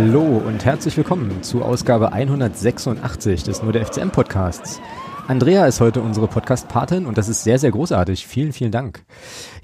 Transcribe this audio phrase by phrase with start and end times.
[0.00, 4.80] Hallo und herzlich willkommen zu Ausgabe 186 des Nur der FCM Podcasts.
[5.26, 8.24] Andrea ist heute unsere Podcast-Patin und das ist sehr, sehr großartig.
[8.24, 9.02] Vielen, vielen Dank.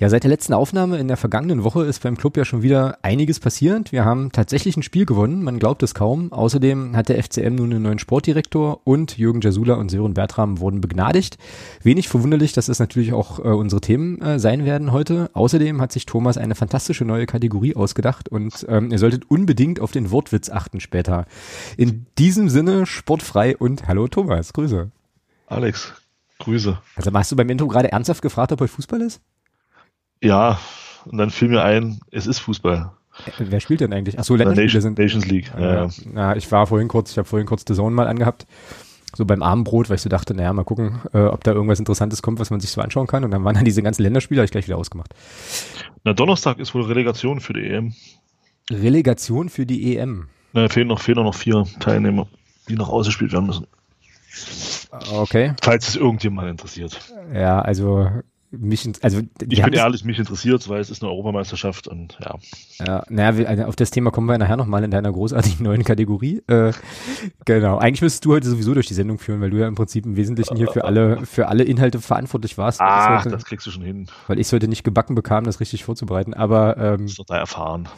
[0.01, 2.99] Ja, seit der letzten Aufnahme in der vergangenen Woche ist beim Club ja schon wieder
[3.03, 3.93] einiges passiert.
[3.93, 6.33] Wir haben tatsächlich ein Spiel gewonnen, man glaubt es kaum.
[6.33, 10.81] Außerdem hat der FCM nun einen neuen Sportdirektor und Jürgen Jasula und Sören Bertram wurden
[10.81, 11.39] begnadigt.
[11.83, 15.31] Wenig verwunderlich, dass das natürlich auch äh, unsere Themen äh, sein werden heute.
[15.33, 19.93] Außerdem hat sich Thomas eine fantastische neue Kategorie ausgedacht und ähm, ihr solltet unbedingt auf
[19.93, 21.27] den Wortwitz achten später.
[21.77, 24.91] In diesem Sinne sportfrei und hallo Thomas, Grüße.
[25.47, 25.93] Alex,
[26.41, 26.79] Grüße.
[26.97, 29.21] Also hast du beim Intro gerade ernsthaft gefragt, ob heute Fußball ist?
[30.21, 30.59] Ja,
[31.05, 32.93] und dann fiel mir ein, es ist Fußball.
[33.39, 34.19] Wer spielt denn eigentlich?
[34.19, 34.99] Achso, Länderspiele Nation, sind.
[34.99, 35.53] Nations League.
[35.57, 38.47] Ja, Ja, ja, ich war vorhin kurz, ich habe vorhin kurz The Zone mal angehabt,
[39.15, 42.23] so beim Abendbrot, weil ich so dachte, naja, mal gucken, äh, ob da irgendwas Interessantes
[42.23, 43.25] kommt, was man sich so anschauen kann.
[43.25, 45.15] Und dann waren dann diese ganzen Länderspiele, habe ich gleich wieder ausgemacht.
[46.03, 47.95] Na, Donnerstag ist wohl Relegation für die EM.
[48.71, 50.29] Relegation für die EM.
[50.53, 52.27] Na, fehlen noch, fehlen noch vier Teilnehmer,
[52.69, 53.67] die noch ausgespielt werden müssen.
[55.13, 55.55] Okay.
[55.63, 56.99] Falls es irgendjemand interessiert.
[57.33, 58.09] Ja, also
[58.59, 62.35] mich, also Ich bin ehrlich, mich interessiert, weil es ist eine Europameisterschaft und ja.
[62.85, 66.43] Ja, naja, also auf das Thema kommen wir nachher nochmal in deiner großartigen neuen Kategorie.
[66.47, 66.73] Äh,
[67.45, 67.79] genau.
[67.79, 70.17] Eigentlich müsstest du heute sowieso durch die Sendung führen, weil du ja im Prinzip im
[70.17, 72.81] Wesentlichen hier für alle, für alle Inhalte verantwortlich warst.
[72.81, 74.07] Ach, heute, das kriegst du schon hin.
[74.27, 76.35] weil ich es heute nicht gebacken bekam, das richtig vorzubereiten.
[76.35, 77.89] Aber ähm, Das da erfahren.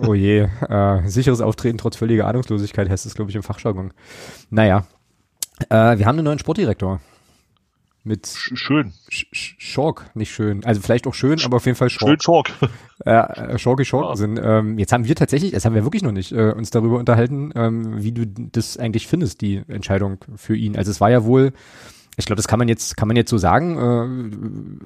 [0.00, 3.92] oh je, äh, sicheres Auftreten trotz völliger Ahnungslosigkeit heißt es, glaube ich, im Fachjargon.
[4.50, 4.84] Naja.
[5.68, 7.00] Äh, wir haben einen neuen Sportdirektor.
[8.04, 8.92] Mit Sch- Schön.
[9.08, 10.64] Sch Sch Schork, nicht schön.
[10.64, 12.08] Also vielleicht auch schön, aber auf jeden Fall Schork.
[12.10, 12.50] Schön Chalk.
[13.04, 14.40] Ja, äh, Schorke Schorken sind.
[14.42, 17.50] Ähm, jetzt haben wir tatsächlich, das haben wir wirklich noch nicht, äh, uns darüber unterhalten,
[17.56, 20.76] ähm, wie du das eigentlich findest, die Entscheidung für ihn.
[20.76, 21.52] Also es war ja wohl,
[22.16, 24.36] ich glaube, das kann man jetzt, kann man jetzt so sagen, äh,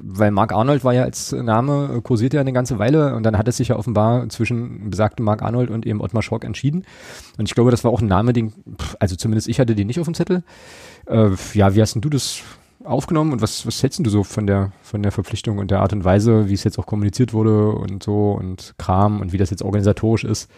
[0.03, 3.37] weil Mark Arnold war ja als Name, äh, kursiert ja eine ganze Weile und dann
[3.37, 6.85] hat es sich ja offenbar zwischen besagtem Mark Arnold und eben Ottmar Schork entschieden.
[7.37, 8.55] Und ich glaube, das war auch ein Name, den,
[8.99, 10.43] also zumindest ich hatte den nicht auf dem Zettel.
[11.07, 12.41] Äh, ja, wie hast denn du das
[12.87, 15.93] aufgenommen und was, was hältst du so von der, von der Verpflichtung und der Art
[15.93, 19.51] und Weise, wie es jetzt auch kommuniziert wurde und so und Kram und wie das
[19.51, 20.51] jetzt organisatorisch ist?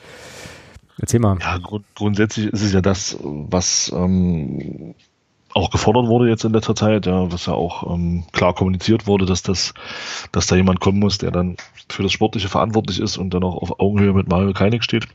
[1.00, 1.38] Erzähl mal.
[1.40, 4.94] Ja, grund grundsätzlich ist es ja das, was ähm,
[5.54, 9.26] auch gefordert wurde jetzt in letzter Zeit, ja, was ja auch ähm, klar kommuniziert wurde,
[9.26, 9.74] dass das,
[10.32, 11.56] dass da jemand kommen muss, der dann
[11.88, 15.06] für das Sportliche verantwortlich ist und dann auch auf Augenhöhe mit Mario Keinig steht.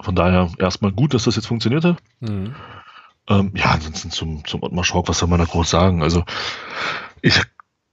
[0.00, 1.96] Von daher erstmal gut, dass das jetzt funktioniert hat.
[2.20, 2.54] Mhm.
[3.28, 6.02] Ähm, ja, ansonsten zum, zum Ottmar Schork, was soll man da groß sagen?
[6.02, 6.24] Also,
[7.20, 7.40] ich,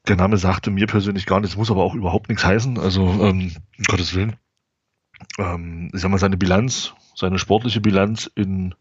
[0.08, 2.80] der Name sagte mir persönlich gar nichts, muss aber auch überhaupt nichts heißen.
[2.80, 4.38] Also, ähm, um Gottes Willen.
[5.38, 8.76] Ähm, ich sag mal, seine Bilanz, seine sportliche Bilanz in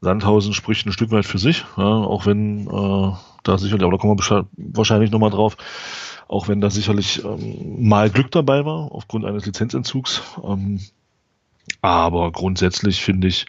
[0.00, 3.12] Sandhausen spricht ein Stück weit für sich, ja, auch wenn äh,
[3.42, 5.56] da sicherlich, aber da kommen wir wahrscheinlich nochmal drauf,
[6.28, 10.22] auch wenn da sicherlich ähm, mal Glück dabei war, aufgrund eines Lizenzentzugs.
[10.44, 10.80] Ähm,
[11.80, 13.46] aber grundsätzlich finde ich,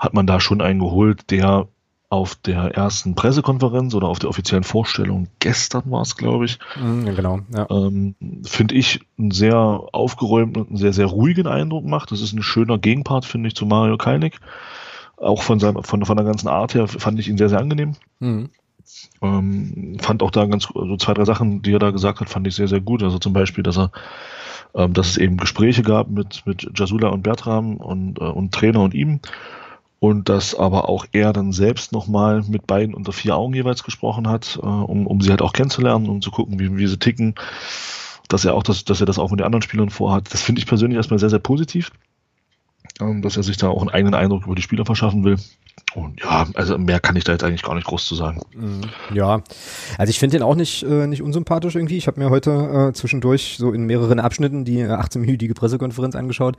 [0.00, 1.68] hat man da schon einen geholt, der
[2.08, 7.06] auf der ersten Pressekonferenz oder auf der offiziellen Vorstellung gestern war es, glaube ich, Mhm,
[7.06, 7.40] ja, genau.
[7.54, 7.68] Ja.
[7.70, 12.10] ähm, finde ich, einen sehr aufgeräumten und einen sehr, sehr ruhigen Eindruck macht.
[12.10, 14.40] Das ist ein schöner Gegenpart, finde ich, zu Mario Kalnick.
[15.18, 17.92] Auch von, seinem, von, von der ganzen Art her fand ich ihn sehr, sehr angenehm.
[18.18, 18.50] Mhm.
[19.22, 22.46] Ähm, fand auch da ganz, also zwei, drei Sachen, die er da gesagt hat, fand
[22.48, 23.04] ich sehr, sehr gut.
[23.04, 23.92] Also zum Beispiel, dass er,
[24.74, 28.80] ähm, dass es eben Gespräche gab mit, mit Jasula und Bertram und, äh, und Trainer
[28.80, 29.20] und ihm.
[30.00, 34.26] Und dass aber auch er dann selbst nochmal mit beiden unter vier Augen jeweils gesprochen
[34.28, 37.34] hat, äh, um, um sie halt auch kennenzulernen, um zu gucken, wie, wie sie ticken.
[38.28, 40.32] Dass er auch das, dass er das auch mit den anderen Spielern vorhat.
[40.32, 41.90] Das finde ich persönlich erstmal sehr, sehr positiv.
[43.00, 45.36] Ähm, dass er sich da auch einen eigenen Eindruck über die Spieler verschaffen will.
[45.94, 48.40] Und ja, also mehr kann ich da jetzt eigentlich gar nicht groß zu sagen.
[48.54, 48.82] Mhm.
[49.12, 49.42] Ja,
[49.98, 51.96] also ich finde den auch nicht, äh, nicht unsympathisch irgendwie.
[51.96, 56.56] Ich habe mir heute äh, zwischendurch so in mehreren Abschnitten die äh, 18-minütige Pressekonferenz angeschaut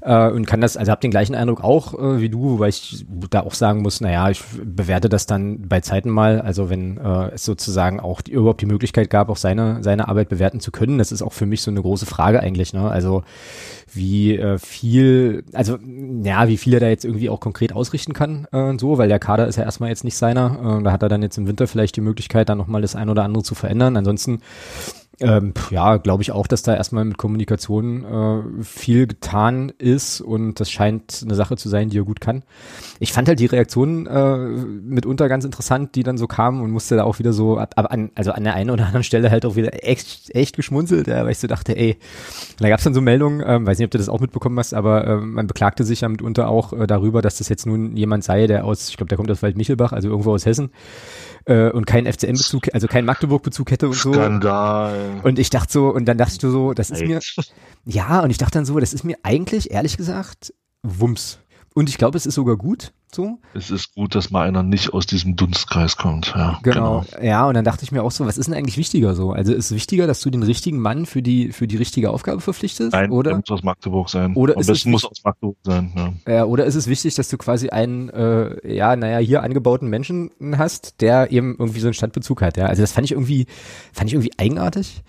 [0.00, 3.04] äh, und kann das, also habe den gleichen Eindruck auch äh, wie du, wobei ich
[3.30, 7.30] da auch sagen muss, naja, ich bewerte das dann bei Zeiten mal, also wenn äh,
[7.34, 10.98] es sozusagen auch die, überhaupt die Möglichkeit gab, auch seine, seine Arbeit bewerten zu können.
[10.98, 12.88] Das ist auch für mich so eine große Frage eigentlich, ne?
[12.88, 13.24] Also
[13.94, 15.78] wie äh, viel, also
[16.22, 19.18] ja, wie viel er da jetzt irgendwie auch konkret ausrichten kann äh, so, weil der
[19.18, 20.78] Kader ist ja erstmal jetzt nicht seiner.
[20.78, 23.08] Äh, da hat er dann jetzt im Winter vielleicht die Möglichkeit, dann nochmal das ein
[23.08, 23.96] oder andere zu verändern.
[23.96, 24.40] Ansonsten
[25.20, 30.60] ähm, ja, glaube ich auch, dass da erstmal mit Kommunikation äh, viel getan ist und
[30.60, 32.44] das scheint eine Sache zu sein, die er gut kann.
[33.00, 36.96] Ich fand halt die Reaktionen äh, mitunter ganz interessant, die dann so kamen und musste
[36.96, 39.44] da auch wieder so, ab, ab an, also an der einen oder anderen Stelle halt
[39.44, 41.96] auch wieder echt, echt geschmunzelt, ja, weil ich so dachte, ey,
[42.58, 44.72] da gab es dann so Meldungen, ähm, weiß nicht, ob du das auch mitbekommen hast,
[44.72, 48.22] aber äh, man beklagte sich ja mitunter auch äh, darüber, dass das jetzt nun jemand
[48.22, 50.70] sei, der aus, ich glaube, der kommt aus Waldmichelbach, also irgendwo aus Hessen,
[51.44, 54.12] äh, und keinen FCM-Bezug, also keinen Magdeburg-Bezug hätte und so.
[54.12, 55.20] Skandal.
[55.22, 57.54] Und ich dachte so, und dann dachte ich so, das ist mir, Echt?
[57.84, 60.52] ja, und ich dachte dann so, das ist mir eigentlich, ehrlich gesagt,
[60.82, 61.38] Wumms.
[61.74, 63.38] Und ich glaube, es ist sogar gut so.
[63.54, 66.32] Es ist gut, dass mal einer nicht aus diesem Dunstkreis kommt.
[66.36, 67.04] Ja, genau.
[67.10, 67.24] genau.
[67.24, 69.32] Ja, und dann dachte ich mir auch so, was ist denn eigentlich wichtiger so?
[69.32, 72.40] Also ist es wichtiger, dass du den richtigen Mann für die für die richtige Aufgabe
[72.40, 72.92] verpflichtest?
[72.92, 74.34] Nein, oder muss aus Magdeburg sein.
[74.34, 75.92] Oder Am besten muss aus Magdeburg sein.
[76.26, 76.32] Ja.
[76.32, 76.44] ja.
[76.44, 81.00] Oder ist es wichtig, dass du quasi einen, äh, ja, naja, hier angebauten Menschen hast,
[81.00, 82.56] der eben irgendwie so einen Standbezug hat.
[82.56, 83.46] Ja, also das fand ich irgendwie,
[83.92, 85.02] fand ich irgendwie eigenartig.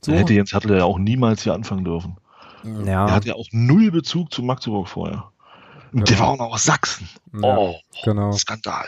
[0.00, 0.12] So.
[0.12, 2.16] Da hätte Jens Hattel ja auch niemals hier anfangen dürfen.
[2.84, 3.06] Ja.
[3.06, 5.30] Er hat ja auch null Bezug zu Magdeburg vorher.
[5.92, 6.04] Und genau.
[6.04, 7.08] der war auch noch aus Sachsen.
[7.40, 7.74] Ja, oh,
[8.04, 8.32] genau.
[8.32, 8.86] Skandal.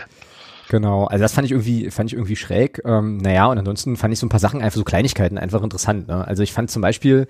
[0.70, 2.80] Genau, also das fand ich irgendwie, fand ich irgendwie schräg.
[2.84, 6.06] Ähm, naja, und ansonsten fand ich so ein paar Sachen einfach so Kleinigkeiten einfach interessant.
[6.06, 6.26] Ne?
[6.26, 7.26] Also ich fand zum Beispiel,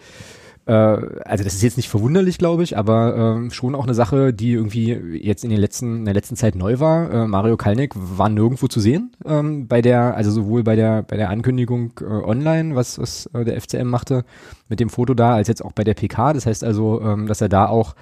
[0.66, 4.34] äh, also das ist jetzt nicht verwunderlich, glaube ich, aber äh, schon auch eine Sache,
[4.34, 7.10] die irgendwie jetzt in den letzten, in der letzten Zeit neu war.
[7.10, 11.16] Äh, Mario Kalnick war nirgendwo zu sehen ähm, bei der, also sowohl bei der bei
[11.16, 14.24] der Ankündigung äh, online, was was äh, der FCM machte
[14.68, 16.34] mit dem Foto da, als jetzt auch bei der PK.
[16.34, 17.94] Das heißt also, ähm, dass er da auch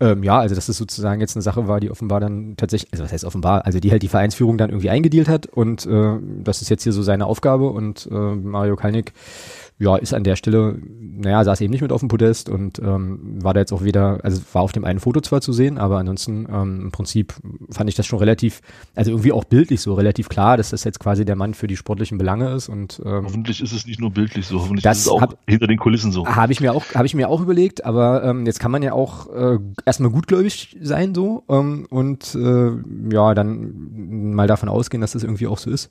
[0.00, 3.04] ähm, ja, also dass es sozusagen jetzt eine Sache war, die offenbar dann tatsächlich, also
[3.04, 6.62] was heißt offenbar, also die halt die Vereinsführung dann irgendwie eingedealt hat und äh, das
[6.62, 9.12] ist jetzt hier so seine Aufgabe und äh, Mario Kalnick
[9.80, 13.42] ja, ist an der Stelle, naja, saß eben nicht mit auf dem Podest und ähm,
[13.42, 15.96] war da jetzt auch wieder, also war auf dem einen Foto zwar zu sehen, aber
[15.96, 17.32] ansonsten ähm, im Prinzip
[17.70, 18.60] fand ich das schon relativ,
[18.94, 21.78] also irgendwie auch bildlich so relativ klar, dass das jetzt quasi der Mann für die
[21.78, 25.08] sportlichen Belange ist und ähm, hoffentlich ist es nicht nur bildlich so, hoffentlich ist es
[25.08, 26.26] auch hab, hinter den Kulissen so.
[26.26, 28.92] Habe ich mir auch, habe ich mir auch überlegt, aber ähm, jetzt kann man ja
[28.92, 32.70] auch äh, erstmal gutgläubig sein so ähm, und äh,
[33.10, 35.90] ja, dann mal davon ausgehen, dass das irgendwie auch so ist.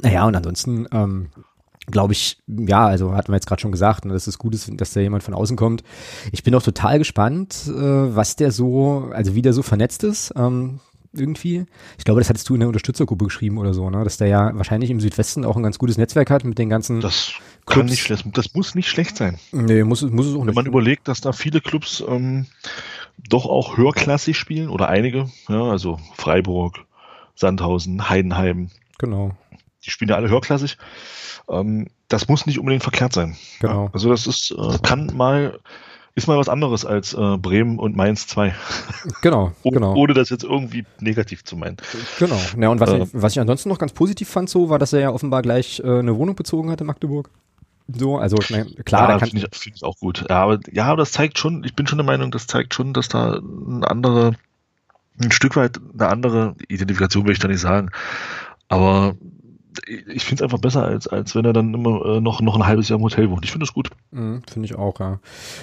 [0.00, 1.28] Naja, und ansonsten ähm,
[1.86, 4.70] glaube ich, ja, also hatten wir jetzt gerade schon gesagt, ne, dass es gut ist,
[4.80, 5.82] dass da jemand von außen kommt.
[6.30, 10.32] Ich bin auch total gespannt, äh, was der so, also wie der so vernetzt ist.
[10.36, 10.80] Ähm,
[11.14, 11.66] irgendwie.
[11.98, 14.02] Ich glaube, das hattest du in der Unterstützergruppe geschrieben oder so, ne?
[14.04, 17.00] Dass der ja wahrscheinlich im Südwesten auch ein ganz gutes Netzwerk hat mit den ganzen.
[17.00, 17.32] Das
[17.66, 17.76] Clubs.
[17.76, 19.38] kann nicht schlecht, das muss nicht schlecht sein.
[19.52, 20.48] Nee, muss, muss es auch nicht.
[20.48, 22.46] Wenn man überlegt, dass da viele Clubs ähm,
[23.28, 26.78] doch auch höherklassig spielen oder einige, ja, also Freiburg,
[27.34, 28.70] Sandhausen, Heidenheim.
[28.98, 29.32] Genau.
[29.84, 30.78] Die spielen ja alle höherklassig.
[31.48, 33.36] Ähm, das muss nicht unbedingt verkehrt sein.
[33.60, 33.90] Genau.
[33.92, 35.58] Also das ist, äh, kann mal,
[36.14, 38.54] ist mal was anderes als äh, Bremen und Mainz 2.
[39.22, 39.94] Genau, oh, genau.
[39.94, 41.76] Ohne das jetzt irgendwie negativ zu meinen.
[42.18, 42.40] Genau.
[42.58, 44.92] Ja, und was, äh, ich, was ich ansonsten noch ganz positiv fand, so, war, dass
[44.92, 47.30] er ja offenbar gleich äh, eine Wohnung bezogen hat in Magdeburg.
[47.88, 50.24] So, also ne, klar, ja, finde ich, find ich auch gut.
[50.28, 52.92] Ja, aber ja, aber das zeigt schon, ich bin schon der Meinung, das zeigt schon,
[52.92, 54.34] dass da eine andere,
[55.20, 57.90] ein Stück weit eine andere Identifikation will ich da nicht sagen.
[58.68, 59.16] Aber
[59.86, 62.66] ich finde es einfach besser, als, als wenn er dann immer äh, noch, noch ein
[62.66, 63.44] halbes Jahr im Hotel wohnt.
[63.44, 63.90] Ich finde das gut.
[64.10, 65.18] Mhm, finde ich auch, ja.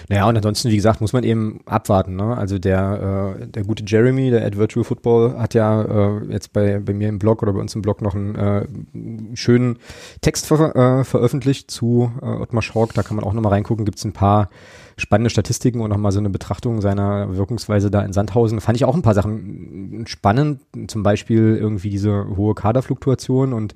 [0.07, 2.15] Naja, und ansonsten, wie gesagt, muss man eben abwarten.
[2.15, 2.35] Ne?
[2.35, 6.79] Also der, äh, der gute Jeremy, der Ad Virtual Football, hat ja äh, jetzt bei,
[6.79, 9.77] bei mir im Blog oder bei uns im Blog noch einen äh, schönen
[10.21, 12.93] Text ver äh, veröffentlicht zu äh, Ottmar Schork.
[12.93, 13.85] Da kann man auch nochmal reingucken.
[13.85, 14.49] Gibt es ein paar
[14.99, 18.61] spannende Statistiken und nochmal so eine Betrachtung seiner Wirkungsweise da in Sandhausen.
[18.61, 23.75] Fand ich auch ein paar Sachen spannend, zum Beispiel irgendwie diese hohe Kaderfluktuation und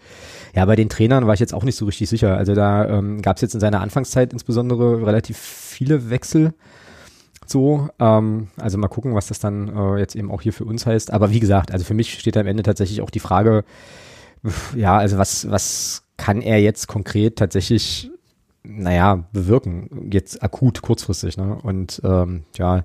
[0.56, 2.38] ja, bei den Trainern war ich jetzt auch nicht so richtig sicher.
[2.38, 6.54] Also da ähm, gab es jetzt in seiner Anfangszeit insbesondere relativ viele Wechsel.
[7.46, 10.86] So, ähm, also mal gucken, was das dann äh, jetzt eben auch hier für uns
[10.86, 11.12] heißt.
[11.12, 13.64] Aber wie gesagt, also für mich steht am Ende tatsächlich auch die Frage,
[14.76, 18.12] ja, also was, was kann er jetzt konkret tatsächlich
[18.66, 21.38] naja, bewirken, jetzt akut, kurzfristig.
[21.38, 21.58] Ne?
[21.62, 22.84] Und ähm, ja,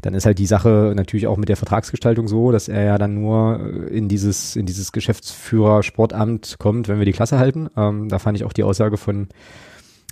[0.00, 3.14] dann ist halt die Sache natürlich auch mit der Vertragsgestaltung so, dass er ja dann
[3.14, 7.68] nur in dieses, in dieses Geschäftsführer-Sportamt kommt, wenn wir die Klasse halten.
[7.76, 9.28] Ähm, da fand ich auch die Aussage von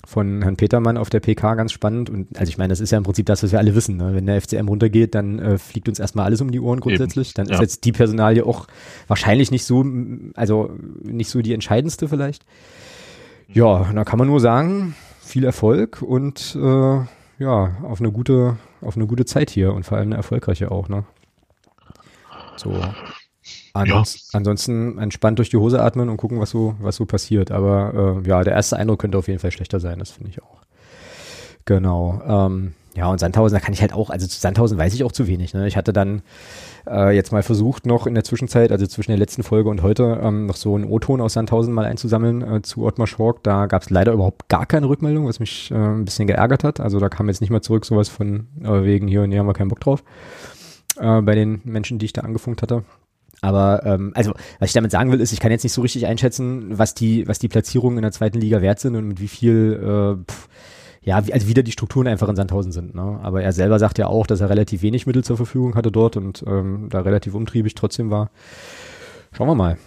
[0.06, 2.08] von Herrn Petermann auf der PK ganz spannend.
[2.08, 3.96] Und also ich meine, das ist ja im Prinzip das, was wir alle wissen.
[3.96, 4.14] Ne?
[4.14, 7.28] Wenn der FCM runtergeht, dann äh, fliegt uns erstmal alles um die Ohren grundsätzlich.
[7.28, 7.34] Eben.
[7.34, 7.54] Dann ja.
[7.54, 8.66] ist jetzt die Personalie auch
[9.08, 9.84] wahrscheinlich nicht so,
[10.34, 10.70] also
[11.02, 12.44] nicht so die entscheidendste vielleicht.
[13.52, 16.99] Ja, da kann man nur sagen, viel Erfolg und äh,
[17.38, 20.88] ja, auf eine gute, auf eine gute Zeit hier und vor allem eine erfolgreiche auch,
[20.88, 21.04] ne?
[22.57, 22.80] So.
[23.73, 24.38] Ansonsten, ja.
[24.38, 27.50] ansonsten entspannt durch die Hose atmen und gucken, was so, was so passiert.
[27.50, 30.42] Aber äh, ja, der erste Eindruck könnte auf jeden Fall schlechter sein, das finde ich
[30.42, 30.61] auch.
[31.64, 32.21] Genau.
[32.26, 35.12] Ähm, ja, und Sandhausen, da kann ich halt auch, also zu Sandhausen weiß ich auch
[35.12, 35.54] zu wenig.
[35.54, 35.66] Ne?
[35.69, 36.23] Ich hatte dann
[36.88, 40.20] äh, jetzt mal versucht, noch in der Zwischenzeit, also zwischen der letzten Folge und heute,
[40.22, 43.42] ähm, noch so einen O-Ton aus Sandhausen mal einzusammeln äh, zu Ottmar Schork.
[43.42, 46.80] Da gab es leider überhaupt gar keine Rückmeldung, was mich äh, ein bisschen geärgert hat.
[46.80, 49.46] Also da kam jetzt nicht mal zurück sowas von äh, wegen hier und hier haben
[49.46, 50.02] wir keinen Bock drauf.
[50.99, 52.84] Äh, bei den Menschen, die ich da angefunkt hatte.
[53.42, 56.06] Aber ähm, also, was ich damit sagen will, ist, ich kann jetzt nicht so richtig
[56.06, 59.28] einschätzen, was die, was die Platzierungen in der zweiten Liga wert sind und mit wie
[59.28, 60.49] viel äh, pff,
[61.02, 62.95] ja, wie, also wieder die Strukturen einfach in Sandhausen sind.
[62.95, 63.19] Ne?
[63.23, 66.16] Aber er selber sagt ja auch, dass er relativ wenig Mittel zur Verfügung hatte dort
[66.16, 68.30] und ähm, da relativ umtriebig trotzdem war.
[69.33, 69.78] Schauen wir mal.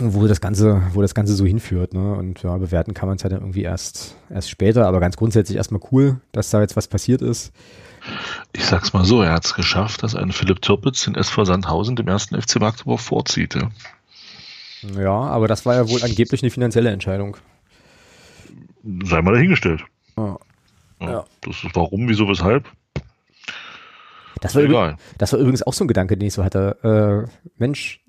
[0.00, 2.14] wo das Ganze, wo das Ganze so hinführt, ne?
[2.14, 5.56] Und ja, bewerten kann man es ja dann irgendwie erst, erst später, aber ganz grundsätzlich
[5.56, 7.52] erstmal cool, dass da jetzt was passiert ist.
[8.52, 11.96] Ich sag's mal so, er hat es geschafft, dass ein Philipp Türpitz den SV Sandhausen
[11.96, 13.56] dem ersten FC Magdeburg vorzieht.
[13.56, 13.70] Ja.
[15.00, 17.36] ja, aber das war ja wohl angeblich eine finanzielle Entscheidung.
[19.04, 19.84] Sei mal dahingestellt.
[20.18, 20.38] Ja.
[21.00, 21.10] Ja.
[21.12, 21.24] Ja.
[21.42, 22.68] Das ist warum, wieso, weshalb.
[24.40, 24.90] Das war, Egal.
[24.92, 27.26] übrigens, das war übrigens auch so ein Gedanke, den ich so hatte.
[27.26, 28.04] Äh, Mensch,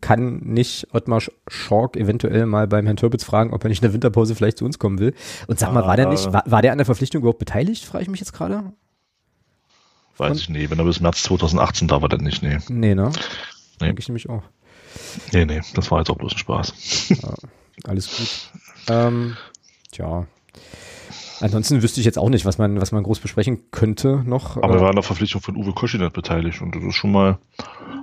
[0.00, 3.88] kann nicht Ottmar Sch- Schork eventuell mal beim Herrn Türpitz fragen, ob er nicht in
[3.88, 5.14] der Winterpause vielleicht zu uns kommen will?
[5.46, 8.02] Und sag mal, war der nicht, war, war der an der Verpflichtung überhaupt beteiligt, frage
[8.04, 8.72] ich mich jetzt gerade?
[10.16, 10.70] Weiß Und- ich nicht.
[10.70, 12.42] Wenn er bis März 2018 da war, dann nicht.
[12.42, 12.58] Nee.
[12.68, 13.10] Nee, ne?
[13.80, 13.86] Nee.
[13.88, 14.42] Denke ich nämlich auch.
[15.32, 15.60] Nee, nee.
[15.74, 17.12] Das war jetzt auch bloß ein Spaß.
[17.86, 18.50] Alles gut.
[18.88, 19.36] Ähm,
[19.92, 20.26] tja.
[21.40, 24.56] Ansonsten wüsste ich jetzt auch nicht, was man, was man groß besprechen könnte noch.
[24.56, 27.12] Aber Äh, er war an der Verpflichtung von Uwe Koschinet beteiligt und das ist schon
[27.12, 27.38] mal,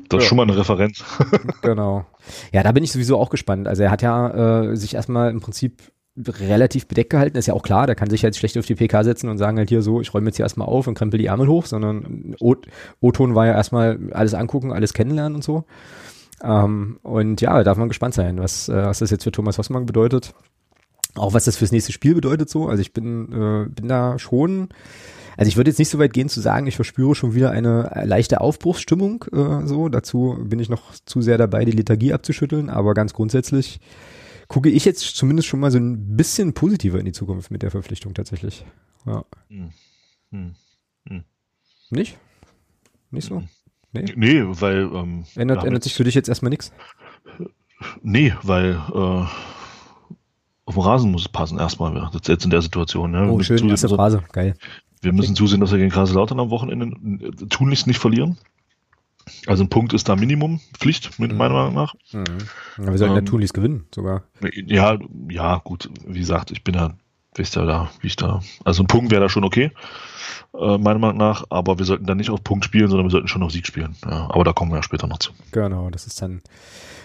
[0.09, 0.29] das ist Ja.
[0.29, 1.03] schon mal eine Referenz.
[1.61, 2.05] Genau.
[2.51, 3.67] Ja, da bin ich sowieso auch gespannt.
[3.67, 5.81] Also er hat ja äh, sich erstmal im Prinzip
[6.17, 9.03] relativ bedeckt gehalten, ist ja auch klar, der kann sich jetzt schlecht auf die PK
[9.05, 11.27] setzen und sagen halt hier so, ich räume jetzt hier erstmal auf und krempel die
[11.27, 12.35] Ärmel hoch, sondern
[13.00, 15.63] O-Ton war ja erstmal alles angucken, alles kennenlernen und so.
[16.43, 19.57] Ähm, und ja, da darf man gespannt sein, was, äh, was das jetzt für Thomas
[19.57, 20.33] Hossmann bedeutet.
[21.15, 22.67] Auch was das fürs nächste Spiel bedeutet so.
[22.67, 24.69] Also ich bin, äh, bin da schon,
[25.37, 28.03] also ich würde jetzt nicht so weit gehen zu sagen, ich verspüre schon wieder eine
[28.05, 29.89] leichte Aufbruchsstimmung äh, so.
[29.89, 33.79] Dazu bin ich noch zu sehr dabei, die Lethargie abzuschütteln, aber ganz grundsätzlich
[34.47, 37.71] gucke ich jetzt zumindest schon mal so ein bisschen positiver in die Zukunft mit der
[37.71, 38.65] Verpflichtung tatsächlich.
[39.05, 39.23] Ja.
[39.49, 40.53] Hm.
[41.91, 42.17] Nicht?
[43.11, 43.43] Nicht so?
[43.91, 44.05] Nee?
[44.15, 46.71] Nee, weil, ähm, Ändert, ändert sich für dich jetzt erstmal nichts?
[48.01, 49.25] Nee, weil äh,
[50.71, 52.09] auf dem Rasen muss es passen erstmal.
[52.13, 53.11] jetzt in der Situation.
[53.11, 53.23] Ne?
[53.23, 54.23] Wir Oh, müssen schön, zusehen, erste dass wir- Phrase.
[54.31, 54.55] Geil.
[55.01, 56.85] Wir müssen zusehen, dass wir gegen Kaiserslautern am Wochenende
[57.25, 58.37] äh, tunlichst nicht verlieren.
[59.47, 61.37] Also ein Punkt ist da Minimum, Pflicht, mit Mhm.
[61.37, 61.93] meiner Meinung nach.
[62.13, 62.23] Mhm.
[62.77, 64.23] Ja, wir sollten Ähm, ja tunlichst gewinnen, sogar.
[64.67, 64.97] Ja,
[65.29, 66.93] ja, gut, wie gesagt, ich bin ja,
[67.35, 68.41] wisst ja da, wie ich da.
[68.65, 69.71] Also ein Punkt wäre da schon okay,
[70.53, 73.27] äh, meiner Meinung nach, aber wir sollten dann nicht auf Punkt spielen, sondern wir sollten
[73.27, 73.95] schon auf Sieg spielen.
[74.05, 75.31] Ja, aber da kommen wir ja später noch zu.
[75.51, 76.41] Genau, das ist dann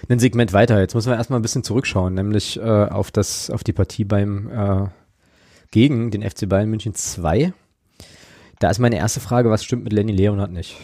[0.08, 0.80] ein Segment weiter.
[0.80, 4.50] Jetzt müssen wir erstmal ein bisschen zurückschauen, nämlich äh, auf das, auf die Partie beim
[4.50, 4.86] äh,
[5.70, 7.52] gegen den FC Bayern München 2.
[8.58, 10.76] Da ist meine erste Frage, was stimmt mit Lenny Leonhardt nicht?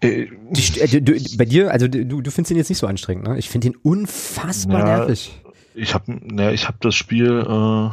[0.00, 2.86] Äh, Die, äh, du, du, bei dir, also du, du findest ihn jetzt nicht so
[2.86, 3.38] anstrengend, ne?
[3.38, 4.98] Ich finde ihn unfassbar Ja.
[4.98, 5.40] nervig.
[5.76, 7.90] Ich habe ne, ich hab das Spiel äh,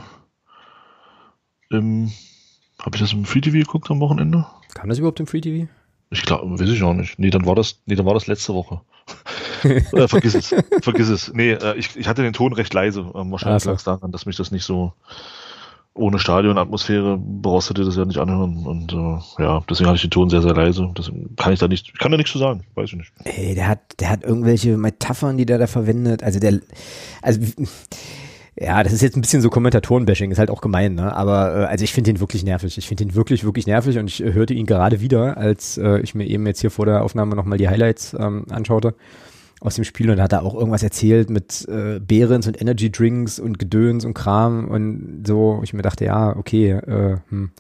[1.76, 2.12] im,
[2.80, 4.46] habe ich das im Free TV geguckt am Wochenende?
[4.74, 5.70] Kam das überhaupt im Free TV?
[6.10, 7.20] Ich glaube, weiß ich auch nicht.
[7.20, 8.82] Nee, dann war das, nee, dann war das letzte Woche.
[9.64, 11.34] äh, vergiss es, vergiss es.
[11.34, 13.02] Nee, äh, ich, ich hatte den Ton recht leise.
[13.16, 13.70] Ähm, wahrscheinlich Ach so.
[13.72, 14.94] lag es daran, dass mich das nicht so
[15.96, 18.66] ohne Stadionatmosphäre brauchst du dir das ja nicht anhören.
[18.66, 20.90] Und äh, ja, deswegen hatte ich den Ton sehr, sehr leise.
[20.98, 23.12] Deswegen kann ich da nicht, ich kann da nichts zu sagen, weiß ich nicht.
[23.24, 26.24] Ey, der hat, der hat irgendwelche Metaphern, die der da verwendet.
[26.24, 26.60] Also der,
[27.22, 27.42] also
[28.56, 31.16] ja, das ist jetzt ein bisschen so Kommentatoren-Bashing, ist halt auch gemein, ne?
[31.16, 32.78] Aber äh, also ich finde ihn wirklich nervig.
[32.78, 36.00] Ich finde ihn wirklich, wirklich nervig und ich äh, hörte ihn gerade wieder, als äh,
[36.00, 38.96] ich mir eben jetzt hier vor der Aufnahme nochmal die Highlights ähm, anschaute
[39.64, 42.92] aus dem Spiel und da hat er auch irgendwas erzählt mit äh, Behrens und Energy
[42.92, 45.62] Drinks und Gedöns und Kram und so.
[45.64, 47.52] Ich mir dachte, ja, okay, äh, hm.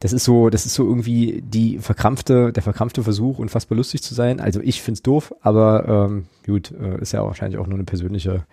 [0.00, 4.14] Das ist so, das ist so irgendwie die verkrampfte, der verkrampfte Versuch, unfassbar lustig zu
[4.14, 4.40] sein.
[4.40, 8.44] Also ich find's doof, aber ähm, gut, äh, ist ja wahrscheinlich auch nur eine persönliche,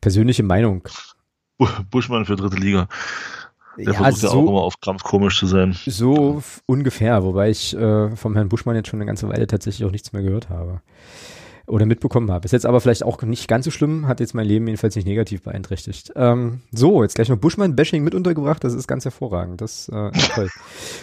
[0.00, 0.82] persönliche Meinung.
[1.58, 2.88] Bu- Buschmann für dritte Liga.
[3.76, 5.76] Der Ja, versucht ja auch so, immer auf Krampf komisch zu sein.
[5.84, 9.92] so ungefähr, wobei ich äh, vom Herrn Buschmann jetzt schon eine ganze Weile tatsächlich auch
[9.92, 10.80] nichts mehr gehört habe.
[11.66, 12.44] Oder mitbekommen habe.
[12.44, 15.06] Ist jetzt aber vielleicht auch nicht ganz so schlimm, hat jetzt mein Leben jedenfalls nicht
[15.06, 16.12] negativ beeinträchtigt.
[16.16, 19.60] Ähm, so, jetzt gleich noch Buschmann-Bashing mit untergebracht, das ist ganz hervorragend.
[19.60, 20.50] Das äh, ist toll.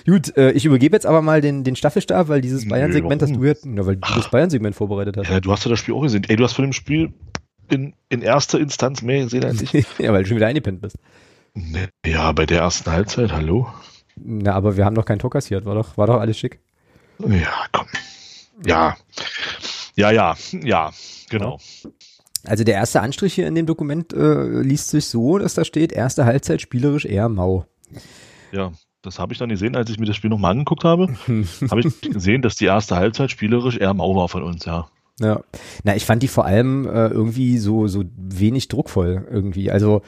[0.06, 3.44] Gut, äh, ich übergebe jetzt aber mal den, den Staffelstab, weil dieses Bayern-Segment, das du
[3.46, 5.30] jetzt, na, weil du das Bayern-Segment vorbereitet hast.
[5.30, 6.25] Ja, du hast ja das Spiel auch gesehen.
[6.28, 7.13] Ey, du hast von dem Spiel
[7.70, 9.72] in, in erster Instanz mehr gesehen als ich.
[9.98, 10.98] ja, weil du schon wieder eingepennt bist.
[12.06, 13.68] Ja, bei der ersten Halbzeit, hallo?
[14.16, 16.60] Na, aber wir haben doch keinen Tor kassiert, war doch, war doch alles schick.
[17.20, 17.88] Ja, komm.
[18.66, 18.98] Ja.
[18.98, 18.98] Ja,
[19.96, 20.91] ja, ja,
[21.29, 21.60] genau.
[22.46, 25.91] Also der erste Anstrich hier in dem Dokument äh, liest sich so, dass da steht,
[25.91, 27.65] erste Halbzeit spielerisch eher mau.
[28.51, 31.08] Ja, das habe ich dann gesehen, als ich mir das Spiel nochmal angeguckt habe.
[31.69, 34.88] habe ich gesehen, dass die erste Halbzeit spielerisch eher mau war von uns, ja.
[35.22, 35.41] Ja,
[35.84, 39.69] na, ich fand die vor allem äh, irgendwie so so wenig druckvoll irgendwie.
[39.69, 40.01] Also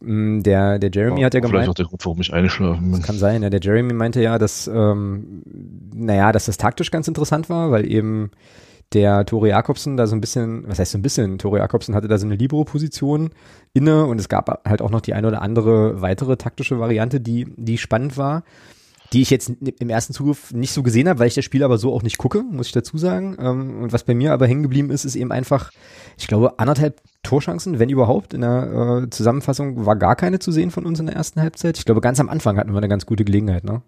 [0.00, 3.02] mh, der der Jeremy hat ja Vielleicht gemeint, auch der Grund, warum ich eingeschlafen bin.
[3.02, 5.42] kann sein, ja, der Jeremy meinte ja, dass ähm,
[5.92, 8.30] naja, dass das taktisch ganz interessant war, weil eben
[8.92, 12.08] der Tore Jakobsen da so ein bisschen, was heißt so ein bisschen, Tore Jakobsen hatte
[12.08, 13.30] da so eine Libero-Position
[13.72, 17.46] inne und es gab halt auch noch die eine oder andere weitere taktische Variante, die,
[17.56, 18.44] die spannend war.
[19.12, 19.48] die ich jetzt
[19.78, 22.18] im ersten Zugriff nicht so gesehen habe, weil ich das Spiel aber so auch nicht
[22.18, 23.36] gucke, muss ich dazu sagen.
[23.38, 25.70] Ähm, und was bei mir aber hängen geblieben ist, ist eben einfach,
[26.18, 28.34] ich glaube, anderthalb Torchancen, wenn überhaupt.
[28.34, 31.78] In der äh, Zusammenfassung war gar keine zu sehen von uns in der ersten Halbzeit.
[31.78, 33.82] Ich glaube, ganz am Anfang hatten wir eine ganz gute Gelegenheit, ne?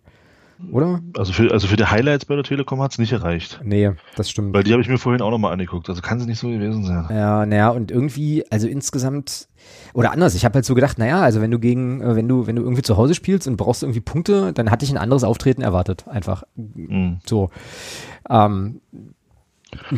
[0.72, 1.00] Oder?
[1.16, 3.60] Also für, also für die Highlights bei der Telekom hat es nicht erreicht.
[3.62, 4.54] Nee, das stimmt.
[4.54, 5.88] Weil die habe ich mir vorhin auch nochmal angeguckt.
[5.88, 7.06] Also kann sie nicht so gewesen sein.
[7.10, 9.48] Ja, naja, und irgendwie, also insgesamt,
[9.92, 12.46] oder anders, ich habe halt so gedacht, naja, also wenn du gegen, äh, wenn du,
[12.46, 15.24] wenn du irgendwie zu Hause spielst und brauchst irgendwie Punkte, dann hatte ich ein anderes
[15.24, 16.44] Auftreten erwartet, einfach.
[16.54, 17.18] Mhm.
[17.26, 17.50] So.
[18.30, 18.80] Ähm,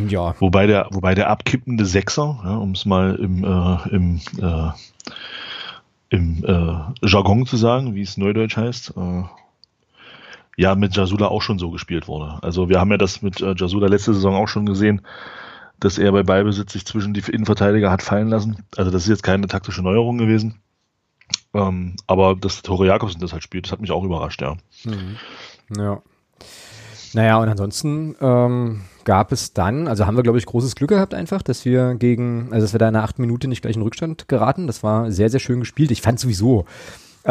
[0.08, 0.34] ja.
[0.40, 4.70] Wobei der, wobei der abkippende Sechser, ja, um es mal im, äh, im, äh,
[6.10, 9.22] im äh, Jargon zu sagen, wie es neudeutsch heißt, äh,
[10.58, 12.42] ja mit Jasula auch schon so gespielt wurde.
[12.42, 15.02] Also wir haben ja das mit äh, Jasula letzte Saison auch schon gesehen,
[15.78, 18.64] dass er bei Ballbesitz sich zwischen die Innenverteidiger hat fallen lassen.
[18.76, 20.60] Also das ist jetzt keine taktische Neuerung gewesen.
[21.54, 24.56] Ähm, aber dass Tore Jakobsen das halt spielt, das hat mich auch überrascht, ja.
[24.84, 25.16] Mhm.
[25.76, 26.02] Ja.
[27.14, 31.14] Naja, und ansonsten ähm, gab es dann, also haben wir, glaube ich, großes Glück gehabt
[31.14, 33.82] einfach, dass wir gegen, also dass wir da in der achten Minute nicht gleich in
[33.82, 34.66] Rückstand geraten.
[34.66, 35.92] Das war sehr, sehr schön gespielt.
[35.92, 36.66] Ich fand sowieso,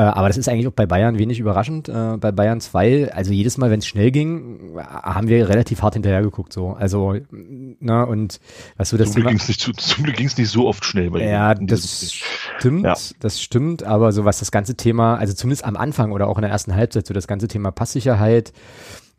[0.02, 1.90] aber das ist eigentlich auch bei Bayern wenig überraschend.
[1.90, 5.96] Äh, bei Bayern 2, also jedes Mal, wenn es schnell ging, haben wir relativ hart
[5.96, 6.54] hinterhergeguckt.
[6.54, 6.74] So.
[6.74, 8.40] Also, na, und
[8.78, 9.30] was so das zum Thema.
[9.32, 12.14] Glück nicht, zum Glück ging es nicht so oft schnell bei Ja, das
[12.58, 12.96] stimmt, ja.
[13.20, 16.44] das stimmt, aber so was das ganze Thema, also zumindest am Anfang oder auch in
[16.44, 18.54] der ersten Halbzeit, so das ganze Thema Passsicherheit,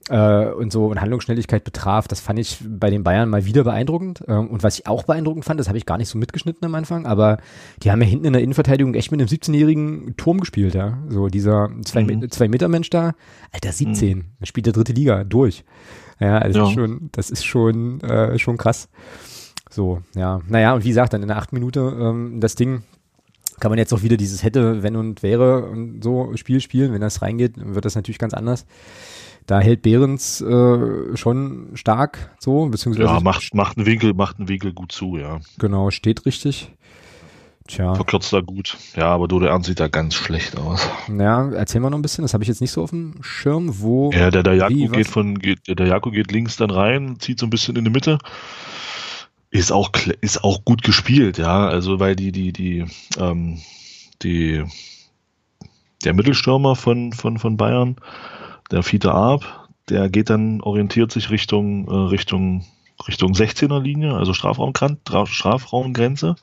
[0.08, 4.22] äh, und so und Handlungsschnelligkeit betraf, das fand ich bei den Bayern mal wieder beeindruckend.
[4.26, 6.74] Ähm, und was ich auch beeindruckend fand, das habe ich gar nicht so mitgeschnitten am
[6.74, 7.38] Anfang, aber
[7.82, 10.98] die haben ja hinten in der Innenverteidigung echt mit einem 17-jährigen Turm gespielt, ja.
[11.08, 12.30] So dieser zwei, mhm.
[12.30, 13.14] zwei Meter Mensch da,
[13.52, 14.24] Alter, 17, mhm.
[14.44, 15.64] spielt der dritte Liga durch.
[16.20, 16.70] Ja, also ja.
[16.70, 18.88] schon, das ist schon, äh, schon krass.
[19.70, 20.40] So, ja.
[20.48, 22.82] Naja, und wie gesagt, dann in der acht Minute ähm, das Ding
[23.60, 26.92] kann man jetzt auch wieder dieses hätte, wenn und wäre und so Spiel spielen.
[26.92, 28.66] Wenn das reingeht, wird das natürlich ganz anders
[29.48, 33.08] da hält Behrens äh, schon stark so, beziehungsweise.
[33.08, 35.40] Ja, macht, macht einen Winkel, macht einen Winkel gut zu, ja.
[35.58, 36.70] Genau, steht richtig.
[37.66, 37.94] Tja.
[37.94, 38.76] Verkürzt da gut.
[38.94, 40.86] Ja, aber Dodo Ernst sieht da ganz schlecht aus.
[41.08, 43.80] Ja, erzähl mal noch ein bisschen, das habe ich jetzt nicht so auf dem Schirm,
[43.80, 44.10] wo.
[44.12, 47.46] Ja, der, der Jako geht von, geht, der Jako geht links dann rein, zieht so
[47.46, 48.18] ein bisschen in die Mitte.
[49.50, 51.68] Ist auch, ist auch gut gespielt, ja.
[51.68, 52.84] Also, weil die, die, die,
[53.18, 53.60] ähm,
[54.22, 54.64] die,
[56.04, 57.96] der Mittelstürmer von, von, von Bayern,
[58.70, 62.64] der Fiete Arp, der geht dann, orientiert sich Richtung, äh, Richtung,
[63.06, 66.36] Richtung 16er Linie, also Strafraumgrenze,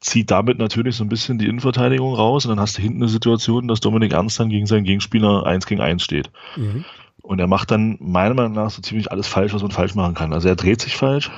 [0.00, 3.08] zieht damit natürlich so ein bisschen die Innenverteidigung raus und dann hast du hinten eine
[3.08, 6.30] Situation, dass Dominik Ernst dann gegen seinen Gegenspieler 1 gegen 1 steht.
[6.56, 6.84] Mhm.
[7.22, 10.14] Und er macht dann meiner Meinung nach so ziemlich alles falsch, was man falsch machen
[10.14, 10.32] kann.
[10.32, 11.30] Also er dreht sich falsch.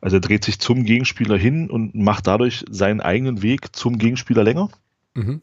[0.00, 4.44] Also er dreht sich zum Gegenspieler hin und macht dadurch seinen eigenen Weg zum Gegenspieler
[4.44, 4.68] länger.
[5.14, 5.42] Mhm.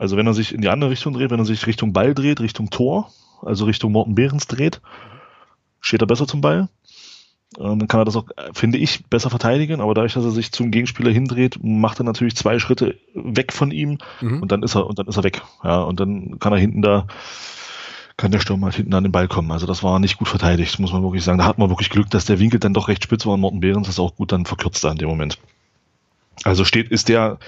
[0.00, 2.40] Also wenn er sich in die andere Richtung dreht, wenn er sich Richtung Ball dreht,
[2.40, 4.80] Richtung Tor, also Richtung Morten Behrens dreht,
[5.82, 6.70] steht er besser zum Ball.
[7.58, 10.52] Ähm, dann kann er das auch, finde ich, besser verteidigen, aber dadurch, dass er sich
[10.52, 14.40] zum Gegenspieler hindreht, macht er natürlich zwei Schritte weg von ihm mhm.
[14.40, 15.42] und dann ist er, und dann ist er weg.
[15.62, 17.06] Ja, und dann kann er hinten da,
[18.16, 19.52] kann der Sturm halt hinten an den Ball kommen.
[19.52, 21.36] Also das war nicht gut verteidigt, muss man wirklich sagen.
[21.36, 23.60] Da hat man wirklich Glück, dass der Winkel dann doch recht spitz war und Morten
[23.60, 25.36] Behrens das auch gut dann verkürzt da in dem Moment.
[26.42, 27.38] Also steht, ist der,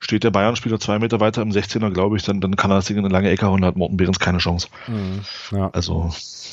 [0.00, 2.86] steht der Bayern-Spieler zwei Meter weiter im 16er, glaube ich, dann, dann kann er das
[2.86, 4.68] Ding in eine lange Ecke hauen, und hat Morten Behrens keine Chance.
[4.88, 5.20] Mhm,
[5.52, 5.70] ja.
[5.70, 6.10] Also,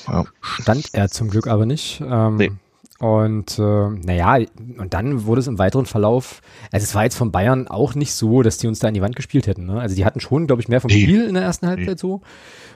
[0.07, 0.25] ja.
[0.41, 2.01] Stand er zum Glück aber nicht.
[2.01, 2.51] Ähm, nee.
[2.99, 4.39] Und äh, naja,
[4.77, 8.13] und dann wurde es im weiteren Verlauf, also es war jetzt von Bayern auch nicht
[8.13, 9.67] so, dass die uns da in die Wand gespielt hätten.
[9.67, 9.79] Ne?
[9.79, 11.03] Also die hatten schon, glaube ich, mehr vom nee.
[11.03, 11.97] Spiel in der ersten Halbzeit nee.
[11.97, 12.21] so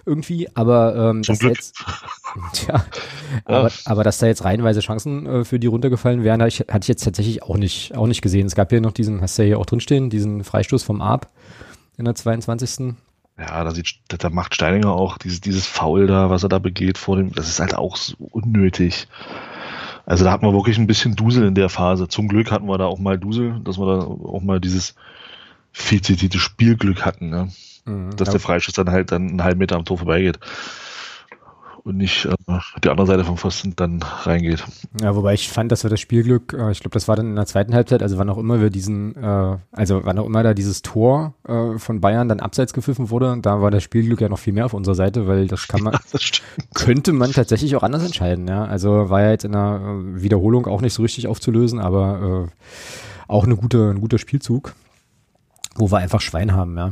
[0.05, 1.55] irgendwie, aber ähm, Zum Glück.
[1.55, 1.75] Jetzt,
[2.53, 2.85] tja,
[3.45, 3.73] aber, ja.
[3.85, 7.03] aber dass da jetzt reihenweise Chancen äh, für die runtergefallen wären, ich, hatte ich jetzt
[7.03, 8.47] tatsächlich auch nicht, auch nicht gesehen.
[8.47, 11.29] Es gab hier noch diesen, hast du ja hier auch drinstehen, diesen Freistoß vom Arp
[11.97, 12.95] in der 22.
[13.37, 16.97] Ja, da, sieht, da macht Steininger auch dieses, dieses Foul da, was er da begeht
[16.97, 19.07] vor dem, das ist halt auch so unnötig.
[20.11, 22.09] Also da hatten wir wirklich ein bisschen Dusel in der Phase.
[22.09, 24.93] Zum Glück hatten wir da auch mal Dusel, dass wir da auch mal dieses
[25.71, 27.29] viel zitierte Spielglück hatten.
[27.29, 27.47] Ne?
[27.85, 28.33] Mhm, dass ja.
[28.33, 30.37] der Freischuss dann halt dann einen halben Meter am Tor vorbeigeht
[31.83, 32.35] und nicht äh,
[32.83, 34.63] die andere Seite vom Pfosten dann reingeht.
[35.01, 37.35] Ja, wobei ich fand, dass wir das Spielglück, äh, ich glaube, das war dann in
[37.35, 40.53] der zweiten Halbzeit, also wann auch immer wir diesen, äh, also wann auch immer da
[40.53, 44.39] dieses Tor äh, von Bayern dann abseits gepfiffen wurde, da war das Spielglück ja noch
[44.39, 46.31] viel mehr auf unserer Seite, weil das kann man, ja, das
[46.73, 48.65] könnte man tatsächlich auch anders entscheiden, ja.
[48.65, 52.71] Also war ja jetzt in der äh, Wiederholung auch nicht so richtig aufzulösen, aber äh,
[53.27, 54.75] auch eine gute, ein guter Spielzug,
[55.75, 56.91] wo wir einfach Schwein haben, ja.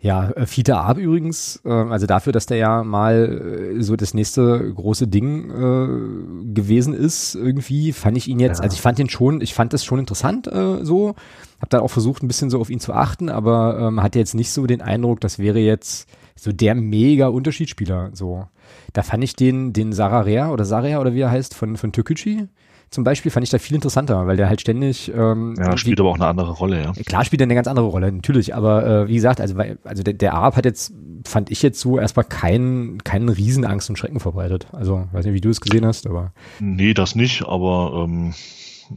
[0.00, 4.14] Ja, äh, Fiete Ab übrigens, äh, also dafür, dass der ja mal äh, so das
[4.14, 8.64] nächste große Ding äh, gewesen ist, irgendwie, fand ich ihn jetzt, ja.
[8.64, 11.16] also ich fand ihn schon, ich fand das schon interessant äh, so,
[11.60, 14.34] hab dann auch versucht, ein bisschen so auf ihn zu achten, aber ähm, hatte jetzt
[14.34, 18.10] nicht so den Eindruck, das wäre jetzt so der mega Unterschiedsspieler.
[18.12, 18.46] So,
[18.92, 22.46] da fand ich den, den Sararea oder Saria oder wie er heißt von von Türkgücü
[22.90, 25.12] zum Beispiel fand ich da viel interessanter, weil der halt ständig.
[25.14, 26.92] Ähm, ja, spielt aber auch eine andere Rolle, ja.
[27.04, 28.54] Klar spielt er eine ganz andere Rolle, natürlich.
[28.54, 30.94] Aber äh, wie gesagt, also, also der, der Arab hat jetzt,
[31.26, 34.68] fand ich jetzt so erstmal keinen, keinen Riesenangst und Schrecken verbreitet.
[34.72, 36.32] Also, weiß nicht, wie du es gesehen hast, aber.
[36.60, 38.32] Nee, das nicht, aber ähm,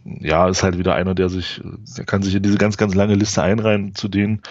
[0.06, 1.62] ja, ist halt wieder einer, der sich,
[1.98, 4.42] der kann sich in diese ganz, ganz lange Liste einreihen zu denen,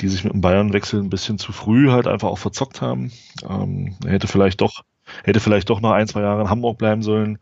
[0.00, 3.12] die sich mit dem Bayern-Wechsel ein bisschen zu früh halt einfach auch verzockt haben.
[3.48, 4.82] Ähm, er hätte vielleicht doch,
[5.22, 7.38] hätte vielleicht doch noch ein, zwei Jahre in Hamburg bleiben sollen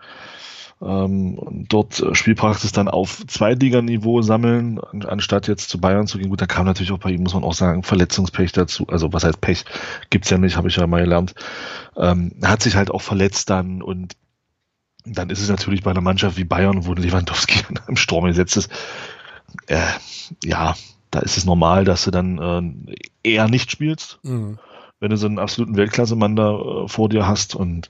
[0.82, 6.30] ähm, dort Spielpraxis dann auf Zweitliganiveau sammeln, anstatt jetzt zu Bayern zu gehen.
[6.30, 8.86] Gut, da kam natürlich auch bei ihm, muss man auch sagen, Verletzungspech dazu.
[8.88, 9.64] Also was heißt Pech?
[10.10, 11.34] Gibt's ja nicht, habe ich ja mal gelernt.
[11.96, 14.16] Ähm, hat sich halt auch verletzt dann und
[15.06, 18.70] dann ist es natürlich bei einer Mannschaft wie Bayern, wo Lewandowski im Sturm gesetzt ist,
[19.66, 19.80] äh,
[20.42, 20.74] ja,
[21.10, 24.58] da ist es normal, dass du dann äh, eher nicht spielst, mhm.
[25.00, 27.88] wenn du so einen absoluten Weltklasse-Mann da äh, vor dir hast und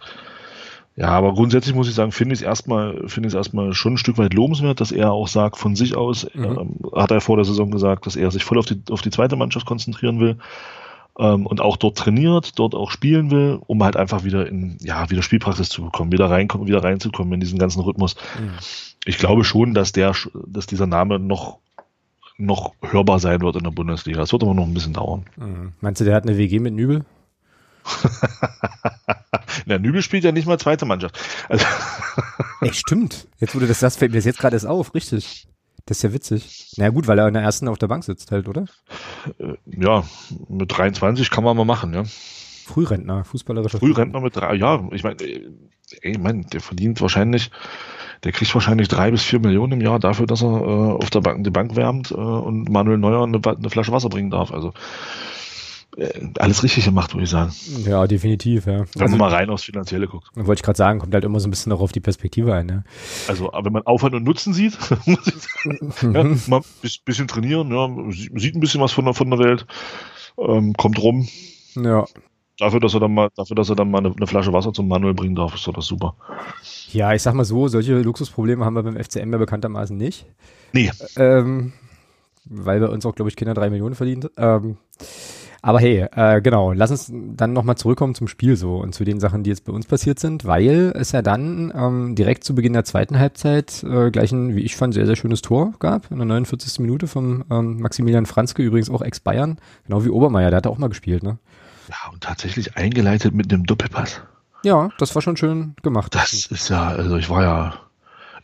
[0.97, 3.95] ja, aber grundsätzlich muss ich sagen, finde ich es erstmal, finde ich es erstmal schon
[3.95, 6.45] ein Stück weit lobenswert, dass er auch sagt, von sich aus, mhm.
[6.45, 9.11] ähm, hat er vor der Saison gesagt, dass er sich voll auf die, auf die
[9.11, 10.39] zweite Mannschaft konzentrieren will
[11.19, 15.11] ähm, und auch dort trainiert, dort auch spielen will, um halt einfach wieder in, ja,
[15.11, 18.15] wieder Spielpraxis zu bekommen, wieder reinkommen, wieder reinzukommen in diesen ganzen Rhythmus.
[18.39, 18.53] Mhm.
[19.05, 20.15] Ich glaube schon, dass der,
[20.47, 21.59] dass dieser Name noch
[22.37, 24.19] noch hörbar sein wird in der Bundesliga.
[24.19, 25.25] Das wird aber noch ein bisschen dauern.
[25.37, 25.73] Mhm.
[25.81, 27.05] Meinst du, der hat eine WG mit Nübel?
[29.67, 31.19] Na, Nübel spielt ja nicht mal zweite Mannschaft.
[31.49, 31.65] Also
[32.61, 33.27] Echt, stimmt.
[33.39, 35.49] Jetzt wurde das, das fällt mir jetzt gerade erst auf, richtig.
[35.87, 36.73] Das ist ja witzig.
[36.77, 38.65] Na gut, weil er in der ersten auf der Bank sitzt halt, oder?
[39.39, 40.05] Äh, ja,
[40.49, 42.05] mit 23 kann man mal machen, ja.
[42.67, 45.47] Frührentner, fußballerischer Frührentner mit drei, ja, ich meine, ey,
[46.01, 47.51] ich mein, der verdient wahrscheinlich,
[48.23, 51.21] der kriegt wahrscheinlich drei bis vier Millionen im Jahr dafür, dass er äh, auf der
[51.21, 54.51] Bank die Bank wärmt äh, und Manuel Neuer eine, eine Flasche Wasser bringen darf.
[54.51, 54.73] Also äh,
[56.39, 57.53] alles richtig gemacht, würde ich sagen.
[57.85, 58.85] Ja, definitiv, ja.
[58.95, 60.29] Wenn also, man mal rein aufs Finanzielle guckt.
[60.35, 62.67] Wollte ich gerade sagen, kommt halt immer so ein bisschen noch auf die Perspektive ein.
[62.67, 62.85] Ne?
[63.29, 64.77] Also, wenn man Aufwand und Nutzen sieht,
[65.07, 69.15] muss ich sagen, ja, mal ein bisschen trainieren, ja, sieht ein bisschen was von der,
[69.15, 69.67] von der Welt,
[70.39, 71.29] ähm, kommt rum.
[71.77, 72.05] Ja.
[72.59, 74.87] Dafür, dass er dann mal, dafür, dass er dann mal eine, eine Flasche Wasser zum
[74.87, 76.15] Manuel bringen darf, ist doch das super.
[76.93, 80.27] Ja, ich sag mal so, solche Luxusprobleme haben wir beim FCM ja bekanntermaßen nicht.
[80.73, 80.93] Nee.
[81.17, 81.73] Ähm,
[82.45, 84.31] weil bei uns auch, glaube ich, Kinder drei Millionen verdient.
[84.37, 84.77] Ähm,
[85.65, 89.19] aber hey, äh, genau, lass uns dann nochmal zurückkommen zum Spiel so und zu den
[89.19, 92.75] Sachen, die jetzt bei uns passiert sind, weil es ja dann ähm, direkt zu Beginn
[92.75, 96.19] der zweiten Halbzeit äh, gleich ein, wie ich fand, sehr, sehr schönes Tor gab, in
[96.19, 96.81] der 49.
[96.81, 100.89] Minute vom ähm, Maximilian Franzke, übrigens auch Ex-Bayern, genau wie Obermeier, der hat auch mal
[100.89, 101.39] gespielt, ne?
[101.89, 104.21] Ja, und tatsächlich eingeleitet mit einem Doppelpass.
[104.65, 106.15] Ja, das war schon schön gemacht.
[106.15, 107.75] Das ist ja, also ich war ja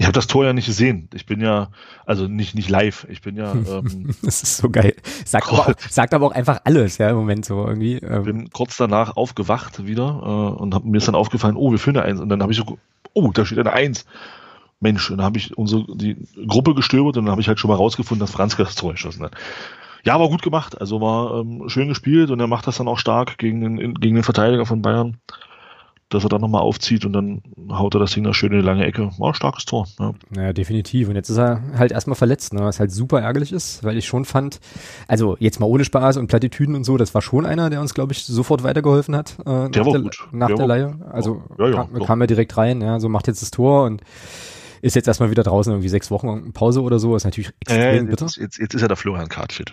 [0.00, 1.10] ich habe das Tor ja nicht gesehen.
[1.12, 1.68] Ich bin ja,
[2.06, 3.06] also nicht, nicht live.
[3.10, 3.52] Ich bin ja.
[3.70, 4.94] Ähm, das ist so geil.
[5.26, 7.96] Sagt aber, auch, sagt aber auch einfach alles, ja, im Moment so irgendwie.
[7.96, 8.22] Ähm.
[8.22, 11.98] Bin kurz danach aufgewacht wieder äh, und hab, mir ist dann aufgefallen, oh, wir führen
[11.98, 12.18] eine Eins.
[12.18, 12.78] Und dann habe ich so,
[13.12, 14.06] oh, da steht eine Eins.
[14.80, 17.68] Mensch, und dann habe ich unsere die Gruppe gestöbert und dann habe ich halt schon
[17.68, 19.34] mal rausgefunden, dass Franzke das Tor geschossen hat.
[20.04, 20.80] Ja, war gut gemacht.
[20.80, 24.14] Also war ähm, schön gespielt und er macht das dann auch stark gegen den, gegen
[24.14, 25.18] den Verteidiger von Bayern
[26.10, 28.64] dass er dann nochmal aufzieht und dann haut er das Ding da schön in die
[28.64, 29.10] lange Ecke.
[29.18, 29.86] War ein starkes Tor.
[29.98, 30.12] Ja.
[30.30, 31.08] Naja, definitiv.
[31.08, 32.60] Und jetzt ist er halt erstmal verletzt, ne?
[32.60, 34.60] was halt super ärgerlich ist, weil ich schon fand,
[35.06, 37.94] also jetzt mal ohne Spaß und Plattitüden und so, das war schon einer, der uns,
[37.94, 40.28] glaube ich, sofort weitergeholfen hat äh, der nach, der, gut.
[40.32, 40.98] nach der, der Leihe.
[41.10, 44.02] Also ja, ja, kam, kam er direkt rein, ja, so macht jetzt das Tor und
[44.82, 48.10] ist jetzt erstmal wieder draußen, irgendwie sechs Wochen Pause oder so, ist natürlich extrem äh,
[48.10, 48.26] bitter.
[48.26, 49.72] Jetzt, jetzt, jetzt ist er der Florian Kartfit.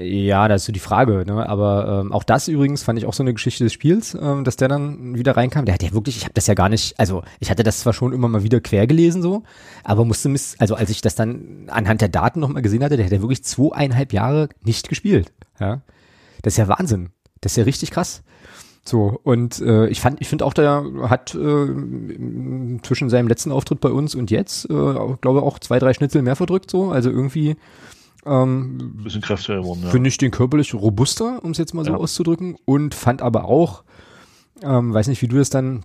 [0.00, 1.48] Ja, das ist so die Frage, ne?
[1.48, 4.56] Aber ähm, auch das übrigens fand ich auch so eine Geschichte des Spiels, ähm, dass
[4.56, 5.64] der dann wieder reinkam.
[5.64, 7.92] Der hat ja wirklich, ich habe das ja gar nicht, also ich hatte das zwar
[7.92, 9.42] schon immer mal wieder quer gelesen so,
[9.82, 13.06] aber musste miss, also als ich das dann anhand der Daten nochmal gesehen hatte, der
[13.06, 15.32] hat ja wirklich zweieinhalb Jahre nicht gespielt.
[15.58, 15.80] Ja,
[16.42, 17.10] das ist ja Wahnsinn.
[17.40, 18.22] Das ist ja richtig krass.
[18.84, 21.66] So, und äh, ich fand, ich finde auch, der hat äh,
[22.82, 26.36] zwischen seinem letzten Auftritt bei uns und jetzt, äh, glaube auch zwei, drei Schnitzel mehr
[26.36, 26.90] verdrückt, so.
[26.90, 27.56] Also irgendwie
[28.26, 29.90] ähm, bisschen kräftiger geworden, ja.
[29.90, 31.96] Finde ich den körperlich robuster, um es jetzt mal so ja.
[31.96, 32.56] auszudrücken.
[32.64, 33.84] Und fand aber auch,
[34.62, 35.84] ähm, weiß nicht, wie du das dann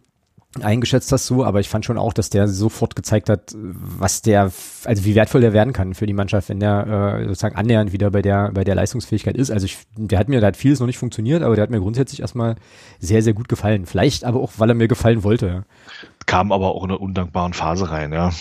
[0.62, 4.52] eingeschätzt hast so, aber ich fand schon auch, dass der sofort gezeigt hat, was der,
[4.84, 8.12] also wie wertvoll der werden kann für die Mannschaft, wenn der äh, sozusagen annähernd wieder
[8.12, 9.50] bei der bei der Leistungsfähigkeit ist.
[9.50, 11.80] Also ich, der hat mir, da hat vieles noch nicht funktioniert, aber der hat mir
[11.80, 12.56] grundsätzlich erstmal
[13.00, 13.86] sehr sehr gut gefallen.
[13.88, 15.66] Vielleicht aber auch, weil er mir gefallen wollte.
[16.28, 18.32] Kam aber auch in einer undankbaren Phase rein, ja.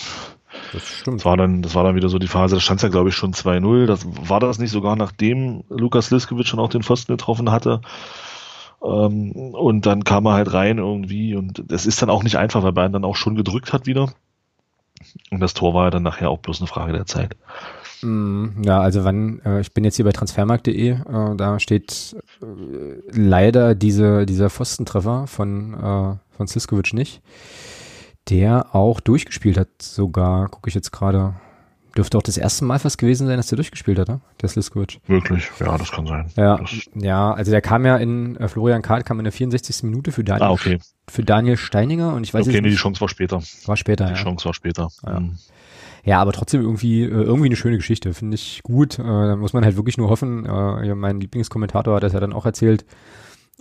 [0.73, 1.21] Das stimmt.
[1.21, 3.15] Das war dann, das war dann wieder so die Phase, da stand ja, glaube ich,
[3.15, 3.87] schon 2-0.
[3.87, 7.81] Das war das nicht sogar, nachdem Lukas Liskewitsch schon auch den Pfosten getroffen hatte.
[8.83, 12.63] Ähm, und dann kam er halt rein irgendwie und es ist dann auch nicht einfach,
[12.63, 14.13] weil Bayern dann auch schon gedrückt hat wieder.
[15.31, 17.37] Und das Tor war ja dann nachher auch bloß eine Frage der Zeit.
[18.03, 22.47] Mm, Ja, also wann, äh, ich bin jetzt hier bei transfermarkt.de, äh, da steht äh,
[23.11, 27.21] leider diese, dieser Pfostentreffer von, äh, von Siskovic nicht,
[28.29, 31.35] der auch durchgespielt hat sogar, gucke ich jetzt gerade,
[31.97, 34.21] dürfte auch das erste Mal fast gewesen sein, dass der durchgespielt hat, ne?
[34.41, 35.01] der Sliskovic.
[35.07, 36.31] Wirklich, ja, das kann sein.
[36.37, 39.83] Ja, Das, ja, also der kam ja in, äh, Florian Kahn kam in der 64.
[39.83, 40.79] Minute für Daniel, ah, okay.
[41.09, 43.43] für Daniel Steininger und ich weiß Okay, jetzt nee, die nicht, Chance war später.
[43.67, 44.17] war später, Die ja.
[44.17, 44.89] Chance war später.
[45.05, 45.21] Ja.
[45.21, 45.39] Mhm.
[46.05, 48.99] Ja, aber trotzdem irgendwie, äh, irgendwie eine schöne Geschichte, finde ich gut.
[48.99, 52.33] Äh, da muss man halt wirklich nur hoffen, äh, mein Lieblingskommentator hat das ja dann
[52.33, 52.85] auch erzählt,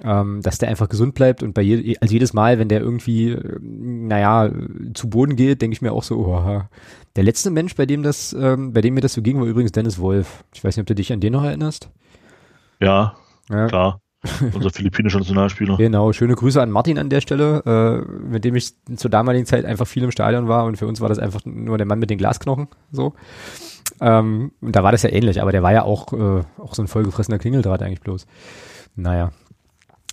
[0.04, 3.32] ähm, dass der einfach gesund bleibt und bei je, also jedes Mal, wenn der irgendwie,
[3.32, 4.52] äh, naja,
[4.94, 6.62] zu Boden geht, denke ich mir auch so, oh,
[7.16, 9.72] der letzte Mensch, bei dem das, ähm, bei dem mir das so ging, war übrigens
[9.72, 10.44] Dennis Wolf.
[10.54, 11.90] Ich weiß nicht, ob du dich an den noch erinnerst.
[12.80, 13.16] Ja,
[13.50, 14.02] Ja, klar.
[14.54, 15.78] Unser philippinischer Nationalspieler.
[15.78, 19.66] Genau, schöne Grüße an Martin an der Stelle, äh, mit dem ich zur damaligen Zeit
[19.66, 22.10] einfach viel im Stadion war und für uns war das einfach nur der Mann mit
[22.10, 23.14] den Glasknochen, so.
[24.00, 26.84] Ähm, und da war das ja ähnlich, aber der war ja auch, äh, auch so
[26.84, 28.28] ein vollgefressener Klingeldraht eigentlich bloß.
[28.96, 29.32] Naja.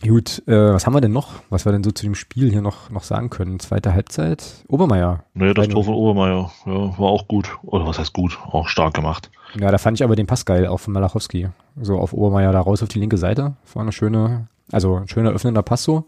[0.07, 2.63] Gut, äh, was haben wir denn noch, was wir denn so zu dem Spiel hier
[2.63, 3.59] noch, noch sagen können?
[3.59, 5.25] Zweite Halbzeit, Obermeier.
[5.35, 5.71] Nee, das 3-0.
[5.73, 7.59] Tor von Obermeier, ja, war auch gut.
[7.65, 8.39] Oder was heißt gut?
[8.45, 9.31] Auch stark gemacht.
[9.59, 11.49] Ja, da fand ich aber den Pass geil, auch von Malachowski.
[11.81, 13.57] So auf Obermeier da raus auf die linke Seite.
[13.75, 16.05] War eine schöne, also ein schöner öffnender Pass so.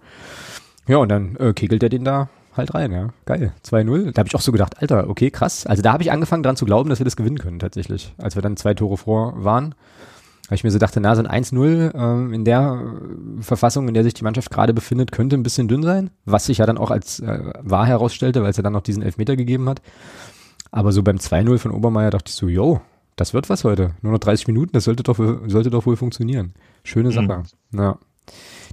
[0.86, 3.08] Ja, und dann äh, kegelt er den da halt rein, ja.
[3.26, 3.52] Geil.
[3.64, 4.12] 2-0.
[4.12, 5.66] Da habe ich auch so gedacht, Alter, okay, krass.
[5.66, 8.14] Also da habe ich angefangen dran zu glauben, dass wir das gewinnen können tatsächlich.
[8.18, 9.74] Als wir dann zwei Tore vor waren.
[10.50, 12.82] Weil ich mir so dachte, na, so ein 1-0 ähm, in der
[13.38, 16.10] äh, Verfassung, in der sich die Mannschaft gerade befindet, könnte ein bisschen dünn sein.
[16.24, 19.02] Was sich ja dann auch als äh, wahr herausstellte, weil es ja dann noch diesen
[19.02, 19.80] Elfmeter gegeben hat.
[20.72, 22.80] Aber so beim 2-0 von Obermeier dachte ich so, yo,
[23.16, 23.92] das wird was heute.
[24.02, 26.52] Nur noch 30 Minuten, das sollte doch, wohl- sollte doch wohl funktionieren.
[26.84, 27.26] Schöne Sache.
[27.72, 27.98] Ja.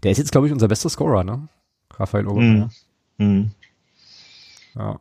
[0.04, 1.48] Der ist jetzt, glaube ich, unser bester Scorer, ne?
[1.94, 2.70] Raphael Obermeier.
[3.20, 3.26] Mhm.
[3.28, 3.52] Mhm.
[4.76, 5.00] Ja.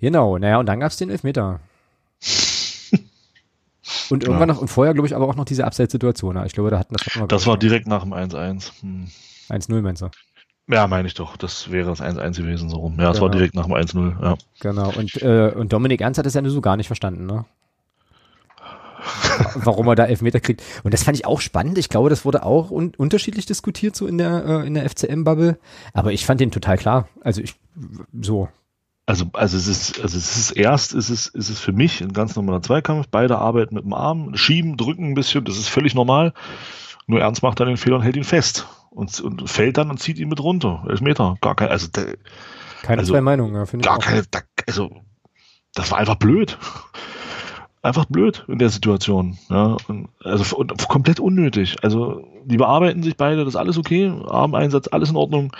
[0.00, 1.60] Genau, naja, und dann gab's den Elfmeter.
[4.10, 4.54] Und irgendwann Ja.
[4.54, 6.42] noch, und vorher, glaube ich, aber auch noch diese Abseitssituation.
[6.46, 8.72] Ich glaube, da hatten das hatten wir, Das war ich, direkt nach dem 1-1.
[8.82, 9.04] Hm.
[9.48, 9.56] noch.
[9.56, 10.08] 1-0, meinst du?
[10.68, 11.36] Ja, meine ich doch.
[11.36, 12.96] Das wäre das 1-1 gewesen, so rum.
[13.00, 13.38] Ja, es war Genau.
[13.38, 14.36] direkt nach dem 1-0, ja.
[14.60, 14.92] Genau.
[14.96, 17.44] Und, äh, und Dominik Ernst hat es ja nur so gar nicht verstanden, ne?
[19.54, 20.62] Warum er da Elfmeter kriegt.
[20.84, 21.78] Und das fand ich auch spannend.
[21.78, 25.58] Ich glaube, das wurde auch un unterschiedlich diskutiert, so in der, äh, in der FCM-Bubble.
[25.94, 27.08] Aber ich fand den total klar.
[27.22, 27.54] Also ich,
[28.20, 28.48] so.
[29.10, 32.12] Also, also es ist, also es ist erst, ist es, ist es für mich ein
[32.12, 33.08] ganz normaler Zweikampf.
[33.10, 36.32] Beide arbeiten mit dem Arm, schieben, drücken ein bisschen, das ist völlig normal.
[37.08, 38.68] Nur Ernst macht dann den Fehler und hält ihn fest.
[38.90, 40.84] Und, und fällt dann und zieht ihn mit runter.
[40.88, 41.34] Elfmeter.
[41.40, 42.18] Gar kein, also, der,
[42.82, 44.00] Keine Also, zwei Meinungen, ja, finde ich gar auch.
[44.00, 44.92] keine, da, also,
[45.74, 46.56] das war einfach blöd.
[47.82, 49.38] Einfach blöd in der Situation.
[49.48, 51.78] Ja, und, also und komplett unnötig.
[51.82, 55.50] Also, die bearbeiten sich beide, das ist alles okay, Armeinsatz, alles in Ordnung.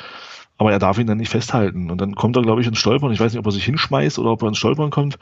[0.60, 1.90] Aber er darf ihn dann nicht festhalten.
[1.90, 3.10] Und dann kommt er, glaube ich, ins Stolpern.
[3.12, 5.18] Ich weiß nicht, ob er sich hinschmeißt oder ob er ins Stolpern kommt.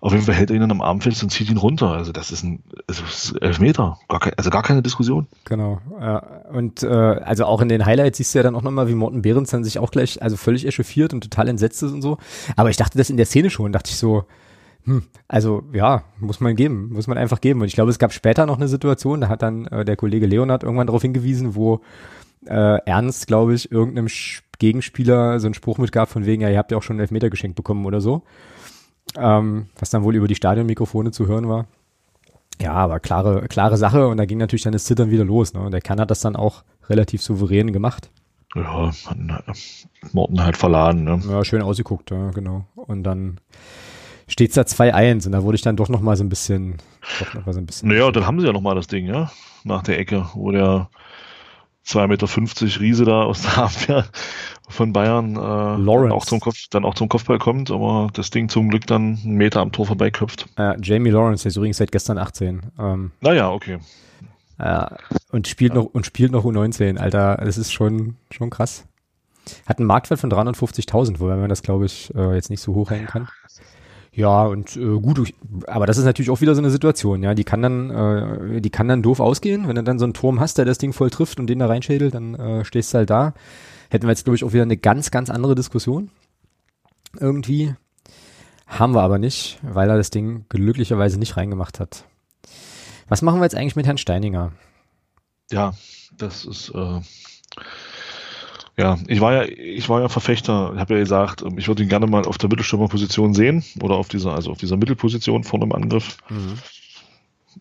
[0.00, 1.90] Auf jeden Fall hält er ihn dann am Arm fest und zieht ihn runter.
[1.90, 3.98] Also, das ist ein, also, das ist Elfmeter.
[4.06, 5.26] Gar kein, also, gar keine Diskussion.
[5.46, 5.80] Genau.
[6.00, 6.18] Ja.
[6.52, 9.20] Und äh, also auch in den Highlights siehst du ja dann auch nochmal, wie Morten
[9.22, 12.18] Behrens dann sich auch gleich also völlig echauffiert und total entsetzt ist und so.
[12.54, 14.26] Aber ich dachte das in der Szene schon, dachte ich so,
[14.84, 17.62] hm, also ja, muss man geben, muss man einfach geben.
[17.62, 20.26] Und ich glaube, es gab später noch eine Situation, da hat dann äh, der Kollege
[20.26, 21.80] Leonard irgendwann darauf hingewiesen, wo
[22.46, 24.08] äh, Ernst, glaube ich, irgendeinem
[24.58, 27.30] Gegenspieler so einen Spruch mitgab von wegen, ja, ihr habt ja auch schon einen Elfmeter
[27.30, 28.22] geschenkt bekommen oder so.
[29.16, 31.66] Ähm, was dann wohl über die Stadionmikrofone zu hören war.
[32.60, 35.54] Ja, aber klare, klare Sache und da ging natürlich dann das Zittern wieder los.
[35.54, 35.60] Ne?
[35.60, 38.10] Und der Kern hat das dann auch relativ souverän gemacht.
[38.54, 39.42] Ja, man,
[40.12, 41.20] Morten halt verladen, ne?
[41.28, 42.64] Ja, schön ausgeguckt, ja, genau.
[42.74, 43.40] Und dann
[44.26, 46.76] steht's da 2-1 und da wurde ich dann doch noch mal so ein bisschen,
[47.20, 47.88] doch noch mal so ein bisschen.
[47.88, 49.30] Naja, dann haben sie ja nochmal das Ding, ja,
[49.64, 50.88] nach der Ecke, wo der
[51.88, 54.04] 2,50 Meter Riese da aus der Abwehr
[54.68, 56.08] von Bayern äh, Lawrence.
[56.08, 59.18] Dann, auch zum Kopf, dann auch zum Kopfball kommt, aber das Ding zum Glück dann
[59.24, 60.46] einen Meter am Tor vorbeiköpft.
[60.56, 62.72] Äh, Jamie Lawrence, ist übrigens seit gestern 18.
[62.78, 63.78] Ähm, Naja, okay.
[64.58, 64.86] äh,
[65.30, 67.36] und spielt noch und spielt noch U19, Alter.
[67.36, 68.84] Das ist schon, schon krass.
[69.66, 72.90] Hat einen Marktwert von 350.000, wobei man das, glaube ich, äh, jetzt nicht so hoch
[72.90, 73.28] hängen kann.
[74.18, 75.32] Ja, und äh, gut,
[75.68, 78.68] aber das ist natürlich auch wieder so eine Situation, ja, die kann dann, äh, die
[78.68, 81.08] kann dann doof ausgehen, wenn du dann so einen Turm hast, der das Ding voll
[81.08, 83.32] trifft und den da reinschädelt, dann äh, stehst du halt da.
[83.90, 86.10] Hätten wir jetzt, glaube ich, auch wieder eine ganz, ganz andere Diskussion.
[87.20, 87.76] Irgendwie.
[88.66, 92.04] Haben wir aber nicht, weil er das Ding glücklicherweise nicht reingemacht hat.
[93.06, 94.50] Was machen wir jetzt eigentlich mit Herrn Steininger?
[95.52, 95.74] Ja,
[96.16, 97.00] das ist äh,
[98.78, 101.82] ja, ich war ja, ich war ja Verfechter, ich habe ja gesagt, ähm, ich würde
[101.82, 105.64] ihn gerne mal auf der Mittelstürmerposition sehen oder auf dieser, also auf dieser Mittelposition vorne
[105.66, 106.16] im Angriff.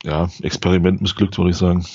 [0.03, 1.85] Ja, Experiment missglückt, würde ich sagen.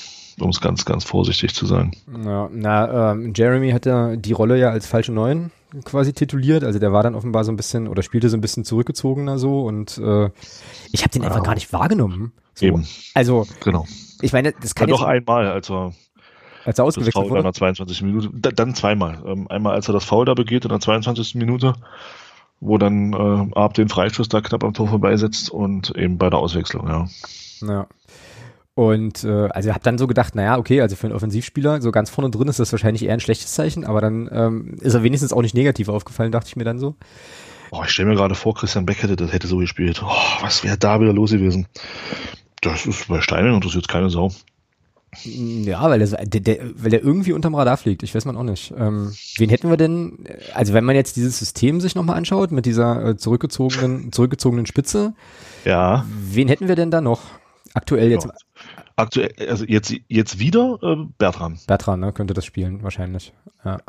[0.40, 1.92] um es ganz, ganz vorsichtig zu sagen.
[2.24, 5.50] Ja, na, ähm, Jeremy hat ja die Rolle ja als falsche Neun
[5.84, 8.64] quasi tituliert, also der war dann offenbar so ein bisschen oder spielte so ein bisschen
[8.64, 10.30] zurückgezogener so und äh,
[10.90, 12.32] ich habe den einfach gar nicht wahrgenommen.
[12.54, 12.66] So.
[12.66, 12.86] Eben.
[13.14, 13.86] Also, Genau.
[14.20, 15.92] ich meine, das kann jetzt, noch einmal, als er
[16.64, 17.42] als er ausgewechselt wurde.
[17.42, 18.02] der 22.
[18.02, 19.22] Minute, da- dann zweimal.
[19.26, 21.34] Ähm, einmal, als er das Foul da begeht in der 22.
[21.36, 21.74] Minute,
[22.60, 26.38] wo dann äh, Ab den Freischuss da knapp am Tor vorbeisetzt und eben bei der
[26.38, 27.06] Auswechslung, ja.
[27.66, 27.86] Ja.
[28.74, 31.90] Und äh, also ich habe dann so gedacht, naja, okay, also für einen Offensivspieler, so
[31.92, 35.02] ganz vorne drin ist das wahrscheinlich eher ein schlechtes Zeichen, aber dann ähm, ist er
[35.02, 36.94] wenigstens auch nicht negativ aufgefallen, dachte ich mir dann so.
[37.70, 40.02] Oh, ich stelle mir gerade vor, Christian Beck hätte das hätte so gespielt.
[40.02, 41.66] Oh, was wäre da wieder los gewesen?
[42.62, 44.30] Das ist bei Steinen interessiert keine Sau.
[45.24, 48.72] Ja, weil, der, der, weil der irgendwie unterm Radar fliegt, ich weiß man auch nicht.
[48.76, 52.64] Ähm, wen hätten wir denn, also wenn man jetzt dieses System sich nochmal anschaut, mit
[52.64, 55.12] dieser äh, zurückgezogenen, zurückgezogenen Spitze,
[55.66, 57.20] Ja, wen hätten wir denn da noch?
[57.74, 58.32] Aktuell jetzt, Ja.
[58.96, 61.58] aktuell, also jetzt, jetzt wieder äh, Bertram.
[61.66, 63.34] Bertram, ne, könnte das spielen, wahrscheinlich.
[63.64, 63.80] Ja.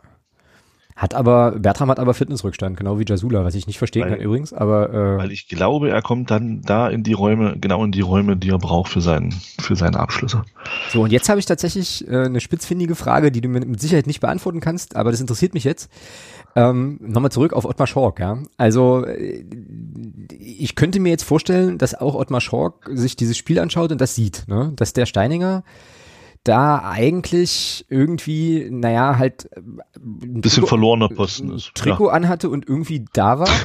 [0.95, 4.19] Hat aber, Bertram hat aber Fitnessrückstand, genau wie Jasula, was ich nicht verstehen Weil- kann
[4.21, 7.91] übrigens, aber äh, Weil ich glaube, er kommt dann da in die Räume, genau in
[7.91, 10.43] die Räume, die er braucht für, seinen, für seine Abschlüsse.
[10.91, 14.07] So, und jetzt habe ich tatsächlich äh, eine spitzfindige Frage, die du mir mit Sicherheit
[14.07, 15.89] nicht beantworten kannst, aber das interessiert mich jetzt.
[16.55, 18.37] Ähm, Nochmal zurück auf Ottmar Schork, ja.
[18.57, 19.43] Also äh,
[20.39, 24.13] ich könnte mir jetzt vorstellen, dass auch Ottmar Schork sich dieses Spiel anschaut und das
[24.15, 24.71] sieht, ne?
[24.75, 25.63] dass der Steininger
[26.43, 29.59] da eigentlich irgendwie, naja, halt äh,
[29.95, 31.71] ein Bisschen verlorener Posten ist.
[31.75, 33.47] Trikot anhatte und irgendwie da war.
[33.47, 33.53] Ja.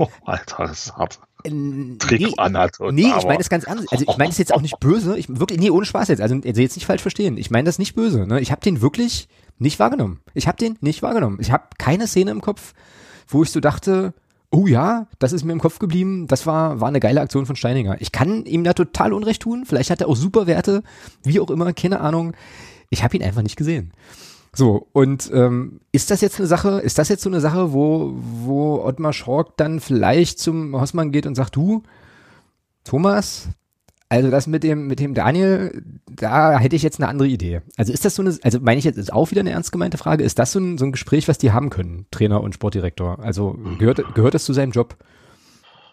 [0.00, 1.18] Oh, Alter, das ist hart.
[1.44, 2.78] Trikot nee, anhat.
[2.78, 3.86] und Nee, ich meine das ganz anders.
[3.90, 5.18] Also ich meine das jetzt auch nicht böse.
[5.18, 6.20] Ich wirklich, nee, ohne Spaß jetzt.
[6.20, 7.36] Also also jetzt nicht falsch verstehen.
[7.36, 8.26] Ich meine das nicht böse.
[8.26, 8.40] Ne?
[8.40, 10.20] Ich habe den wirklich nicht wahrgenommen.
[10.34, 11.38] Ich habe den nicht wahrgenommen.
[11.40, 12.74] Ich habe keine Szene im Kopf,
[13.28, 14.14] wo ich so dachte,
[14.50, 16.26] oh ja, das ist mir im Kopf geblieben.
[16.26, 18.00] Das war, war eine geile Aktion von Steininger.
[18.00, 19.64] Ich kann ihm da total Unrecht tun.
[19.66, 20.82] Vielleicht hat er auch super Werte,
[21.22, 22.34] wie auch immer, keine Ahnung.
[22.90, 23.92] Ich habe ihn einfach nicht gesehen.
[24.54, 28.14] So, und ähm, ist das jetzt eine Sache, ist das jetzt so eine Sache, wo,
[28.16, 31.82] wo Ottmar Schork dann vielleicht zum Hossmann geht und sagt, du,
[32.84, 33.48] Thomas,
[34.08, 37.60] also das mit dem, mit dem Daniel, da hätte ich jetzt eine andere Idee.
[37.76, 39.98] Also ist das so eine, also meine ich jetzt, ist auch wieder eine ernst gemeinte
[39.98, 43.18] Frage, ist das so ein, so ein Gespräch, was die haben können, Trainer und Sportdirektor?
[43.20, 44.96] Also gehört, gehört das zu seinem Job?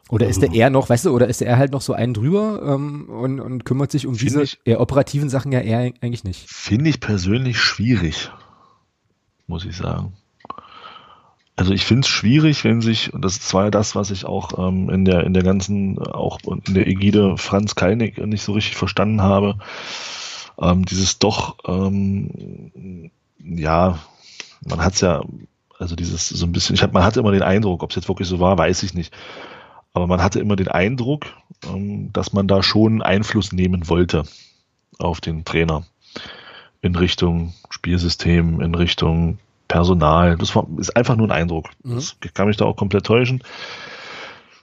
[0.09, 2.61] Oder ist er eher noch, weißt du, oder ist er halt noch so einen drüber
[2.75, 6.47] ähm, und, und kümmert sich um diese ich- eher operativen Sachen ja eher eigentlich nicht?
[6.49, 8.31] Finde ich persönlich schwierig,
[9.47, 10.13] muss ich sagen.
[11.57, 14.57] Also ich finde es schwierig, wenn sich, und das ist zwar das, was ich auch
[14.57, 18.75] ähm, in der in der ganzen, auch in der Ägide Franz Kalnick nicht so richtig
[18.75, 19.57] verstanden habe,
[20.59, 23.99] ähm, dieses doch, ähm, ja,
[24.65, 25.23] man hat es ja,
[25.79, 28.09] also dieses so ein bisschen, ich hab, man hatte immer den Eindruck, ob es jetzt
[28.09, 29.13] wirklich so war, weiß ich nicht.
[29.93, 31.25] Aber man hatte immer den Eindruck,
[31.67, 34.23] ähm, dass man da schon Einfluss nehmen wollte
[34.99, 35.85] auf den Trainer
[36.81, 39.39] in Richtung Spielsystem, in Richtung
[39.75, 40.37] Personal.
[40.37, 41.69] Das war, ist einfach nur ein Eindruck.
[41.83, 41.95] Mhm.
[41.95, 43.43] Das kann mich da auch komplett täuschen.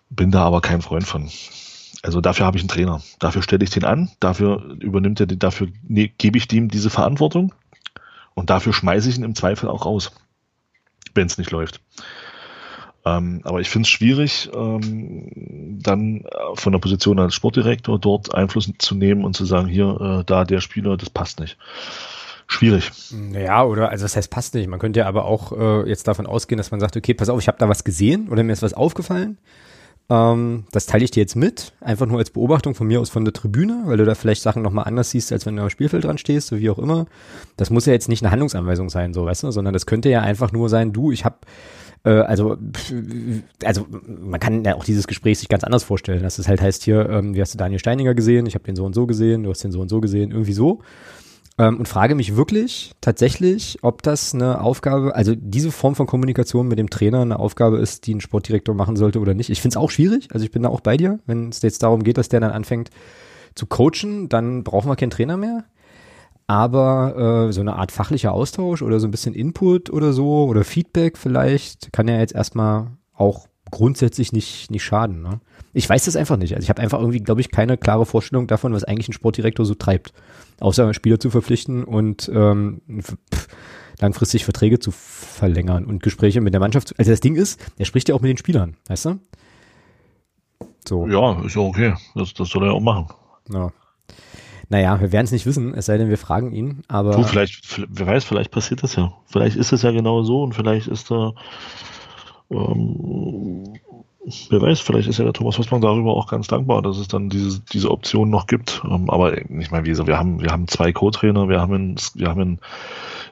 [0.09, 1.31] Bin da aber kein Freund von.
[2.03, 3.03] Also dafür habe ich einen Trainer.
[3.19, 4.11] Dafür stelle ich den an.
[4.21, 7.55] Dafür übernimmt er, die- dafür ne, gebe ich dem diese Verantwortung.
[8.35, 10.13] Und dafür schmeiße ich ihn im Zweifel auch raus,
[11.15, 11.83] wenn es nicht läuft.
[13.05, 18.35] Ähm, aber ich finde es schwierig, ähm, dann äh, von der Position als Sportdirektor dort
[18.35, 21.59] Einfluss zu nehmen und zu sagen, hier, äh, da der Spieler, das passt nicht.
[22.53, 22.91] Schwierig.
[23.33, 24.69] Ja, oder, also das heißt, passt nicht.
[24.69, 27.41] Man könnte ja aber auch äh, jetzt davon ausgehen, dass man sagt, okay, pass auf,
[27.41, 29.39] ich habe da was gesehen oder mir ist was aufgefallen.
[30.11, 33.25] Ähm, das teile ich dir jetzt mit, einfach nur als Beobachtung von mir aus von
[33.25, 36.05] der Tribüne, weil du da vielleicht Sachen nochmal anders siehst, als wenn du am Spielfeld
[36.05, 37.07] dran stehst, so wie auch immer.
[37.57, 40.21] Das muss ja jetzt nicht eine Handlungsanweisung sein, so, weißt du, sondern das könnte ja
[40.21, 41.39] einfach nur sein, du, ich habe
[42.05, 42.59] äh, also,
[43.65, 46.83] also man kann ja auch dieses Gespräch sich ganz anders vorstellen, dass es halt heißt
[46.83, 49.45] hier, ähm, wie hast du Daniel Steininger gesehen, ich habe den so und so gesehen,
[49.45, 50.81] du hast den so und so gesehen, irgendwie so.
[51.59, 56.67] Ähm, und frage mich wirklich tatsächlich, ob das eine Aufgabe, also diese Form von Kommunikation
[56.67, 59.51] mit dem Trainer eine Aufgabe ist, die ein Sportdirektor machen sollte oder nicht.
[59.51, 61.83] Ich finde es auch schwierig, also ich bin da auch bei dir, wenn es jetzt
[61.83, 62.91] darum geht, dass der dann anfängt
[63.55, 65.65] zu coachen, dann brauchen wir keinen Trainer mehr.
[66.47, 70.65] Aber äh, so eine Art fachlicher Austausch oder so ein bisschen Input oder so oder
[70.65, 75.23] Feedback vielleicht kann ja jetzt erstmal auch grundsätzlich nicht, nicht schaden.
[75.23, 75.41] Ne?
[75.73, 76.55] Ich weiß das einfach nicht.
[76.55, 79.67] Also ich habe einfach irgendwie, glaube ich, keine klare Vorstellung davon, was eigentlich ein Sportdirektor
[79.67, 80.13] so treibt.
[80.61, 83.49] Außer Spieler zu verpflichten und ähm, pff,
[84.01, 86.89] langfristig Verträge zu verlängern und Gespräche mit der Mannschaft.
[86.89, 89.19] Zu, also das Ding ist, er spricht ja auch mit den Spielern, weißt du?
[90.87, 91.09] So.
[91.09, 91.95] Ja, ist ja okay.
[92.15, 93.09] Das, das soll er auch machen.
[93.53, 93.73] Ja.
[94.69, 97.13] Naja, wir werden es nicht wissen, es sei denn, wir fragen ihn, aber.
[97.13, 99.13] Du, vielleicht, wer weiß, vielleicht passiert das ja.
[99.27, 101.35] Vielleicht ist es ja genau so und vielleicht ist da,
[102.53, 103.75] ähm,
[104.51, 107.29] wer weiß, vielleicht ist ja der Thomas Hossmann darüber auch ganz dankbar, dass es dann
[107.29, 108.83] diese, diese Option noch gibt.
[108.85, 111.97] Ähm, aber ich meine, wie gesagt, wir haben, wir haben zwei Co-Trainer, wir haben einen,
[112.15, 112.61] wir haben einen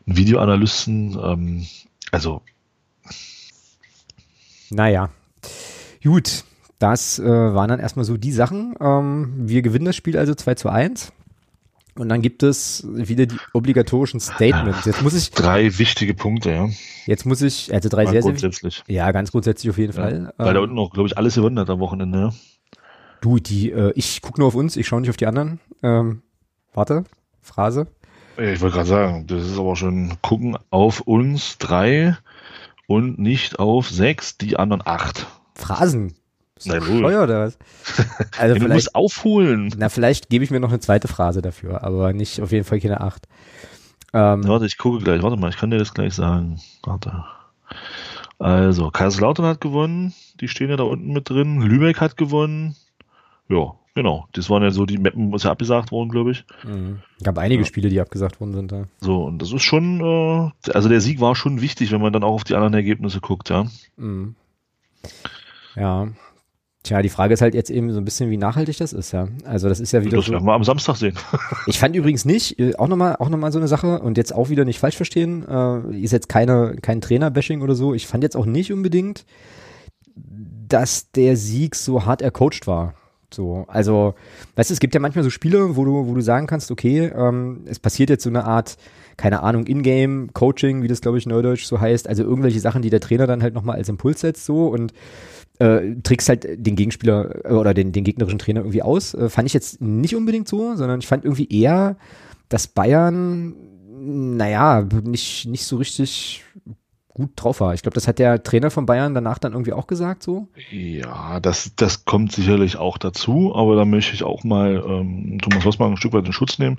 [0.07, 1.67] Videoanalysten, ähm,
[2.11, 2.43] also.
[4.71, 5.11] Naja.
[6.03, 6.45] Gut,
[6.79, 8.75] das äh, waren dann erstmal so die Sachen.
[8.81, 11.13] Ähm, wir gewinnen das Spiel also 2 zu 1.
[11.99, 14.85] Und dann gibt es wieder die obligatorischen Statements.
[14.85, 15.31] Jetzt muss ich.
[15.31, 16.69] Drei wichtige Punkte, ja.
[17.07, 18.83] Jetzt muss ich, also drei Mal sehr, grundsätzlich.
[18.87, 18.95] sehr.
[18.95, 20.33] Ja, ganz grundsätzlich auf jeden Ja, Fall.
[20.37, 22.33] Weil da Ähm, unten noch, glaube ich, alles gewonnen hat am Wochenende, ja.
[23.21, 25.61] du, die, äh, ich gucke nur auf uns, ich schaue nicht auf die anderen.
[25.83, 26.23] Ähm,
[26.73, 27.05] warte,
[27.43, 27.87] Phrase.
[28.39, 32.17] Ich wollte gerade sagen, das ist aber schon gucken auf uns drei
[32.87, 35.27] und nicht auf sechs, die anderen acht.
[35.55, 36.15] Phrasen.
[36.65, 36.99] Ist wohl.
[36.99, 37.59] Steuer oder was?
[38.39, 39.73] Also du vielleicht, musst aufholen.
[39.77, 42.81] na, vielleicht gebe ich mir noch eine zweite Phrase dafür, aber nicht auf jeden Fall
[42.81, 43.27] keine acht.
[44.13, 45.23] Ähm, Warte, ich gucke gleich.
[45.23, 46.61] Warte mal, ich kann dir das gleich sagen.
[46.83, 47.25] Warte.
[48.39, 50.15] Also, Kaiserslautern hat gewonnen.
[50.41, 51.61] Die stehen ja da unten mit drin.
[51.61, 52.75] Lübeck hat gewonnen.
[53.49, 54.27] Ja, genau.
[54.33, 56.45] Das waren ja so die Mappen, was ja abgesagt worden, glaube ich.
[56.65, 56.99] mh.
[57.23, 57.67] gab einige Ja.
[57.67, 58.85] Spiele, die abgesagt worden sind da.
[59.01, 62.25] So, und das ist schon, äh, also der Sieg war schon wichtig, wenn man dann
[62.25, 63.67] auch auf die anderen Ergebnisse guckt, ja.
[63.97, 64.35] Mhm.
[65.77, 66.09] Ja.
[66.83, 69.29] Tja, die Frage ist halt jetzt eben so ein bisschen, wie nachhaltig das ist, ja.
[69.45, 70.33] Also das ist ja wieder Das so.
[70.33, 71.15] werden wir am Samstag sehen.
[71.67, 74.35] Ich fand übrigens nicht, äh, auch nochmal auch noch mal so eine Sache und jetzt
[74.35, 77.93] auch wieder nicht falsch verstehen, äh, ist jetzt keine, kein Trainer-Bashing oder so.
[77.93, 79.27] Ich fand jetzt auch nicht unbedingt,
[80.17, 82.95] dass der Sieg so hart ercoacht war.
[83.33, 84.15] So, also,
[84.57, 87.13] weißt du, es gibt ja manchmal so Spiele, wo du, wo du sagen kannst, okay,
[87.15, 88.77] ähm, es passiert jetzt so eine Art,
[89.17, 93.01] keine Ahnung, Ingame-Coaching, wie das, glaube ich, neudeutsch so heißt, also irgendwelche Sachen, die der
[93.01, 94.93] Trainer dann halt nochmal als Impuls setzt, so und
[95.61, 99.15] äh, trickst halt den Gegenspieler äh, oder den, den gegnerischen Trainer irgendwie aus.
[99.15, 101.97] Äh, fand ich jetzt nicht unbedingt so, sondern ich fand irgendwie eher,
[102.49, 103.55] dass Bayern,
[104.01, 106.43] naja, nicht, nicht so richtig
[107.21, 107.75] gut drauf war.
[107.75, 110.49] Ich glaube, das hat der Trainer von Bayern danach dann irgendwie auch gesagt, so.
[110.71, 115.67] Ja, das, das kommt sicherlich auch dazu, aber da möchte ich auch mal ähm, Thomas
[115.67, 116.79] Rossmann ein Stück weit in Schutz nehmen.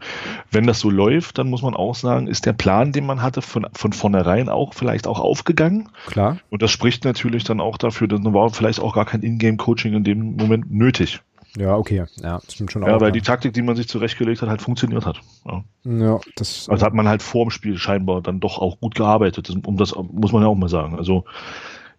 [0.50, 3.42] Wenn das so läuft, dann muss man auch sagen, ist der Plan, den man hatte,
[3.42, 5.90] von, von vornherein auch vielleicht auch aufgegangen.
[6.08, 6.38] Klar.
[6.50, 10.04] Und das spricht natürlich dann auch dafür, dass war vielleicht auch gar kein Ingame-Coaching in
[10.04, 11.22] dem Moment nötig.
[11.58, 12.06] Ja, okay.
[12.22, 13.02] Ja, stimmt schon Ja, auch.
[13.02, 13.12] weil ja.
[13.12, 15.20] die Taktik, die man sich zurechtgelegt hat, halt funktioniert hat.
[15.46, 15.64] Ja.
[15.84, 19.50] ja, das, Also hat man halt vor dem Spiel scheinbar dann doch auch gut gearbeitet.
[19.50, 20.98] Das, um das muss man ja auch mal sagen.
[20.98, 21.26] Also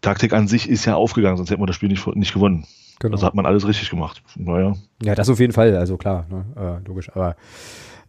[0.00, 2.66] Taktik an sich ist ja aufgegangen, sonst hätte man das Spiel nicht, nicht gewonnen.
[2.98, 3.14] genau.
[3.14, 4.22] Also hat man alles richtig gemacht.
[4.36, 4.74] Naja.
[5.02, 7.36] Ja, das auf jeden Fall, also klar, ne, äh, logisch, aber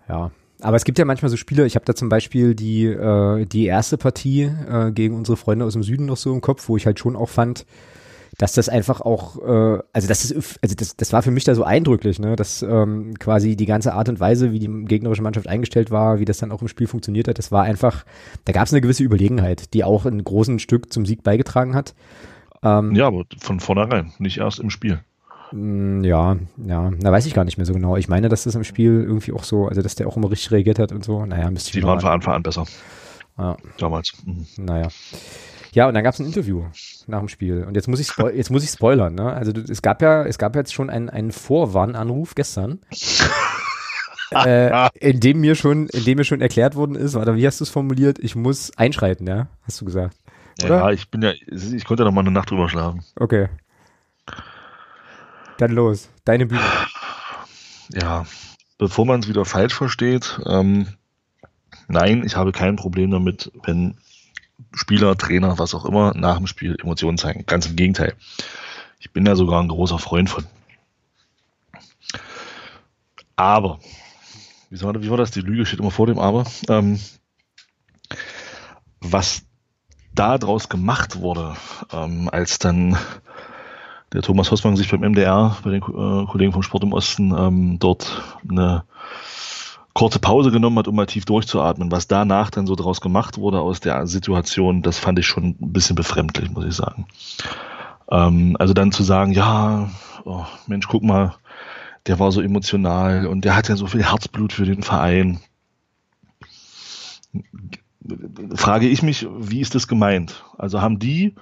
[0.07, 0.31] ja.
[0.61, 3.65] Aber es gibt ja manchmal so Spiele, ich habe da zum Beispiel die, äh, die
[3.65, 6.85] erste Partie äh, gegen unsere Freunde aus dem Süden noch so im Kopf, wo ich
[6.85, 7.65] halt schon auch fand,
[8.37, 11.53] dass das einfach auch, äh, also das ist, also das, das war für mich da
[11.55, 15.47] so eindrücklich, ne, dass ähm, quasi die ganze Art und Weise, wie die gegnerische Mannschaft
[15.47, 18.05] eingestellt war, wie das dann auch im Spiel funktioniert hat, das war einfach,
[18.45, 21.93] da gab es eine gewisse Überlegenheit, die auch ein großen Stück zum Sieg beigetragen hat.
[22.63, 24.99] Ähm, Ja, aber von vornherein, nicht erst im Spiel.
[25.51, 27.97] Mm, Ja, ja, da weiß ich gar nicht mehr so genau.
[27.97, 30.49] Ich meine, dass das im Spiel irgendwie auch so, also dass der auch immer richtig
[30.51, 31.23] reagiert hat und so.
[31.25, 32.65] Naja, müsste ich Die waren von an- Anfang an besser.
[33.37, 34.13] Ja, Damals.
[34.25, 34.45] Mhm.
[34.57, 34.87] naja.
[35.73, 36.65] Ja, und dann gab es ein Interview
[37.07, 37.63] nach dem Spiel.
[37.63, 39.33] Und jetzt muss ich spoi- jetzt muss ich spoilern, ne?
[39.33, 42.79] Also es gab ja, es gab jetzt schon einen, einen Vorwarnanruf gestern.
[44.31, 47.59] äh, in dem mir schon, in dem mir schon erklärt worden ist, oder wie hast
[47.59, 48.19] du es formuliert?
[48.19, 49.47] Ich muss einschreiten, ja?
[49.63, 50.15] Hast du gesagt.
[50.63, 50.77] Oder?
[50.77, 53.03] Ja, ich bin ja, ich konnte ja noch mal eine Nacht drüber schlafen.
[53.15, 53.49] Okay.
[55.57, 56.09] Dann los.
[56.25, 56.61] Deine Bühne.
[57.89, 58.25] Ja,
[58.77, 60.87] bevor man es wieder falsch versteht, ähm,
[61.87, 63.97] nein, ich habe kein Problem damit, wenn
[64.73, 67.45] Spieler, Trainer, was auch immer, nach dem Spiel Emotionen zeigen.
[67.45, 68.13] Ganz im Gegenteil.
[68.99, 70.45] Ich bin ja sogar ein großer Freund von.
[73.35, 73.79] Aber,
[74.69, 75.31] wie war, das?
[75.31, 76.45] Die Lüge steht immer vor dem Aber.
[76.69, 76.99] Ähm,
[79.01, 79.43] was
[80.13, 81.55] da draus gemacht wurde,
[81.91, 82.97] ähm, als dann
[84.13, 87.79] der Thomas Hossmann sich beim MDR, bei den äh, Kollegen vom Sport im Osten, ähm,
[87.79, 88.83] dort eine
[89.93, 91.91] kurze Pause genommen hat, um mal tief durchzuatmen.
[91.91, 95.73] Was danach dann so draus gemacht wurde aus der Situation, das fand ich schon ein
[95.73, 97.07] bisschen befremdlich, muss ich sagen.
[98.09, 99.89] Ähm, also dann zu sagen, ja,
[100.25, 101.35] oh, Mensch, guck mal,
[102.07, 105.39] der war so emotional und der hat ja so viel Herzblut für den Verein.
[108.55, 110.43] Frage ich mich, wie ist das gemeint?
[110.57, 111.35] Also haben die,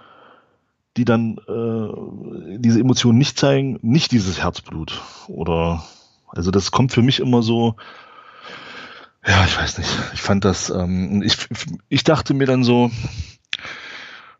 [0.97, 5.01] die dann äh, diese Emotionen nicht zeigen, nicht dieses Herzblut?
[5.27, 5.83] Oder
[6.27, 7.75] also das kommt für mich immer so,
[9.25, 9.89] ja, ich weiß nicht.
[10.13, 11.37] Ich fand das, ähm, ich,
[11.89, 12.91] ich dachte mir dann so,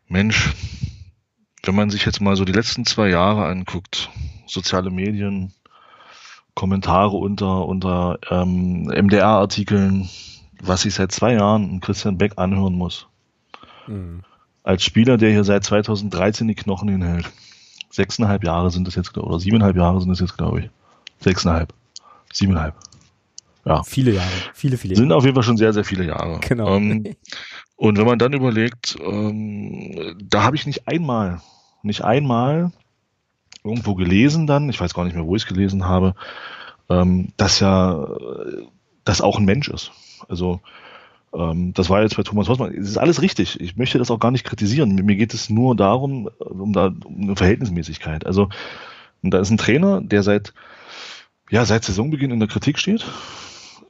[0.08, 0.52] Mensch,
[1.62, 4.10] wenn man sich jetzt mal so die letzten zwei Jahre anguckt,
[4.46, 5.52] soziale Medien,
[6.54, 10.08] Kommentare unter, unter ähm, MDR-Artikeln,
[10.60, 13.06] was ich seit zwei Jahren Christian Beck anhören muss.
[13.86, 14.22] Mhm.
[14.62, 17.30] Als Spieler, der hier seit 2013 die Knochen hinhält.
[17.90, 20.70] sechseinhalb Jahre sind es jetzt, oder siebeneinhalb Jahre sind es jetzt, glaube ich.
[21.20, 21.72] Sechseinhalb.
[22.32, 22.74] Siebeneinhalb.
[23.64, 23.82] Ja.
[23.84, 24.28] Viele Jahre.
[24.54, 25.02] Viele, viele Jahre.
[25.02, 26.40] Sind auf jeden Fall schon sehr, sehr viele Jahre.
[26.40, 26.74] Genau.
[26.74, 27.14] Ähm,
[27.76, 31.40] und wenn man dann überlegt, ähm, da habe ich nicht einmal,
[31.82, 32.72] nicht einmal
[33.64, 36.14] irgendwo gelesen dann, ich weiß gar nicht mehr, wo ich es gelesen habe,
[36.88, 38.08] ähm, dass ja
[39.04, 39.92] das auch ein Mensch ist.
[40.28, 40.60] Also
[41.32, 42.74] ähm, das war jetzt bei Thomas Hossmann.
[42.74, 43.60] Es ist alles richtig.
[43.60, 44.94] Ich möchte das auch gar nicht kritisieren.
[44.94, 48.26] Mir geht es nur darum, um, da, um eine Verhältnismäßigkeit.
[48.26, 48.48] Also
[49.22, 50.52] da ist ein Trainer, der seit
[51.50, 53.04] ja seit Saisonbeginn in der Kritik steht.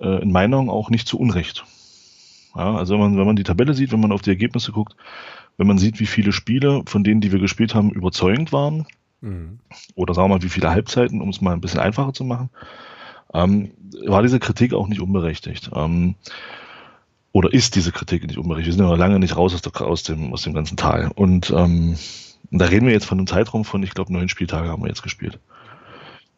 [0.03, 1.64] Äh, in meinen Augen auch nicht zu Unrecht.
[2.55, 4.96] Ja, also wenn man, wenn man die Tabelle sieht, wenn man auf die Ergebnisse guckt,
[5.57, 8.86] wenn man sieht, wie viele Spiele von denen, die wir gespielt haben, überzeugend waren,
[9.20, 9.59] mhm.
[9.94, 12.50] oder sagen wir mal, wie viele Halbzeiten, um es mal ein bisschen einfacher zu machen,
[13.32, 13.70] ähm,
[14.05, 15.70] war diese Kritik auch nicht unberechtigt.
[15.74, 16.16] Ähm,
[17.32, 18.66] oder ist diese Kritik nicht unberechtigt?
[18.66, 21.11] Wir sind ja noch lange nicht raus aus, der, aus, dem, aus dem ganzen Tal.
[21.14, 21.96] Und, ähm,
[22.50, 25.03] da reden wir jetzt von einem Zeitraum von, ich glaube, neun Spieltage haben wir jetzt
[25.03, 25.38] gespielt.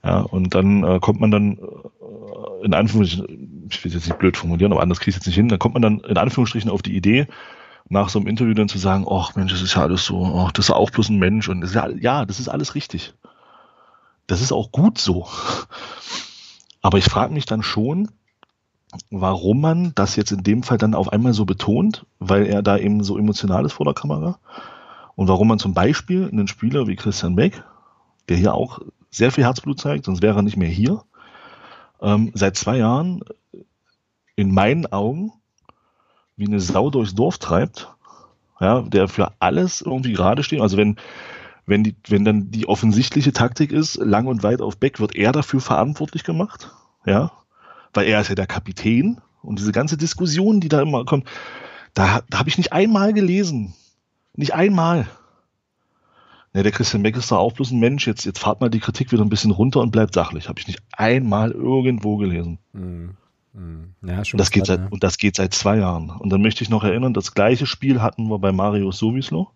[0.05, 4.19] Ja, und dann äh, kommt man dann äh, in Anführungsstrichen, ich will es jetzt nicht
[4.19, 6.17] blöd formulieren, aber anders kriege ich es jetzt nicht hin, dann kommt man dann in
[6.17, 7.27] Anführungsstrichen auf die Idee,
[7.89, 10.53] nach so einem Interview dann zu sagen, ach Mensch, das ist ja alles so, ach,
[10.53, 13.15] das ist ja auch bloß ein Mensch und das ja, ja, das ist alles richtig.
[14.27, 15.29] Das ist auch gut so.
[16.81, 18.11] Aber ich frage mich dann schon,
[19.11, 22.79] warum man das jetzt in dem Fall dann auf einmal so betont, weil er da
[22.79, 24.39] eben so emotional ist vor der Kamera.
[25.15, 27.63] Und warum man zum Beispiel einen Spieler wie Christian Beck,
[28.29, 31.03] der hier auch sehr viel Herzblut zeigt, sonst wäre er nicht mehr hier,
[32.05, 33.23] ähm, seit zwei Jahren
[34.37, 35.33] in meinen Augen
[36.37, 37.89] wie eine Sau durchs Dorf treibt,
[38.61, 40.61] ja, der für alles irgendwie gerade steht.
[40.61, 40.97] Also wenn,
[41.67, 45.33] wenn, die, wenn dann die offensichtliche Taktik ist, lang und weit auf Beck, wird er
[45.33, 46.71] dafür verantwortlich gemacht.
[47.07, 47.33] Ja,
[47.93, 49.21] weil er ist ja der Kapitän.
[49.43, 51.29] Und diese ganze Diskussion, die da immer kommt,
[51.93, 53.75] da, da habe ich nicht einmal gelesen.
[54.35, 55.07] Nicht einmal.
[56.55, 58.07] Ne, der Christian Beck ist da auch bloß ein Mensch.
[58.07, 60.49] Jetzt, jetzt fahrt mal die Kritik wieder ein bisschen runter und bleibt sachlich.
[60.49, 62.59] Habe ich nicht einmal irgendwo gelesen.
[62.73, 63.17] Mhm.
[64.03, 64.87] Ja, schon das geht seit, ja.
[64.89, 66.11] Und das geht seit zwei Jahren.
[66.11, 69.51] Und dann möchte ich noch erinnern, das gleiche Spiel hatten wir bei Mario Sowislo.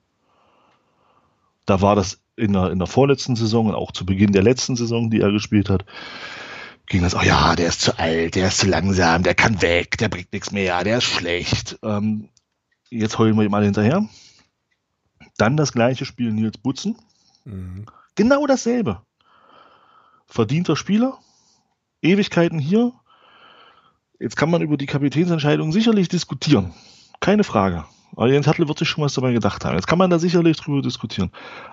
[1.66, 4.76] Da war das in der, in der vorletzten Saison und auch zu Beginn der letzten
[4.76, 5.84] Saison, die er gespielt hat,
[6.86, 9.98] ging das, oh ja, der ist zu alt, der ist zu langsam, der kann weg,
[9.98, 11.78] der bringt nichts mehr, der ist schlecht.
[11.82, 12.28] Ähm,
[12.90, 14.08] jetzt heulen wir ihm alle hinterher.
[15.38, 16.96] Dann das gleiche Spiel Nils Butzen.
[17.44, 17.86] Mhm.
[18.14, 19.00] Genau dasselbe.
[20.26, 21.16] Verdienter Spieler,
[22.02, 22.92] Ewigkeiten hier.
[24.18, 26.74] Jetzt kann man über die Kapitänsentscheidung sicherlich diskutieren.
[27.20, 27.84] Keine Frage.
[28.16, 29.76] Aber Jens Hattel wird sich schon was dabei gedacht haben.
[29.76, 31.30] Jetzt kann man da sicherlich drüber diskutieren.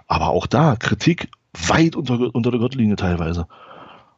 [0.08, 3.48] Aber auch da, Kritik weit unter, unter der Gürtellinie teilweise.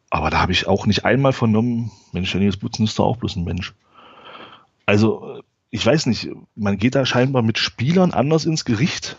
[0.10, 3.18] Aber da habe ich auch nicht einmal vernommen, Mensch, der Nils Butzen ist doch auch
[3.18, 3.74] bloß ein Mensch.
[4.86, 9.18] Also, ich weiß nicht, man geht da scheinbar mit Spielern anders ins Gericht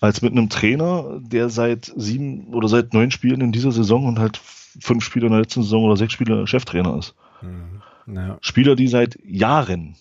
[0.00, 4.18] als mit einem Trainer, der seit sieben oder seit neun Spielen in dieser Saison und
[4.18, 7.14] halt fünf Spiele in der letzten Saison oder sechs Spiele Cheftrainer ist.
[7.42, 7.82] Mhm.
[8.14, 8.38] Ja.
[8.40, 9.96] Spieler, die seit Jahren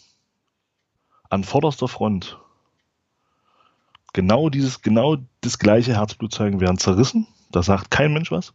[1.29, 2.37] an vorderster Front
[4.13, 7.27] genau dieses, genau das gleiche Herzblut zeigen, werden zerrissen.
[7.51, 8.53] Da sagt kein Mensch was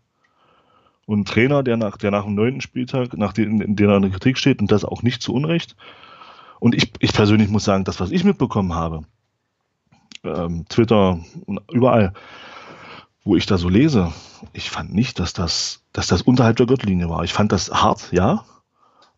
[1.11, 3.97] und ein Trainer, der nach, der nach dem neunten Spieltag, nach dem, in der er
[3.97, 5.75] in der Kritik steht und das auch nicht zu Unrecht.
[6.61, 9.03] Und ich, ich persönlich muss sagen, das, was ich mitbekommen habe,
[10.25, 11.21] ähm, Twitter,
[11.71, 12.13] überall,
[13.25, 14.13] wo ich da so lese,
[14.53, 17.25] ich fand nicht, dass das, dass das unterhalb der Gürtellinie war.
[17.25, 18.45] Ich fand das hart, ja,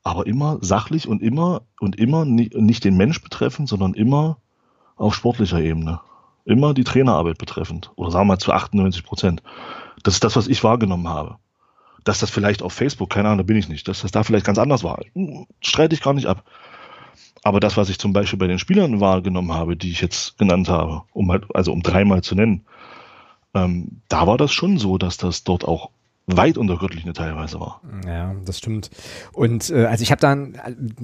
[0.02, 4.38] aber immer sachlich und immer und immer nicht, nicht den Mensch betreffend, sondern immer
[4.96, 6.00] auf sportlicher Ebene.
[6.44, 7.92] Immer die Trainerarbeit betreffend.
[7.94, 9.42] Oder sagen wir mal zu 98 Prozent.
[10.02, 11.38] Das ist das, was ich wahrgenommen habe
[12.04, 14.46] dass das vielleicht auf Facebook, keine Ahnung, da bin ich nicht, dass das da vielleicht
[14.46, 15.00] ganz anders war.
[15.60, 16.44] Streite ich gar nicht ab.
[17.42, 20.68] Aber das, was ich zum Beispiel bei den Spielern wahrgenommen habe, die ich jetzt genannt
[20.68, 22.64] habe, um halt, also um dreimal zu nennen,
[23.54, 25.90] ähm, da war das schon so, dass das dort auch
[26.26, 27.80] weit unter Gürtellinie teilweise war.
[28.06, 28.90] Ja, das stimmt.
[29.32, 30.36] Und äh, also ich habe da,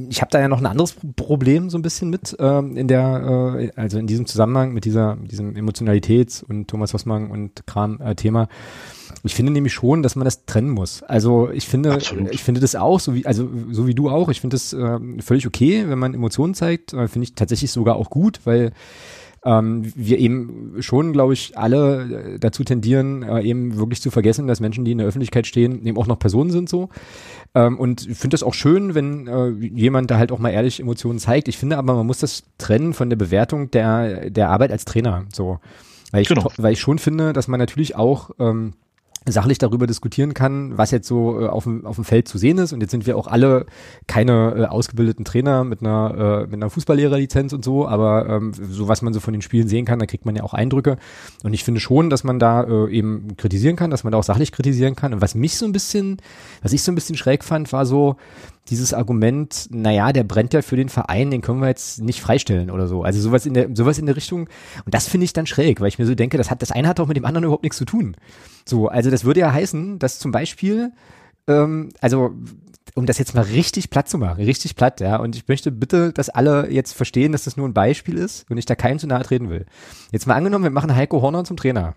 [0.09, 3.57] ich habe da ja noch ein anderes Problem so ein bisschen mit ähm, in der,
[3.59, 8.45] äh, also in diesem Zusammenhang mit dieser, diesem Emotionalitäts- und Thomas Hossmann und Kram-Thema.
[8.45, 8.49] Äh,
[9.25, 11.03] ich finde nämlich schon, dass man das trennen muss.
[11.03, 12.33] Also ich finde, Absolut.
[12.33, 14.99] ich finde das auch, so wie, also so wie du auch, ich finde das äh,
[15.21, 18.73] völlig okay, wenn man Emotionen zeigt, äh, finde ich tatsächlich sogar auch gut, weil
[19.45, 24.47] ähm, wir eben schon, glaube ich, alle äh, dazu tendieren, äh, eben wirklich zu vergessen,
[24.47, 26.89] dass Menschen, die in der Öffentlichkeit stehen, eben auch noch Personen sind so.
[27.55, 30.81] Ähm, und ich finde das auch schön, wenn äh, jemand da halt auch mal ehrlich
[30.81, 31.49] Emotionen zeigt.
[31.49, 35.25] Ich finde aber, man muss das trennen von der Bewertung der, der Arbeit als Trainer.
[35.33, 35.61] So.
[36.11, 36.51] Weil ich, genau.
[36.57, 38.75] weil ich schon finde, dass man natürlich auch ähm,
[39.27, 42.59] sachlich darüber diskutieren kann, was jetzt so äh, auf, dem, auf dem Feld zu sehen
[42.59, 42.73] ist.
[42.73, 43.67] Und jetzt sind wir auch alle
[44.07, 48.89] keine äh, ausgebildeten Trainer mit einer, äh, mit einer Fußballlehrerlizenz und so, aber ähm, so
[48.89, 50.97] was man so von den Spielen sehen kann, da kriegt man ja auch Eindrücke.
[51.43, 54.25] Und ich finde schon, dass man da äh, eben kritisieren kann, dass man da auch
[54.25, 55.13] sachlich kritisieren kann.
[55.13, 56.19] Und was mich so ein bisschen,
[56.63, 58.17] was ich so ein bisschen schräg fand, war so,
[58.71, 62.71] dieses Argument, naja, der brennt ja für den Verein, den können wir jetzt nicht freistellen
[62.71, 63.03] oder so.
[63.03, 64.49] Also sowas in der, sowas in der Richtung.
[64.85, 66.89] Und das finde ich dann schräg, weil ich mir so denke, das hat, das eine
[66.89, 68.17] hat doch mit dem anderen überhaupt nichts zu tun.
[68.65, 70.93] So, also das würde ja heißen, dass zum Beispiel,
[71.47, 72.33] ähm, also
[72.95, 75.17] um das jetzt mal richtig platt zu machen, richtig platt, ja.
[75.17, 78.59] Und ich möchte bitte, dass alle jetzt verstehen, dass das nur ein Beispiel ist und
[78.59, 79.67] ich da keinen zu nahe treten will.
[80.11, 81.95] Jetzt mal angenommen, wir machen Heiko Horner zum Trainer.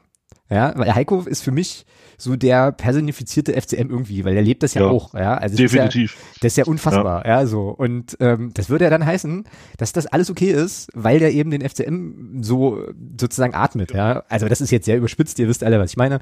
[0.52, 1.86] Ja, weil Heiko ist für mich
[2.18, 5.36] so der personifizierte FCM irgendwie, weil er lebt das ja, ja auch, ja.
[5.36, 6.14] Also definitiv.
[6.14, 7.70] Das ist ja, das ist ja unfassbar, ja, ja so.
[7.70, 9.45] Und ähm, das würde ja dann heißen,
[9.78, 12.84] dass das alles okay ist, weil der eben den FCM so
[13.20, 14.24] sozusagen atmet, ja.
[14.28, 16.20] Also das ist jetzt sehr überspitzt, ihr wisst alle, was ich meine.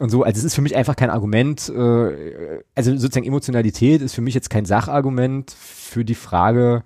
[0.00, 4.14] Und so, also es ist für mich einfach kein Argument, äh, also sozusagen Emotionalität ist
[4.14, 6.84] für mich jetzt kein Sachargument für die Frage,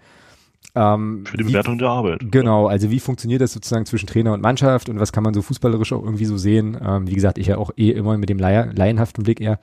[0.76, 2.20] ähm, Für die Bewertung wie, der Arbeit.
[2.30, 5.40] Genau, also wie funktioniert das sozusagen zwischen Trainer und Mannschaft und was kann man so
[5.40, 6.76] fußballerisch auch irgendwie so sehen?
[6.84, 9.58] Ähm, wie gesagt, ich ja auch eh immer mit dem Laie, laienhaften Blick eher.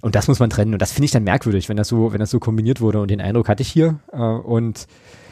[0.00, 0.72] Und das muss man trennen.
[0.72, 3.00] Und das finde ich dann merkwürdig, wenn das so, wenn das so kombiniert wurde.
[3.02, 4.00] Und den Eindruck hatte ich hier.
[4.12, 4.86] Äh, und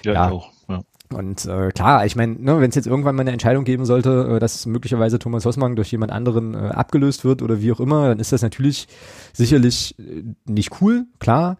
[0.05, 0.51] ja, ja auch.
[0.69, 0.83] Ja.
[1.11, 4.35] Und äh, klar, ich meine, ne, wenn es jetzt irgendwann mal eine Entscheidung geben sollte,
[4.37, 8.09] äh, dass möglicherweise Thomas Hossmann durch jemand anderen äh, abgelöst wird oder wie auch immer,
[8.09, 8.89] dann ist das natürlich
[9.33, 11.57] sicherlich äh, nicht cool, klar.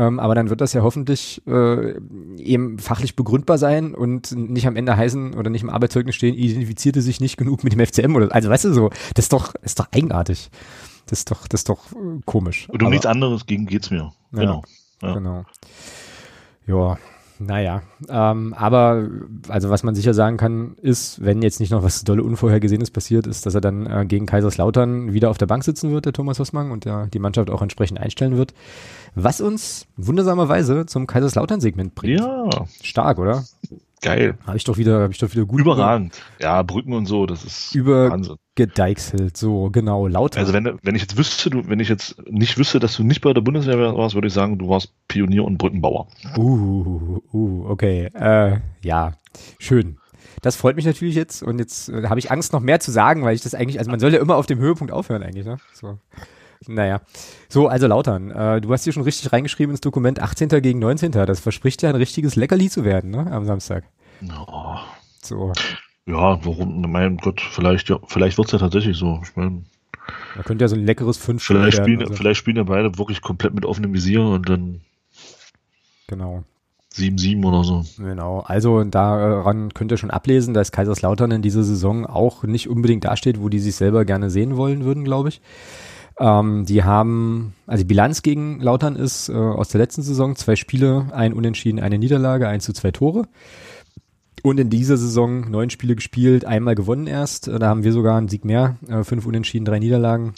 [0.00, 1.94] Ähm, aber dann wird das ja hoffentlich äh,
[2.38, 7.02] eben fachlich begründbar sein und nicht am Ende heißen oder nicht im Arbeitszeugnis stehen, identifizierte
[7.02, 9.78] sich nicht genug mit dem FCM oder also weißt du so, das ist doch, ist
[9.78, 10.50] doch eigenartig.
[11.04, 12.66] Das ist doch, das ist doch äh, komisch.
[12.70, 14.10] Und um aber, nichts anderes gegen geht's mir.
[14.32, 14.62] Genau.
[15.02, 15.44] Ja, genau.
[16.66, 16.96] Ja,
[17.42, 19.08] naja, ähm, aber
[19.48, 23.26] also was man sicher sagen kann, ist, wenn jetzt nicht noch was dolle Unvorhergesehenes passiert
[23.26, 26.38] ist, dass er dann äh, gegen Kaiserslautern wieder auf der Bank sitzen wird, der Thomas
[26.38, 28.52] Hossmann, und der die Mannschaft auch entsprechend einstellen wird.
[29.14, 32.20] Was uns wundersamerweise zum Kaiserslautern-Segment bringt.
[32.20, 32.66] Ja.
[32.82, 33.44] Stark, oder?
[34.02, 34.36] Geil.
[34.46, 35.60] Habe ich doch wieder, habe ich doch wieder gut.
[35.60, 36.22] Überragend.
[36.40, 38.36] Ja, Brücken und so, das ist über Wahnsinn.
[38.60, 40.38] Gedeichselt, so genau, lauter.
[40.38, 43.22] Also wenn, wenn ich jetzt wüsste, du, wenn ich jetzt nicht wüsste, dass du nicht
[43.22, 46.08] bei der Bundeswehr warst, würde ich sagen, du warst Pionier und Brückenbauer.
[46.36, 49.14] Uh, uh, okay, äh, ja,
[49.58, 49.96] schön.
[50.42, 53.24] Das freut mich natürlich jetzt und jetzt äh, habe ich Angst, noch mehr zu sagen,
[53.24, 55.56] weil ich das eigentlich, also man soll ja immer auf dem Höhepunkt aufhören eigentlich, ne?
[55.72, 55.98] So.
[56.66, 57.00] Naja.
[57.48, 60.50] So, also Lautern, äh, du hast hier schon richtig reingeschrieben ins Dokument 18.
[60.60, 61.12] gegen 19.
[61.12, 63.84] Das verspricht ja ein richtiges Leckerli zu werden, ne, am Samstag.
[64.46, 64.76] Oh.
[65.22, 65.52] So.
[66.06, 69.20] Ja, warum, mein Gott, vielleicht, ja, vielleicht wird's ja tatsächlich so.
[69.22, 69.62] Ich meine.
[70.34, 72.14] Man könnte ja so ein leckeres 5 vielleicht spielen, also.
[72.14, 74.80] Vielleicht spielen ja beide wirklich komplett mit offenem Visier und dann.
[76.08, 76.44] Genau.
[76.94, 77.84] 7-7 oder so.
[77.98, 83.04] Genau, also daran könnt ihr schon ablesen, dass Kaiserslautern in dieser Saison auch nicht unbedingt
[83.04, 85.40] dasteht, wo die sich selber gerne sehen wollen würden, glaube ich.
[86.18, 90.56] Ähm, die haben, also die Bilanz gegen Lautern ist äh, aus der letzten Saison zwei
[90.56, 93.26] Spiele, ein Unentschieden, eine Niederlage, eins zu zwei Tore.
[94.42, 97.48] Und in dieser Saison neun Spiele gespielt, einmal gewonnen erst.
[97.48, 100.34] Da haben wir sogar einen Sieg mehr, äh, fünf Unentschieden, drei Niederlagen.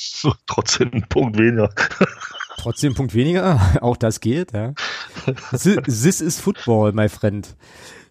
[0.46, 1.70] Trotzdem ein Punkt weniger.
[2.56, 4.74] Trotzdem ein Punkt weniger, auch das geht, ja.
[5.52, 7.56] This is Football, my friend.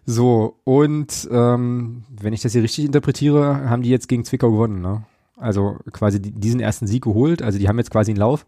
[0.04, 4.80] So, und ähm, wenn ich das hier richtig interpretiere, haben die jetzt gegen Zwickau gewonnen,
[4.80, 5.04] ne?
[5.36, 7.42] Also quasi diesen ersten Sieg geholt.
[7.42, 8.46] Also die haben jetzt quasi einen Lauf.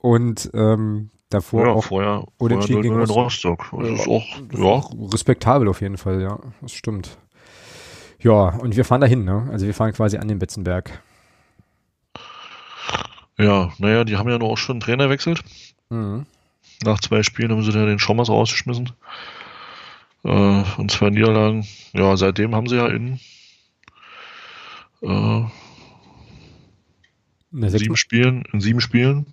[0.00, 3.66] Und ähm, davor ja, auch vorher, unentschieden gegen Rostock.
[3.78, 4.82] Das ist auch ja.
[5.12, 6.38] respektabel auf jeden Fall, ja.
[6.60, 7.18] Das stimmt.
[8.20, 9.48] Ja, und wir fahren dahin, ne?
[9.50, 11.02] Also wir fahren quasi an den Betzenberg.
[13.38, 15.42] Ja, naja, die haben ja noch auch schon einen Trainer wechselt.
[15.90, 16.26] Mhm.
[16.84, 18.92] Nach zwei Spielen haben sie ja den Schommers rausgeschmissen.
[20.24, 21.66] Äh, und zwei Niederlagen.
[21.92, 23.18] Ja, seitdem haben sie ja in
[25.02, 25.44] äh,
[27.68, 29.26] sieben Spielen, in sieben Spielen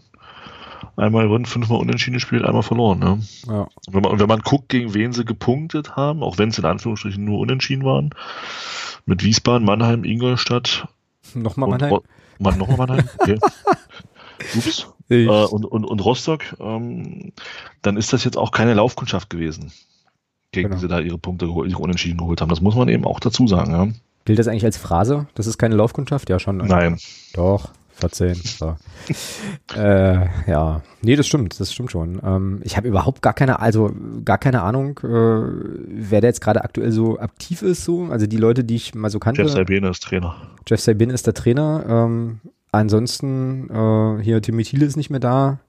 [0.99, 2.99] einmal gewonnen, fünfmal unentschieden gespielt, einmal verloren.
[2.99, 3.19] Ne?
[3.47, 3.61] Ja.
[3.87, 6.65] Und wenn man, wenn man guckt, gegen wen sie gepunktet haben, auch wenn es in
[6.65, 8.11] Anführungsstrichen nur unentschieden waren,
[9.05, 10.87] mit Wiesbaden, Mannheim, Ingolstadt.
[11.33, 11.91] Nochmal Mannheim?
[11.91, 12.03] Ro
[12.39, 13.09] Man, nochmal Mannheim?
[13.19, 13.39] Okay.
[14.55, 14.87] Ups.
[15.09, 17.33] Äh, und, und, und Rostock, ähm,
[17.81, 19.73] dann ist das jetzt auch keine Laufkundschaft gewesen,
[20.51, 20.75] gegen genau.
[20.75, 22.49] die sie da ihre Punkte, ihre Unentschieden geholt haben.
[22.49, 23.71] Das muss man eben auch dazu sagen.
[23.71, 23.87] Ja?
[24.25, 25.27] Gilt das eigentlich als Phrase?
[25.33, 26.29] Das ist keine Laufkundschaft?
[26.29, 26.57] Ja, schon.
[26.57, 26.99] Nein.
[27.33, 27.71] Doch.
[27.99, 28.35] 14.
[28.35, 28.75] So.
[29.75, 32.21] äh, ja, nee, das stimmt, das stimmt schon.
[32.23, 33.91] Ähm, ich habe überhaupt gar keine, also
[34.25, 35.07] gar keine Ahnung, äh,
[35.87, 38.05] wer da jetzt gerade aktuell so aktiv ist, so.
[38.05, 39.41] Also die Leute, die ich mal so kannte.
[39.41, 40.35] Jeff Sabine ist Trainer.
[40.67, 41.85] Jeff Sabine ist der Trainer.
[41.87, 42.39] Ähm,
[42.71, 45.59] ansonsten äh, hier Timmy Thiele ist nicht mehr da.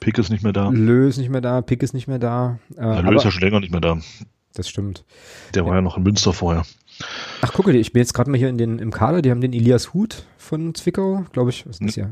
[0.00, 0.68] Pick ist nicht mehr da.
[0.68, 2.58] Lö ist nicht mehr da, Pick ist nicht mehr da.
[2.76, 3.98] Äh, ja, Lö ist ja schon länger nicht mehr da.
[4.54, 5.04] Das stimmt.
[5.54, 6.64] Der war ja, ja noch in Münster vorher.
[7.42, 9.52] Ach, gucke, ich bin jetzt gerade mal hier in den, im Kader, die haben den
[9.52, 11.66] Elias Huth von Zwickau, glaube ich.
[11.66, 12.10] Was ist das ja?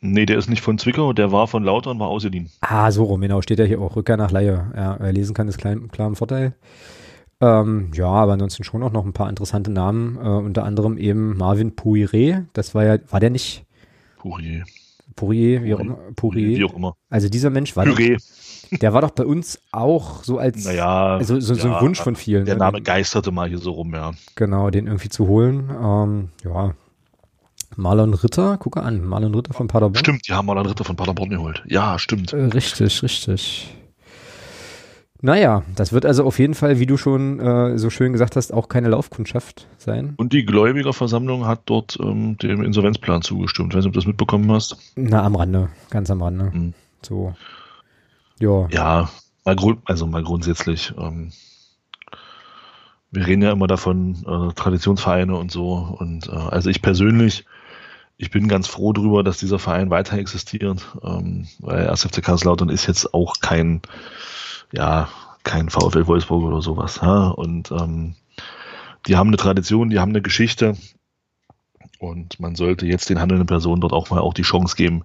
[0.00, 2.50] Nee, der ist nicht von Zwickau, der war von Lautern, war ausgeliehen.
[2.60, 4.70] Ah, so rum, genau, steht ja hier auch Rückkehr nach Laie.
[4.76, 6.54] Ja, lesen kann, ist klein, klar ein Vorteil.
[7.40, 11.36] Ähm, ja, aber ansonsten schon auch noch ein paar interessante Namen, äh, unter anderem eben
[11.36, 13.64] Marvin Pouire, das war ja, war der nicht?
[14.18, 14.64] Pourier.
[15.14, 15.98] Pourier, wie auch immer.
[16.16, 16.58] Pourier.
[16.58, 16.96] Wie auch immer.
[17.08, 18.16] Also dieser Mensch war Püree.
[18.70, 22.00] Der war doch bei uns auch so als, Naja, also so, so ein ja, Wunsch
[22.00, 22.44] von vielen.
[22.44, 24.12] der ne, Name geisterte mal hier so rum, ja.
[24.34, 25.70] Genau, den irgendwie zu holen.
[25.70, 26.74] Ähm, ja.
[27.76, 29.98] Marlon Ritter, gucke an, Marlon Ritter von Paderborn.
[29.98, 31.62] Stimmt, die haben einen Ritter von Paderborn geholt.
[31.66, 32.32] Ja, stimmt.
[32.32, 33.74] Äh, richtig, richtig.
[35.20, 38.52] Naja, das wird also auf jeden Fall, wie du schon äh, so schön gesagt hast,
[38.52, 40.14] auch keine Laufkundschaft sein.
[40.16, 43.72] Und die Gläubigerversammlung hat dort ähm, dem Insolvenzplan zugestimmt.
[43.72, 44.76] Ich weiß nicht, ob du das mitbekommen hast.
[44.94, 46.52] Na, am Rande, ganz am Rande.
[46.52, 46.74] Hm.
[47.02, 47.34] So.
[48.38, 48.68] Ja.
[48.70, 49.10] Ja,
[49.44, 50.92] mal grund, also mal grundsätzlich.
[50.98, 51.32] Ähm,
[53.10, 55.96] wir reden ja immer davon, äh, Traditionsvereine und so.
[55.98, 57.46] Und äh, also ich persönlich,
[58.16, 62.02] ich bin ganz froh darüber, dass dieser Verein weiter existiert, ähm, weil 1.
[62.02, 63.80] FC Kaiserslautern ist jetzt auch kein,
[64.72, 65.08] ja,
[65.44, 67.00] kein VfL Wolfsburg oder sowas.
[67.02, 67.28] Ja?
[67.28, 68.14] Und ähm,
[69.06, 70.76] die haben eine Tradition, die haben eine Geschichte.
[71.98, 75.02] Und man sollte jetzt den handelnden Personen dort auch mal auch die Chance geben,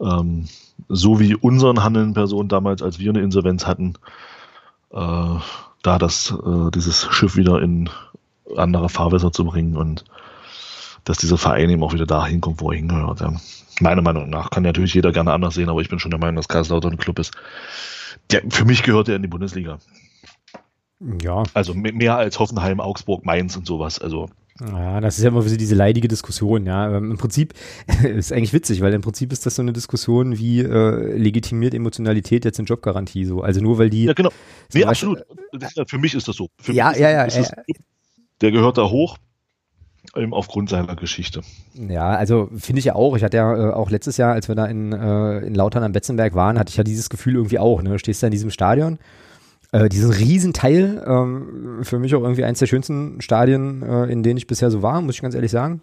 [0.00, 0.48] ähm,
[0.88, 3.94] so wie unseren handelnden Personen damals, als wir eine Insolvenz hatten,
[4.90, 5.36] äh,
[5.82, 7.90] da das, äh, dieses Schiff wieder in
[8.56, 10.04] andere Fahrwässer zu bringen und
[11.04, 13.20] dass dieser Verein eben auch wieder dahin kommt, wo er hingehört.
[13.20, 13.32] Ja.
[13.80, 16.36] Meiner Meinung nach kann natürlich jeder gerne anders sehen, aber ich bin schon der Meinung,
[16.36, 17.32] dass Kaiserslautern ein Club ist.
[18.30, 19.78] Der, für mich gehört er in die Bundesliga.
[21.22, 21.44] Ja.
[21.54, 24.00] Also me- mehr als Hoffenheim, Augsburg, Mainz und sowas.
[24.00, 24.28] Also
[24.60, 26.96] Ja, das ist ja immer so diese leidige Diskussion, ja.
[26.96, 27.54] Ähm, Im Prinzip
[28.02, 32.44] ist eigentlich witzig, weil im Prinzip ist das so eine Diskussion wie äh, legitimiert Emotionalität
[32.44, 33.42] jetzt in Jobgarantie so.
[33.42, 34.30] Also nur weil die ja, genau.
[34.74, 35.62] Nee, Beispiel- absolut.
[35.62, 36.48] Ist ja- Für mich ist das so.
[36.60, 37.74] Für Ja, ja, ja, ist das, ja.
[38.40, 39.18] Der gehört da hoch,
[40.30, 41.42] aufgrund seiner Geschichte.
[41.74, 43.16] Ja, also finde ich ja auch.
[43.16, 45.92] Ich hatte ja äh, auch letztes Jahr, als wir da in, äh, in Lautern am
[45.92, 47.82] Betzenberg waren, hatte ich ja dieses Gefühl irgendwie auch.
[47.82, 47.90] Ne?
[47.90, 48.98] Du stehst da in diesem Stadion,
[49.72, 54.22] äh, diesen riesen Teil, ähm, für mich auch irgendwie eins der schönsten Stadien, äh, in
[54.22, 55.82] denen ich bisher so war, muss ich ganz ehrlich sagen.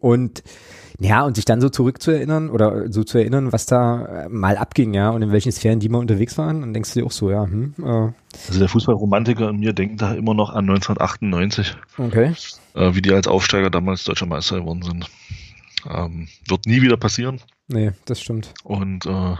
[0.00, 0.42] Und
[1.00, 4.94] ja, und sich dann so zurückzuerinnern oder so zu erinnern, was da äh, mal abging,
[4.94, 7.30] ja, und in welchen Sphären die mal unterwegs waren, dann denkst du dir auch so,
[7.30, 8.12] ja, hm, äh,
[8.46, 12.32] Also der Fußballromantiker in mir denkt da immer noch an 1998, okay.
[12.74, 15.10] äh, wie die als Aufsteiger damals deutscher Meister geworden sind.
[15.90, 17.40] Ähm, wird nie wieder passieren.
[17.66, 18.54] Nee, das stimmt.
[18.62, 19.34] Und äh,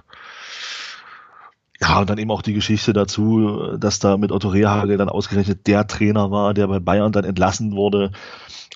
[1.85, 5.67] ja, und dann eben auch die Geschichte dazu, dass da mit Otto Rehagel dann ausgerechnet
[5.67, 8.11] der Trainer war, der bei Bayern dann entlassen wurde,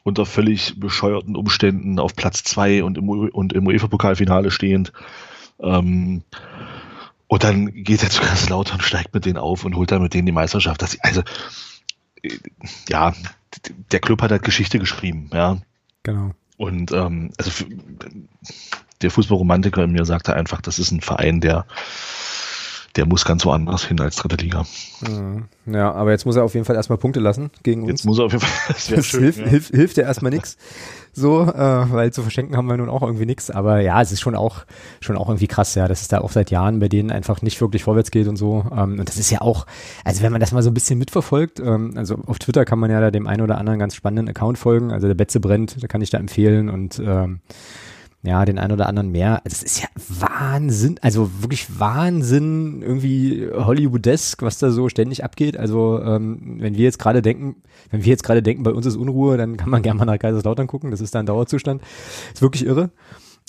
[0.03, 4.93] unter völlig bescheuerten Umständen auf Platz zwei und im, und im UEFA-Pokalfinale stehend.
[5.59, 6.23] Ähm,
[7.29, 10.27] und dann geht er zu Kaiserslautern, steigt mit denen auf und holt dann mit denen
[10.27, 10.83] die Meisterschaft.
[10.83, 11.23] Das, also,
[12.23, 12.39] äh,
[12.91, 13.15] ja,
[13.91, 15.57] der Club hat halt Geschichte geschrieben, ja.
[16.03, 16.33] Genau.
[16.59, 17.65] Und ähm, also
[19.01, 21.67] der Fußballromantiker in mir sagte einfach, das ist ein Verein, der,
[22.97, 24.65] der muss ganz woanders hin als dritte Liga.
[25.07, 25.45] Mhm.
[25.67, 27.91] Ja, aber jetzt muss er auf jeden Fall erstmal Punkte lassen gegen uns.
[27.91, 28.49] Jetzt muss er auf jeden Fall.
[28.75, 29.47] Das, Das schön, hilft, ja.
[29.47, 30.57] hilft, hilft ja erstmal nix.
[31.13, 33.51] So, äh, weil zu verschenken haben wir nun auch irgendwie nix.
[33.51, 34.65] Aber ja, es ist schon auch,
[35.01, 37.61] schon auch irgendwie krass, ja, dass es da auch seit Jahren bei denen einfach nicht
[37.61, 38.65] wirklich vorwärts geht und so.
[38.73, 39.67] Ähm, und das ist ja auch,
[40.05, 42.91] also wenn man das mal so ein bisschen mitverfolgt, ähm, also auf Twitter kann man
[42.91, 44.93] ja da dem einen oder anderen ganz spannenden Account folgen.
[44.93, 47.41] Also der Betze brennt, da kann ich da empfehlen und ähm,
[48.23, 49.43] ja, den einen oder anderen mehr.
[49.45, 55.57] Also es ist ja Wahnsinn, also wirklich Wahnsinn, irgendwie Hollywoodesk, was da so ständig abgeht.
[55.57, 57.57] Also ähm, wenn wir jetzt gerade denken,
[57.91, 60.19] wenn wir jetzt gerade denken, bei uns ist Unruhe, dann kann man gerne mal nach
[60.19, 60.91] Kaiserslautern gucken.
[60.91, 61.81] Das ist da ein Dauerzustand.
[62.33, 62.91] Ist wirklich irre.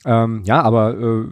[0.06, 1.26] Ähm, ja, aber äh,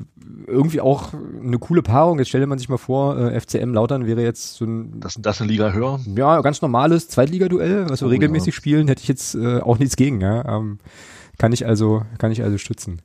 [0.48, 2.18] irgendwie auch eine coole Paarung.
[2.20, 5.40] Jetzt stelle man sich mal vor, äh, FCM Lautern wäre jetzt so ein Das, das
[5.42, 6.00] eine Liga höher.
[6.16, 8.58] ja, ganz normales Zweitligaduell, was wir Oh, regelmäßig ja.
[8.58, 10.58] spielen, hätte ich jetzt äh, auch nichts gegen, ja.
[10.58, 10.80] Ähm,
[11.38, 13.02] kann ich also, kann ich also stützen.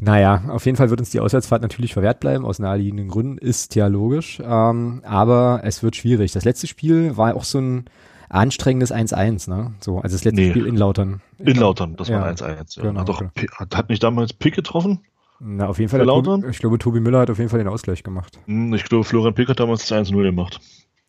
[0.00, 3.74] Naja, auf jeden Fall wird uns die Auswärtsfahrt natürlich verwehrt bleiben, aus naheliegenden Gründen, ist
[3.74, 4.40] ja logisch.
[4.44, 6.32] Ähm, aber es wird schwierig.
[6.32, 7.84] Das letzte Spiel war auch so ein
[8.28, 9.72] anstrengendes 1-1, ne?
[9.80, 10.50] So, also das letzte Nee.
[10.50, 11.22] Spiel in Lautern.
[11.38, 12.76] In Lautern, das Ja, war 1-1.
[12.76, 12.82] Ja.
[12.82, 13.22] genau, hat, doch.
[13.34, 15.00] Pi- hat, nicht damals Pick getroffen?
[15.38, 16.00] Na, auf jeden Fall.
[16.00, 16.50] Tobi, Lautern?
[16.50, 18.38] ich glaube, Tobi Müller hat auf jeden Fall den Ausgleich gemacht.
[18.46, 20.60] Hm, Ich glaube, Florian Pick hat damals das 1-0 gemacht.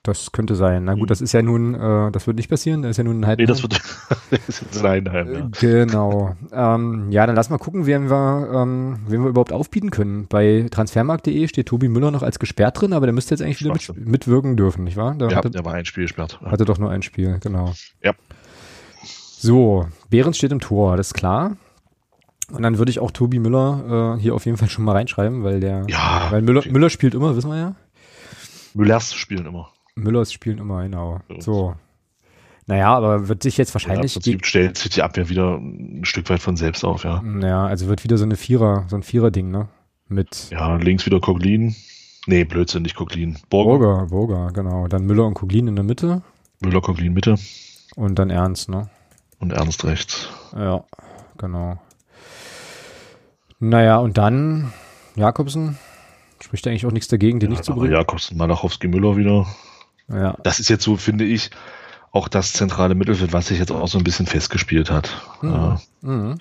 [0.03, 0.85] Das könnte sein.
[0.85, 1.07] Na gut, Mhm.
[1.07, 2.81] das ist ja nun, äh, das wird nicht passieren.
[2.81, 3.39] Das ist ja nun ein halb.
[3.39, 3.73] Nee, das wird
[4.31, 5.49] das ist ein Heimheim, ja.
[5.59, 6.33] Genau.
[6.53, 10.27] ähm, ja, dann lass mal gucken, wen wir, ähm, wen wir überhaupt aufbieten können.
[10.27, 13.73] Bei transfermarkt.de steht Tobi Müller noch als gesperrt drin, aber der müsste jetzt eigentlich wieder
[13.73, 15.13] mit, mitwirken dürfen, nicht wahr?
[15.15, 16.39] Der Ja, hatte, der war ein Spiel gesperrt.
[16.45, 17.73] Hatte doch nur ein Spiel, genau.
[18.01, 18.13] Ja.
[19.03, 21.57] So, Behrens steht im Tor, das ist klar.
[22.51, 25.43] Und dann würde ich auch Tobi Müller äh, hier auf jeden Fall schon mal reinschreiben,
[25.43, 27.75] weil der, Ja, weil Müller, Müller spielt immer, wissen wir ja.
[28.73, 29.69] Müllers spielen immer.
[29.97, 31.19] Müllers spielen immer, genau.
[31.27, 31.45] Uns.
[31.45, 31.75] So.
[32.67, 34.13] Naja, aber wird sich jetzt wahrscheinlich.
[34.13, 37.23] Ja, Im Prinzip stellt sich die Abwehr wieder ein Stück weit von selbst auf, ja.
[37.41, 39.69] Ja, also wird wieder so eine Vierer, so ein Vierer-Ding, ne?
[40.09, 40.49] Mit.
[40.51, 41.75] Ja, links wieder Koglin.
[42.27, 43.37] Nee, Blödsinn, nicht Koglin.
[43.49, 43.77] Burger.
[43.77, 44.87] Burger, Burger, genau.
[44.87, 46.21] Dann Müller und Koglin in der Mitte.
[46.59, 47.35] Müller, Koglin Mitte.
[47.95, 48.89] Und dann Ernst, ne?
[49.39, 50.29] Und Ernst rechts.
[50.55, 50.83] Ja,
[51.37, 51.79] genau.
[53.59, 54.73] Naja, und dann
[55.15, 55.77] Jakobsen.
[56.41, 57.93] Spricht eigentlich auch nichts dagegen, den ja, nicht zu bringen.
[57.93, 59.47] Jakobsen, Malachowski, Müller wieder.
[60.09, 60.37] Ja.
[60.43, 61.49] Das ist jetzt so, finde ich,
[62.11, 65.09] auch das zentrale Mittelfeld, was sich jetzt auch so ein bisschen festgespielt hat.
[65.41, 65.49] Mhm.
[65.49, 65.81] Ja.
[66.01, 66.37] Mhm.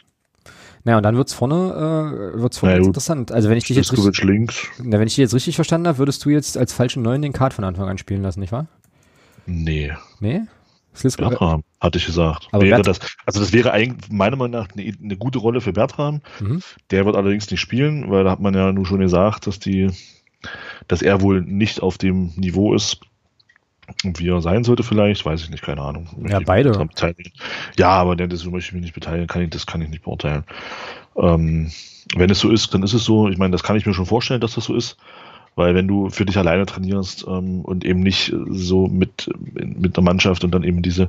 [0.85, 3.33] Naja, und dann wird's vorne, äh, wird's vorne naja, interessant.
[3.33, 4.69] Also wenn ich dich jetzt richtig, links.
[4.79, 7.33] Na, wenn ich dich jetzt richtig verstanden habe, würdest du jetzt als falschen Neuen den
[7.33, 8.69] Card von Anfang an spielen lassen, nicht wahr?
[9.47, 9.93] Nee.
[10.21, 10.43] Nee?
[11.19, 12.49] Bertram, hatte ich gesagt.
[12.53, 15.73] Aber wäre das, also das wäre eigentlich meiner Meinung nach eine, eine gute Rolle für
[15.73, 16.23] Bertram.
[16.41, 16.63] Mhm.
[16.91, 19.91] Der wird allerdings nicht spielen, weil da hat man ja nur schon gesagt, dass die,
[20.89, 23.01] dass er wohl nicht auf dem Niveau ist,
[24.03, 26.09] wie er sein sollte vielleicht, weiß ich nicht, keine Ahnung.
[26.29, 26.73] Ja, beide.
[27.77, 30.45] Ja, aber das möchte ich mich nicht beteiligen, kann ich, das kann ich nicht beurteilen.
[31.17, 31.71] Ähm,
[32.15, 33.29] wenn es so ist, dann ist es so.
[33.29, 34.97] Ich meine, das kann ich mir schon vorstellen, dass das so ist.
[35.57, 40.05] Weil wenn du für dich alleine trainierst ähm, und eben nicht so mit, mit der
[40.05, 41.09] Mannschaft und dann eben diese,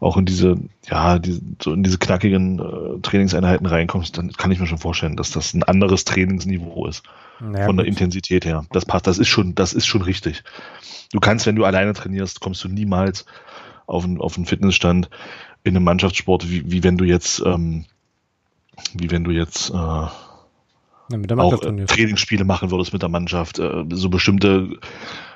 [0.00, 0.56] auch in diese,
[0.90, 5.14] ja, diese, so in diese knackigen äh, Trainingseinheiten reinkommst, dann kann ich mir schon vorstellen,
[5.16, 7.04] dass das ein anderes Trainingsniveau ist.
[7.40, 7.94] Naja, von der gut.
[7.94, 8.64] Intensität her.
[8.70, 10.42] Das passt, das ist schon, das ist schon richtig.
[11.12, 13.24] Du kannst, wenn du alleine trainierst, kommst du niemals
[13.86, 15.08] auf einen, auf einen Fitnessstand
[15.64, 17.84] in einem Mannschaftssport, wie, wie wenn du jetzt, ähm,
[18.94, 23.84] wie wenn du jetzt äh, ja, auch äh, Trainingsspiele machen würdest mit der Mannschaft, äh,
[23.90, 24.78] so bestimmte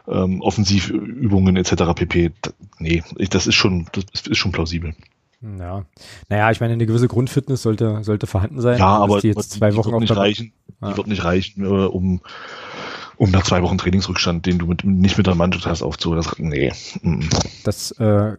[0.07, 1.95] ähm, Offensivübungen etc.
[1.95, 2.33] pp.
[2.79, 4.95] Nee, ich, das ist schon, das ist schon plausibel.
[5.43, 5.85] Ja,
[6.29, 8.79] naja, ich meine, eine gewisse Grundfitness sollte, sollte vorhanden sein.
[8.79, 10.93] Ja, aber die, jetzt zwei die, Wochen wird nicht reichen, ja.
[10.93, 12.21] die wird nicht reichen, äh, um,
[13.17, 16.23] um nach zwei Wochen Trainingsrückstand, den du mit, nicht mit der Mannschaft hast, aufzuholen.
[16.23, 16.73] Das, nee.
[17.65, 18.37] Das, äh,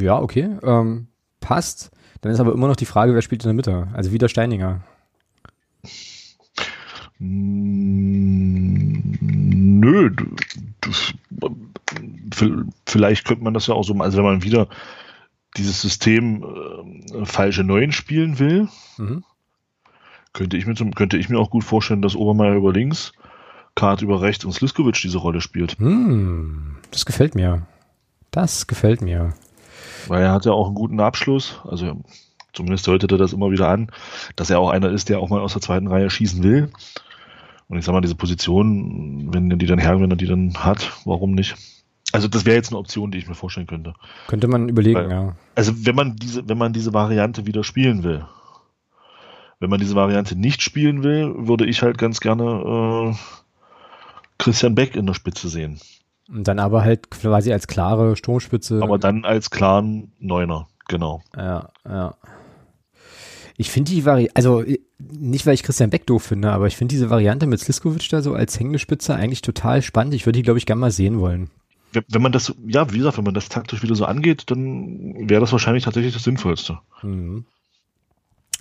[0.00, 1.08] ja, okay, ähm,
[1.40, 1.90] passt.
[2.22, 3.88] Dann ist aber immer noch die Frage, wer spielt in der Mitte?
[3.92, 4.82] Also wieder Steininger.
[7.18, 7.70] Nö,
[10.80, 11.12] das,
[12.86, 14.68] vielleicht könnte man das ja auch so, also wenn man wieder
[15.56, 16.44] dieses System
[17.14, 19.24] äh, falsche Neuen spielen will, mhm.
[20.32, 23.12] könnte, ich mir zum, könnte ich mir auch gut vorstellen, dass Obermeier über links,
[23.74, 25.78] Kart über rechts und Sliskovic diese Rolle spielt.
[25.78, 27.66] Hm, das gefällt mir.
[28.30, 29.34] Das gefällt mir.
[30.08, 32.02] Weil er hat ja auch einen guten Abschluss, also
[32.52, 33.90] zumindest deutet er das immer wieder an,
[34.36, 36.70] dass er auch einer ist, der auch mal aus der zweiten Reihe schießen will.
[37.68, 40.54] Und ich sag mal, diese Position, wenn er die dann her, wenn er die dann
[40.54, 41.56] hat, warum nicht?
[42.14, 43.94] Also das wäre jetzt eine Option, die ich mir vorstellen könnte.
[44.28, 45.36] Könnte man überlegen, Weil, ja.
[45.56, 48.24] Also wenn man diese, wenn man diese Variante wieder spielen will,
[49.58, 52.44] wenn man diese Variante nicht spielen will, würde ich halt ganz gerne
[53.10, 53.14] äh,
[54.38, 55.80] Christian Beck in der Spitze sehen.
[56.28, 58.80] Und dann aber halt quasi als klare Sturmspitze.
[58.80, 61.20] Aber dann als klaren Neuner, genau.
[61.36, 62.14] Ja, ja.
[63.56, 66.76] Ich finde die Variante, also äh, nicht, weil ich Christian Beck doof finde, aber ich
[66.76, 70.14] finde diese Variante mit Sliskovic da so als hängende Spitze eigentlich total spannend.
[70.14, 71.50] Ich würde die, glaube ich, gerne mal sehen wollen.
[72.08, 75.40] Wenn man das, ja, wie gesagt, wenn man das taktisch wieder so angeht, dann wäre
[75.40, 76.78] das wahrscheinlich tatsächlich das Sinnvollste.
[77.02, 77.44] Mhm.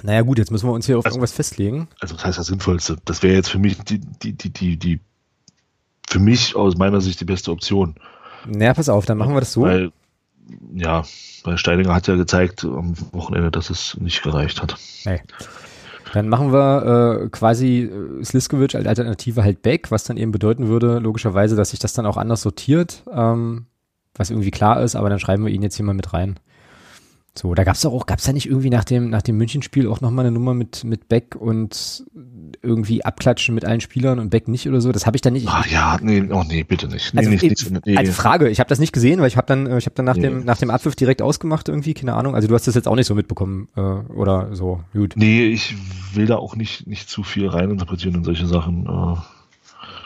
[0.01, 1.87] Naja, gut, jetzt müssen wir uns hier auf also, irgendwas festlegen.
[1.99, 2.97] Also, das heißt das Sinnvollste.
[3.05, 4.99] Das wäre jetzt für mich die, die, die, die, die,
[6.07, 7.95] für mich aus meiner Sicht die beste Option.
[8.45, 9.61] Naja, pass auf, dann machen wir das so.
[9.61, 9.91] Weil
[10.73, 11.03] ja,
[11.43, 14.75] weil Steininger hat ja gezeigt am Wochenende, dass es nicht gereicht hat.
[15.05, 15.21] Nee.
[16.13, 20.67] Dann machen wir äh, quasi äh, Sliskovic als Alternative halt back, was dann eben bedeuten
[20.67, 23.65] würde, logischerweise, dass sich das dann auch anders sortiert, ähm,
[24.13, 26.39] was irgendwie klar ist, aber dann schreiben wir ihn jetzt hier mal mit rein.
[27.35, 30.01] So, da gab's doch auch, gab's da nicht irgendwie nach dem, nach dem München-Spiel auch
[30.01, 32.05] nochmal eine Nummer mit, mit Beck und
[32.61, 34.91] irgendwie abklatschen mit allen Spielern und Beck nicht oder so?
[34.91, 35.47] Das habe ich dann nicht.
[35.49, 37.11] Ach ja, nee, oh nee, bitte nicht.
[37.15, 37.97] Nee, also, nicht, nicht nee.
[37.97, 40.05] Als Frage, ich habe das nicht gesehen, weil ich habe dann, äh, ich habe dann
[40.05, 40.21] nach nee.
[40.21, 42.35] dem, nach dem Abpfiff direkt ausgemacht irgendwie, keine Ahnung.
[42.35, 44.81] Also du hast das jetzt auch nicht so mitbekommen äh, oder so.
[44.93, 45.13] Gut.
[45.15, 45.75] Nee, ich
[46.13, 48.85] will da auch nicht, nicht zu viel reininterpretieren in solche Sachen.
[48.85, 49.17] Äh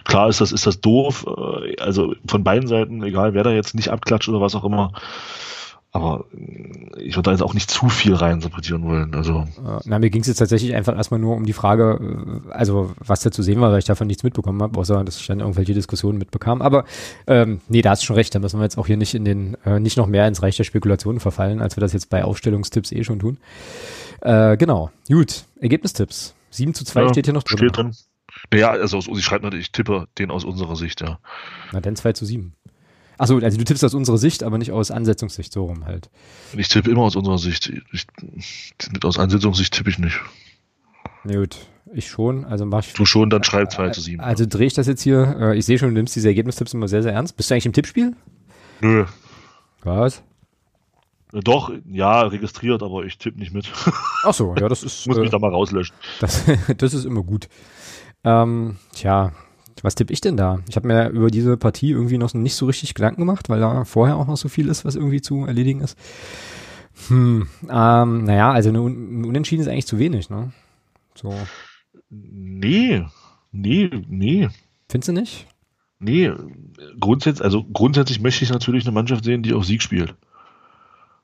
[0.06, 1.26] klar ist das, ist das doof.
[1.28, 4.94] Äh, also von beiden Seiten, egal wer da jetzt nicht abklatscht oder was auch immer.
[5.92, 9.16] Aber äh, ich würde da jetzt auch nicht zu viel reininterpretieren wollen.
[9.16, 9.48] Also.
[9.86, 13.22] Na, mir ging es jetzt tatsächlich einfach erstmal nur um die Frage, äh, also was
[13.22, 15.74] da zu sehen war, weil ich davon nichts mitbekommen habe, außer dass ich dann irgendwelche
[15.74, 16.62] Diskussionen mitbekam.
[16.62, 16.86] Aber
[17.28, 19.26] ähm, nee, da hast du schon recht, da müssen wir jetzt auch hier nicht in
[19.26, 22.24] den, äh, nicht noch mehr ins Reich der Spekulationen verfallen, als wir das jetzt bei
[22.24, 23.38] Aufstellungstipps eh schon tun.
[24.22, 24.92] Äh, genau.
[25.08, 26.36] Gut, Ergebnistipps.
[26.50, 27.58] 7 zu 2 ja, steht hier noch drin.
[27.58, 27.92] Steht drin.
[28.52, 31.20] Naja, also sie schreibt natürlich, ich tippe den aus unserer Sicht, ja.
[31.72, 32.54] Na dann 2 zu 7.
[33.18, 36.10] Achso, also du tippst aus unserer Sicht, aber nicht aus Ansetzungssicht, so rum halt.
[36.56, 37.72] Ich tippe immer aus unserer Sicht.
[37.92, 38.06] Ich,
[39.04, 40.20] aus Ansetzungssicht tippe ich nicht.
[41.24, 41.58] Na gut,
[41.94, 42.46] ich schon.
[42.46, 42.94] Also mach ich.
[42.94, 44.22] Du schon, dann schreib 2 zu 7.
[44.22, 45.36] Also drehe ich das jetzt hier.
[45.40, 47.36] Äh, ich sehe schon, du nimmst diese Ergebnistipps immer sehr, sehr ernst.
[47.38, 48.16] Bist du eigentlich im Tippspiel?
[48.82, 49.06] Nö.
[49.84, 50.24] Was?
[51.32, 53.72] Doch, ja, registriert, aber ich tippe nicht mit.
[54.24, 55.08] Ach so, ja, das ist.
[55.08, 55.96] Muss mich da mal rauslöschen.
[56.20, 56.46] Das,
[56.78, 57.50] das ist immer gut.
[58.24, 59.34] Ähm, tja,
[59.84, 60.60] was tippe ich denn da?
[60.70, 63.86] Ich habe mir über diese Partie irgendwie noch nicht so richtig Gedanken gemacht, weil da
[63.86, 65.98] vorher auch noch so viel ist, was irgendwie zu erledigen ist.
[67.08, 70.52] Hm, ähm, naja, also ein Unentschieden ist eigentlich zu wenig, ne?
[71.16, 71.34] So.
[72.10, 73.04] Nee,
[73.52, 74.50] nee, nee.
[74.90, 75.48] Findest du nicht?
[76.00, 76.32] Nee,
[77.00, 80.16] grundsätzlich, also grundsätzlich möchte ich natürlich eine Mannschaft sehen, die auf Sieg spielt.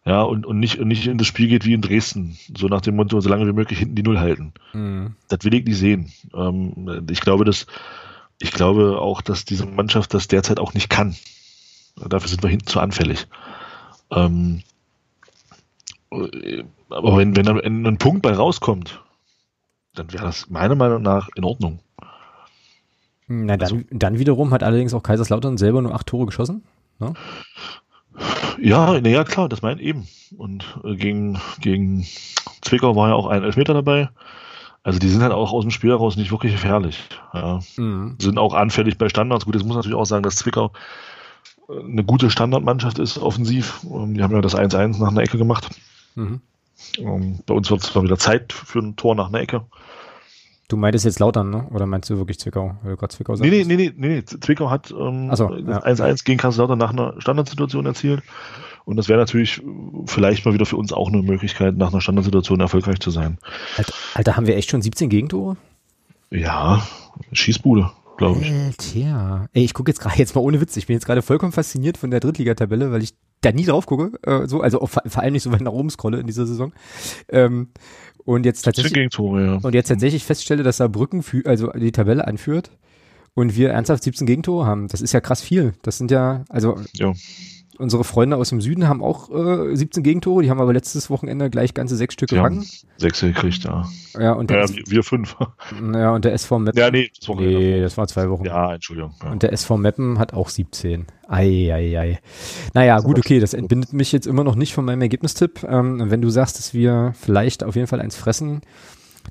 [0.05, 2.37] Ja, und, und, nicht, und nicht in das Spiel geht wie in Dresden.
[2.57, 4.53] So nach dem Motto, so lange wie möglich hinten die Null halten.
[4.73, 5.15] Mhm.
[5.29, 6.11] Das will ich nicht sehen.
[6.35, 7.67] Ähm, ich glaube, dass,
[8.43, 11.15] ich glaube auch, dass diese Mannschaft das derzeit auch nicht kann.
[11.95, 13.27] Dafür sind wir hinten zu anfällig.
[14.11, 14.63] Ähm,
[16.09, 19.01] aber wenn, wenn ein, ein Punkt bei rauskommt,
[19.95, 21.79] dann wäre das meiner Meinung nach in Ordnung.
[23.27, 26.63] Na, dann, also, dann wiederum hat allerdings auch Kaiserslautern selber nur acht Tore geschossen.
[26.99, 27.13] Ne?
[28.61, 30.07] Ja, naja, klar, das meint eben.
[30.37, 32.05] Und äh, gegen, gegen
[32.61, 34.09] Zwickau war ja auch ein Elfmeter dabei.
[34.83, 36.99] Also die sind halt auch aus dem Spiel heraus nicht wirklich gefährlich.
[37.33, 37.61] Ja.
[37.77, 38.17] Mhm.
[38.19, 39.45] Sind auch anfällig bei Standards.
[39.45, 40.73] Gut, jetzt muss natürlich auch sagen, dass Zwickau
[41.69, 43.79] äh, eine gute Standardmannschaft ist, offensiv.
[43.85, 45.69] Ähm, die haben ja das 1-1 nach einer Ecke gemacht.
[46.15, 46.41] Mhm.
[46.99, 49.65] Ähm, bei uns wird es mal wieder Zeit für ein Tor nach einer Ecke.
[50.67, 51.67] Du meintest jetzt Lautern, ne?
[51.71, 52.75] Oder meinst du wirklich Zwickau?
[52.83, 53.35] Weil du Zwickau.
[53.35, 54.25] Nee, nee, nee, nee, nee.
[54.25, 56.13] Zwickau hat 1-1 ähm, so, ja.
[56.23, 58.23] gegen Kaiserslautern nach einer Standardsituation erzielt.
[58.85, 59.61] Und das wäre natürlich
[60.05, 63.37] vielleicht mal wieder für uns auch eine Möglichkeit, nach einer Standardsituation erfolgreich zu sein.
[63.77, 65.57] Alter, Alter haben wir echt schon 17 Gegentore?
[66.29, 66.85] Ja,
[67.31, 68.51] Schießbude, glaube ich.
[68.51, 69.49] Alter.
[69.53, 71.97] Ey, ich gucke jetzt gerade, jetzt mal ohne Witz, ich bin jetzt gerade vollkommen fasziniert
[71.97, 75.33] von der Drittligatabelle, weil ich da nie drauf gucke, äh, so, also vor, vor allem
[75.33, 76.73] nicht so weit nach oben scrolle in dieser Saison.
[77.29, 77.69] Ähm,
[78.25, 79.55] und jetzt tatsächlich ja.
[79.61, 82.71] und jetzt tatsächlich feststelle, dass Saarbrücken für, also die Tabelle anführt
[83.33, 84.87] und wir ernsthaft 17 Gegentore haben.
[84.87, 85.73] Das ist ja krass viel.
[85.81, 87.13] Das sind ja, also ja.
[87.77, 91.49] Unsere Freunde aus dem Süden haben auch äh, 17 Gegentore, die haben aber letztes Wochenende
[91.49, 92.65] gleich ganze sechs Stück gefangen.
[92.97, 93.85] Sechs gekriegt, ja.
[94.17, 95.35] Ja, und der ja, wir fünf.
[95.93, 96.79] Ja, und der SV Meppen.
[96.79, 98.45] Ja, nee, das, Wochenende nee, das war zwei Wochen.
[98.45, 99.13] Ja, Entschuldigung.
[99.23, 99.31] Ja.
[99.31, 101.07] Und der SV Meppen hat auch 17.
[101.27, 102.19] Ei, ei, ei.
[102.73, 105.63] Naja, gut, okay, das entbindet mich jetzt immer noch nicht von meinem Ergebnistipp.
[105.63, 108.61] Ähm, wenn du sagst, dass wir vielleicht auf jeden Fall eins fressen,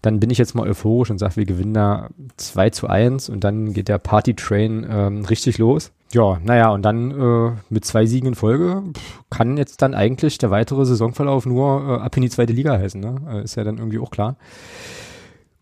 [0.01, 3.45] dann bin ich jetzt mal euphorisch und sage, wir gewinnen da 2 zu 1 und
[3.45, 5.93] dann geht der Party-Train ähm, richtig los.
[6.12, 8.82] Ja, naja, und dann äh, mit zwei Siegen in Folge
[9.30, 13.01] kann jetzt dann eigentlich der weitere Saisonverlauf nur äh, ab in die zweite Liga heißen.
[13.01, 13.16] Ne?
[13.30, 14.36] Äh, ist ja dann irgendwie auch klar.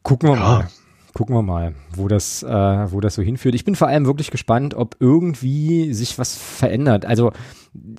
[0.02, 0.42] Gucken wir ja.
[0.42, 0.68] mal.
[1.14, 2.48] Gucken wir mal, wo das, äh,
[2.92, 3.54] wo das so hinführt.
[3.56, 7.04] Ich bin vor allem wirklich gespannt, ob irgendwie sich was verändert.
[7.04, 7.32] Also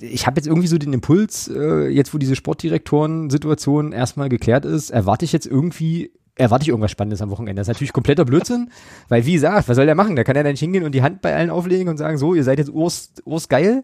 [0.00, 4.90] ich habe jetzt irgendwie so den Impuls, äh, jetzt wo diese Sportdirektoren-Situation erstmal geklärt ist,
[4.90, 7.60] erwarte ich jetzt irgendwie erwarte ich irgendwas Spannendes am Wochenende.
[7.60, 8.70] Das ist natürlich kompletter Blödsinn,
[9.08, 10.16] weil wie gesagt, was soll der machen?
[10.16, 12.34] Da kann er dann nicht hingehen und die Hand bei allen auflegen und sagen, so,
[12.34, 13.82] ihr seid jetzt urs, urs geil.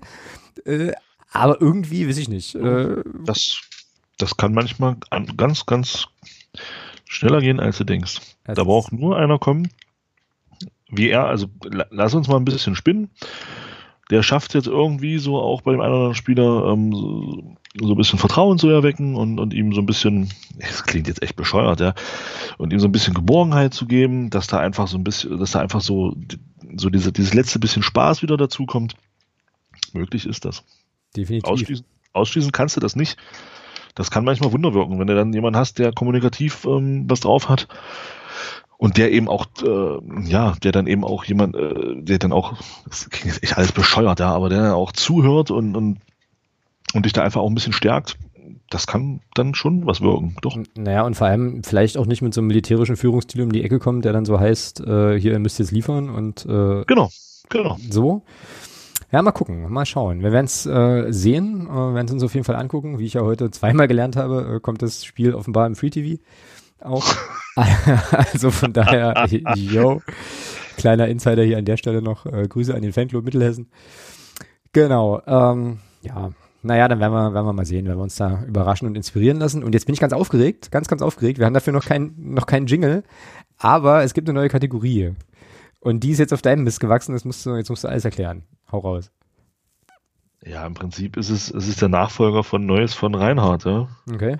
[0.64, 0.92] Äh,
[1.30, 2.54] aber irgendwie, weiß ich nicht.
[2.54, 3.60] Äh, das,
[4.18, 4.96] das kann manchmal
[5.36, 6.06] ganz, ganz
[7.04, 8.20] schneller gehen, als du denkst.
[8.44, 9.68] Da braucht nur einer kommen,
[10.90, 11.48] wie er, also
[11.90, 13.10] lass uns mal ein bisschen spinnen
[14.10, 17.92] der schafft jetzt irgendwie so auch bei dem einen oder anderen Spieler ähm, so, so,
[17.92, 21.36] ein bisschen Vertrauen zu erwecken und, und ihm so ein bisschen, es klingt jetzt echt
[21.36, 21.94] bescheuert, ja,
[22.56, 25.52] und ihm so ein bisschen Geborgenheit zu geben, dass da einfach so ein bisschen, dass
[25.52, 26.16] da einfach so,
[26.76, 28.94] so diese, dieses letzte bisschen Spaß wieder dazukommt.
[29.92, 30.64] Möglich ist das.
[31.16, 31.50] Definitiv.
[31.50, 33.16] Ausschließen, ausschließen kannst du das nicht.
[33.94, 37.48] Das kann manchmal Wunder wirken, wenn du dann jemanden hast, der kommunikativ ähm, was drauf
[37.48, 37.68] hat
[38.76, 42.54] und der eben auch, äh, ja, der dann eben auch jemand, äh, der dann auch,
[42.88, 45.98] das klingt jetzt echt alles bescheuert, ja, aber der dann auch zuhört und, und,
[46.94, 48.16] und dich da einfach auch ein bisschen stärkt,
[48.70, 50.58] das kann dann schon was wirken, doch.
[50.76, 53.78] Naja, und vor allem vielleicht auch nicht mit so einem militärischen Führungsstil um die Ecke
[53.78, 57.10] kommt, der dann so heißt, äh, hier, ihr müsst jetzt liefern und äh, genau,
[57.48, 57.78] genau.
[57.90, 58.22] So.
[59.10, 60.22] Ja, mal gucken, mal schauen.
[60.22, 62.98] Wir werden es äh, sehen, äh, werden es uns auf jeden Fall angucken.
[62.98, 66.22] Wie ich ja heute zweimal gelernt habe, äh, kommt das Spiel offenbar im Free TV
[66.80, 67.06] auch.
[68.10, 69.26] also von daher,
[69.56, 70.02] yo,
[70.76, 72.26] kleiner Insider hier an der Stelle noch.
[72.26, 73.70] Äh, Grüße an den Fanclub Mittelhessen.
[74.72, 76.30] Genau, ähm, ja,
[76.62, 79.38] naja, dann werden wir, werden wir mal sehen, wenn wir uns da überraschen und inspirieren
[79.38, 79.62] lassen.
[79.62, 81.38] Und jetzt bin ich ganz aufgeregt, ganz, ganz aufgeregt.
[81.38, 83.04] Wir haben dafür noch kein, noch keinen Jingle,
[83.58, 85.14] aber es gibt eine neue Kategorie.
[85.80, 88.04] Und die ist jetzt auf deinem Mist gewachsen, das musst du, jetzt musst du alles
[88.04, 88.42] erklären.
[88.72, 89.12] Hau raus.
[90.44, 93.88] Ja, im Prinzip ist es, es ist der Nachfolger von Neues von Reinhardt, ja.
[94.12, 94.38] Okay.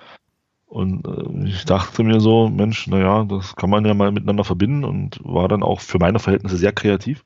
[0.67, 4.85] Und äh, ich dachte mir so, Mensch, naja, das kann man ja mal miteinander verbinden
[4.85, 7.25] und war dann auch für meine Verhältnisse sehr kreativ.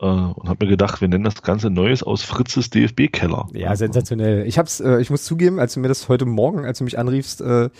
[0.00, 3.48] Äh, und habe mir gedacht, wir nennen das Ganze Neues aus Fritzes DFB-Keller.
[3.54, 4.46] Ja, sensationell.
[4.46, 6.98] Ich hab's, äh, ich muss zugeben, als du mir das heute Morgen, als du mich
[6.98, 7.70] anriefst, äh,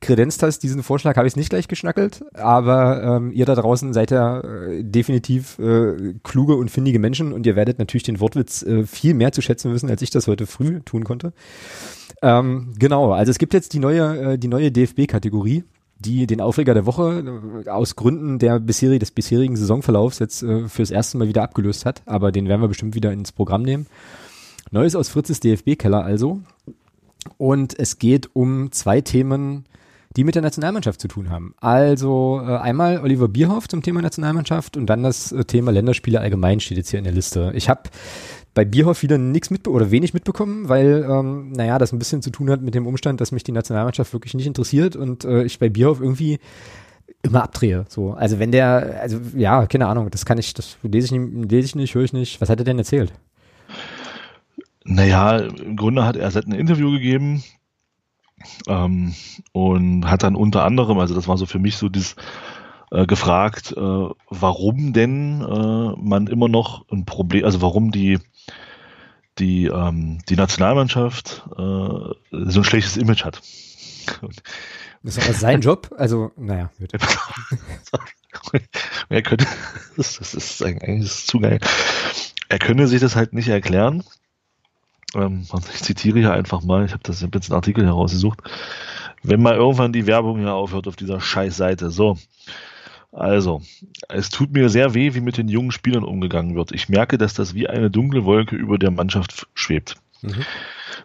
[0.00, 2.24] kredenzt hast, diesen Vorschlag, habe ich nicht gleich geschnackelt.
[2.34, 7.46] Aber ähm, ihr da draußen seid ja äh, definitiv äh, kluge und findige Menschen und
[7.46, 10.46] ihr werdet natürlich den Wortwitz äh, viel mehr zu schätzen wissen, als ich das heute
[10.46, 11.32] früh tun konnte.
[12.22, 15.64] Ähm, genau, also es gibt jetzt die neue, äh, die neue DFB-Kategorie
[16.00, 20.68] die den Aufreger der Woche äh, aus Gründen der bisherig, des bisherigen Saisonverlaufs jetzt äh,
[20.68, 22.02] fürs erste Mal wieder abgelöst hat.
[22.06, 23.86] Aber den werden wir bestimmt wieder ins Programm nehmen.
[24.70, 26.40] Neues aus Fritzes DFB-Keller also.
[27.36, 29.66] Und es geht um zwei Themen,
[30.16, 31.54] die mit der Nationalmannschaft zu tun haben.
[31.60, 36.60] Also äh, einmal Oliver Bierhoff zum Thema Nationalmannschaft und dann das äh, Thema Länderspiele allgemein
[36.60, 37.52] steht jetzt hier in der Liste.
[37.54, 37.82] Ich habe
[38.54, 42.30] bei Bierhoff wieder nichts mit oder wenig mitbekommen, weil, ähm, naja, das ein bisschen zu
[42.30, 45.58] tun hat mit dem Umstand, dass mich die Nationalmannschaft wirklich nicht interessiert und äh, ich
[45.58, 46.38] bei Bierhoff irgendwie
[47.22, 47.84] immer abdrehe.
[47.88, 51.50] So, also wenn der, also ja, keine Ahnung, das kann ich, das lese ich nicht,
[51.50, 52.40] lese ich nicht, höre ich nicht.
[52.40, 53.12] Was hat er denn erzählt?
[54.84, 57.44] Naja, im Grunde hat er ein Interview gegeben
[58.66, 59.14] ähm,
[59.52, 62.16] und hat dann unter anderem, also das war so für mich so dieses
[62.90, 68.18] äh, gefragt, äh, warum denn äh, man immer noch ein Problem, also warum die
[69.38, 73.40] die, ähm, die Nationalmannschaft äh, so ein schlechtes Image hat.
[75.02, 76.70] Das ist aber sein Job, also naja.
[79.08, 79.46] er könnte,
[79.96, 81.58] das, das ist eigentlich das ist zu geil.
[82.50, 84.04] Er könne sich das halt nicht erklären.
[85.14, 88.40] Ähm, ich zitiere hier einfach mal, ich habe das jetzt einen Artikel herausgesucht.
[89.22, 91.88] Wenn mal irgendwann die Werbung hier aufhört auf dieser scheiß Seite.
[91.88, 92.18] So,
[93.12, 93.60] also,
[94.08, 96.72] es tut mir sehr weh, wie mit den jungen Spielern umgegangen wird.
[96.72, 99.96] Ich merke, dass das wie eine dunkle Wolke über der Mannschaft schwebt.
[100.22, 100.44] Mhm.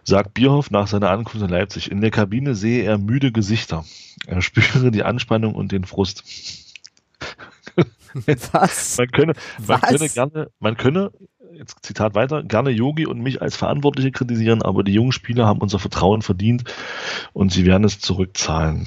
[0.04, 1.90] Sagt Bierhoff nach seiner Ankunft in Leipzig.
[1.90, 3.84] In der Kabine sehe er müde Gesichter.
[4.26, 6.22] Er spüre die Anspannung und den Frust.
[8.52, 8.96] Was?
[8.98, 9.32] man könne,
[9.66, 9.90] man Was?
[9.90, 11.10] könne gerne, man könne,
[11.52, 15.60] jetzt Zitat weiter, gerne Yogi und mich als Verantwortliche kritisieren, aber die jungen Spieler haben
[15.60, 16.64] unser Vertrauen verdient
[17.32, 18.86] und sie werden es zurückzahlen.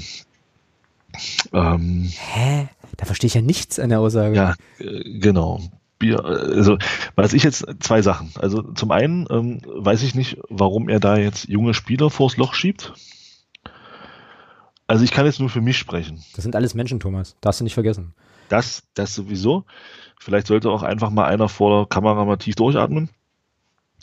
[1.54, 2.70] Ähm, Hä?
[2.98, 4.36] Da verstehe ich ja nichts an der Aussage.
[4.36, 5.62] Ja, äh, genau.
[6.00, 6.78] Bier, also
[7.16, 8.32] weiß ich jetzt zwei Sachen.
[8.36, 12.54] Also zum einen ähm, weiß ich nicht, warum er da jetzt junge Spieler vors Loch
[12.54, 12.94] schiebt.
[14.88, 16.24] Also ich kann jetzt nur für mich sprechen.
[16.36, 17.36] Das sind alles Menschen, Thomas.
[17.42, 18.16] Darfst du nicht vergessen.
[18.48, 19.66] Das, das sowieso.
[20.20, 23.10] Vielleicht sollte auch einfach mal einer vor der Kamera mal tief durchatmen.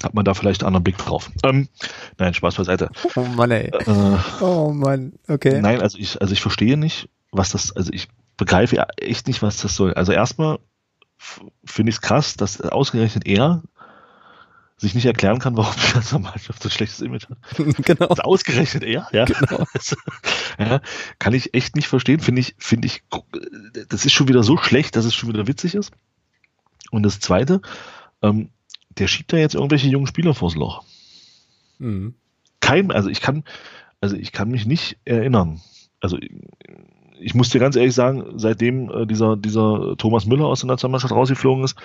[0.02, 1.30] Hat man da vielleicht einen anderen Blick drauf.
[1.42, 1.68] Ähm,
[2.18, 2.90] nein, Spaß beiseite.
[3.14, 3.68] Oh Mann, ey.
[3.68, 5.60] Äh, oh Mann, okay.
[5.60, 9.58] Nein, also ich, also ich verstehe nicht, was das, also ich begreife echt nicht, was
[9.58, 9.94] das soll.
[9.94, 10.58] Also erstmal
[11.64, 13.62] finde ich es krass, dass ausgerechnet er
[14.78, 17.38] sich nicht erklären kann, warum die ganze Mannschaft so ein schlechtes Image hat.
[17.84, 18.08] Genau.
[18.08, 19.24] Also ausgerechnet er, ja.
[19.24, 19.64] Genau.
[20.58, 20.80] ja.
[21.18, 22.20] Kann ich echt nicht verstehen.
[22.20, 23.02] Finde ich, finde ich,
[23.88, 25.92] das ist schon wieder so schlecht, dass es schon wieder witzig ist.
[26.90, 27.62] Und das zweite,
[28.22, 28.50] ähm,
[28.98, 30.84] der schiebt da jetzt irgendwelche jungen Spieler vors Loch.
[31.78, 32.14] Mhm.
[32.60, 33.44] Kein, also ich kann,
[34.00, 35.60] also ich kann mich nicht erinnern.
[36.00, 36.18] Also
[37.18, 41.14] ich muss dir ganz ehrlich sagen, seitdem äh, dieser, dieser Thomas Müller aus der Nationalmannschaft
[41.14, 41.76] rausgeflogen ist,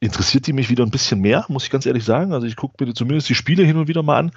[0.00, 2.32] interessiert die mich wieder ein bisschen mehr, muss ich ganz ehrlich sagen.
[2.32, 4.32] Also ich gucke mir zumindest die Spiele hin und wieder mal an.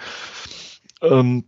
[1.01, 1.45] Ähm,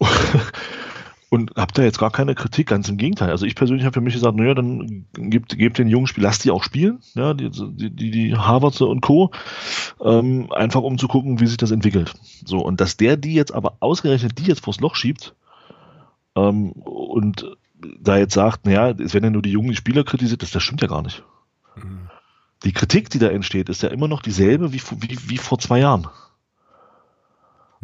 [1.30, 3.30] und habe da jetzt gar keine Kritik, ganz im Gegenteil.
[3.30, 6.44] Also ich persönlich habe für mich gesagt, naja, dann gebt, gebt den jungen Spiel, lasst
[6.44, 9.30] die auch spielen, ja, die, die, die Harvards und Co.,
[10.00, 12.14] ähm, einfach um zu gucken, wie sich das entwickelt.
[12.44, 15.34] So, und dass der die jetzt aber ausgerechnet die jetzt vors Loch schiebt,
[16.36, 17.46] ähm, und
[18.00, 20.82] da jetzt sagt, naja, es werden ja nur die jungen Spieler kritisiert, das, das stimmt
[20.82, 21.22] ja gar nicht.
[21.76, 22.08] Mhm.
[22.64, 25.80] Die Kritik, die da entsteht, ist ja immer noch dieselbe wie, wie, wie vor zwei
[25.80, 26.08] Jahren.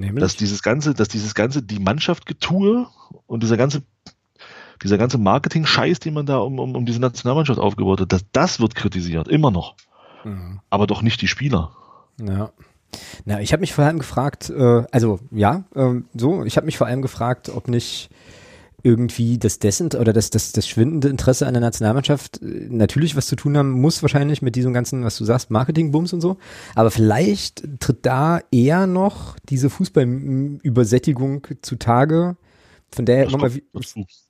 [0.00, 0.22] Nämlich?
[0.22, 2.86] Dass dieses ganze, dass dieses ganze, die Mannschaft getue
[3.26, 3.82] und dieser ganze,
[4.82, 8.60] dieser ganze Marketing-Scheiß, den man da um, um, um diese Nationalmannschaft aufgebaut hat, dass das
[8.60, 9.74] wird kritisiert, immer noch.
[10.24, 10.60] Mhm.
[10.70, 11.72] Aber doch nicht die Spieler.
[12.18, 12.50] Ja.
[13.24, 16.78] Na, ich habe mich vor allem gefragt, äh, also ja, äh, so, ich habe mich
[16.78, 18.10] vor allem gefragt, ob nicht
[18.82, 23.26] irgendwie das dessen oder das, das, das schwindende Interesse an der Nationalmannschaft äh, natürlich was
[23.26, 26.38] zu tun haben muss, wahrscheinlich mit diesem ganzen, was du sagst, Marketing-Bums und so.
[26.74, 32.36] Aber vielleicht tritt da eher noch diese Fußballübersättigung zutage,
[32.92, 33.52] von der ja immer mal,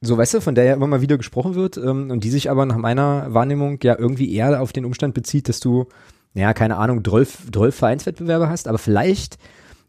[0.00, 2.50] so weißt du, von der ja immer mal wieder gesprochen wird ähm, und die sich
[2.50, 5.86] aber nach meiner Wahrnehmung ja irgendwie eher auf den Umstand bezieht, dass du,
[6.34, 9.38] naja, keine Ahnung, 12, 12 Vereinswettbewerbe hast, aber vielleicht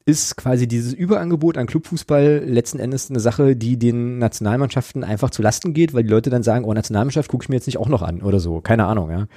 [0.06, 5.42] ist quasi dieses Überangebot an Clubfußball letzten Endes eine Sache, die den Nationalmannschaften einfach zu
[5.42, 7.90] Lasten geht, weil die Leute dann sagen, oh, Nationalmannschaft gucke ich mir jetzt nicht auch
[7.90, 8.62] noch an oder so.
[8.62, 9.28] Keine Ahnung, ja.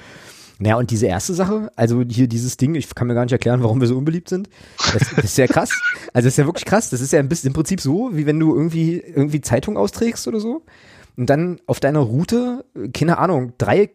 [0.59, 3.63] Naja, und diese erste Sache, also hier dieses Ding, ich kann mir gar nicht erklären,
[3.63, 4.49] warum wir so unbeliebt sind.
[4.93, 5.71] Das, das ist ja krass.
[6.13, 6.91] Also das ist ja wirklich krass.
[6.91, 10.29] Das ist ja ein bisschen im Prinzip so, wie wenn du irgendwie, irgendwie Zeitung austrägst
[10.29, 10.63] oder so.
[11.17, 13.91] Und dann auf deiner Route, keine Ahnung, drei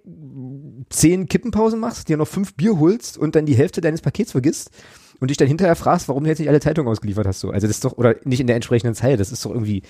[0.89, 4.71] zehn Kippenpausen machst, dir noch fünf Bier holst und dann die Hälfte deines Pakets vergisst
[5.19, 7.39] und dich dann hinterher fragst, warum du jetzt nicht alle Zeitungen ausgeliefert hast.
[7.39, 7.51] So.
[7.51, 9.83] Also das ist doch, oder nicht in der entsprechenden Zeit, das ist doch irgendwie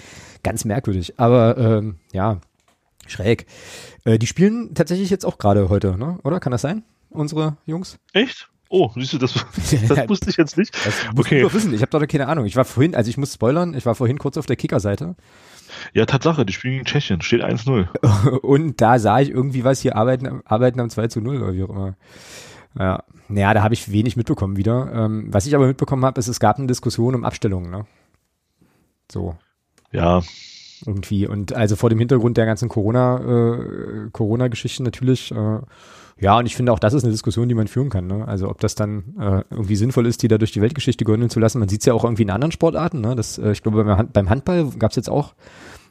[0.44, 1.20] ganz merkwürdig.
[1.20, 2.40] Aber ähm, ja,
[3.08, 3.46] schräg.
[4.06, 6.20] Äh, die spielen tatsächlich jetzt auch gerade heute, ne?
[6.24, 6.40] oder?
[6.40, 6.84] Kann das sein?
[7.10, 7.98] Unsere Jungs?
[8.14, 8.50] Echt?
[8.72, 9.34] Oh, siehst du, das,
[9.88, 10.76] das wusste ich jetzt nicht.
[10.86, 11.42] Das okay.
[11.42, 11.74] du wissen.
[11.74, 12.46] Ich habe da keine Ahnung.
[12.46, 15.16] Ich war vorhin, also ich muss spoilern, ich war vorhin kurz auf der Kicker-Seite.
[15.94, 18.38] Ja, Tatsache, die spielen gegen Tschechien, steht 1-0.
[18.42, 21.64] Und da sah ich irgendwie was hier arbeiten, arbeiten am 2 zu 0 oder wie
[21.64, 21.96] auch immer.
[22.78, 24.92] Ja, naja, da habe ich wenig mitbekommen wieder.
[24.94, 27.86] Ähm, was ich aber mitbekommen habe, ist, es gab eine Diskussion um Abstellungen, ne?
[29.12, 29.36] So.
[29.92, 30.22] Ja.
[30.86, 31.28] Irgendwie.
[31.28, 35.60] Und also vor dem Hintergrund der ganzen Corona, äh, Corona-Geschichten natürlich, äh,
[36.22, 38.08] ja, und ich finde auch, das ist eine Diskussion, die man führen kann.
[38.08, 38.28] Ne?
[38.28, 41.40] Also ob das dann äh, irgendwie sinnvoll ist, die da durch die Weltgeschichte gondeln zu
[41.40, 41.60] lassen.
[41.60, 43.02] Man sieht es ja auch irgendwie in anderen Sportarten.
[43.02, 43.16] Ne?
[43.16, 45.34] Das, äh, ich glaube, beim, Hand, beim Handball gab es jetzt auch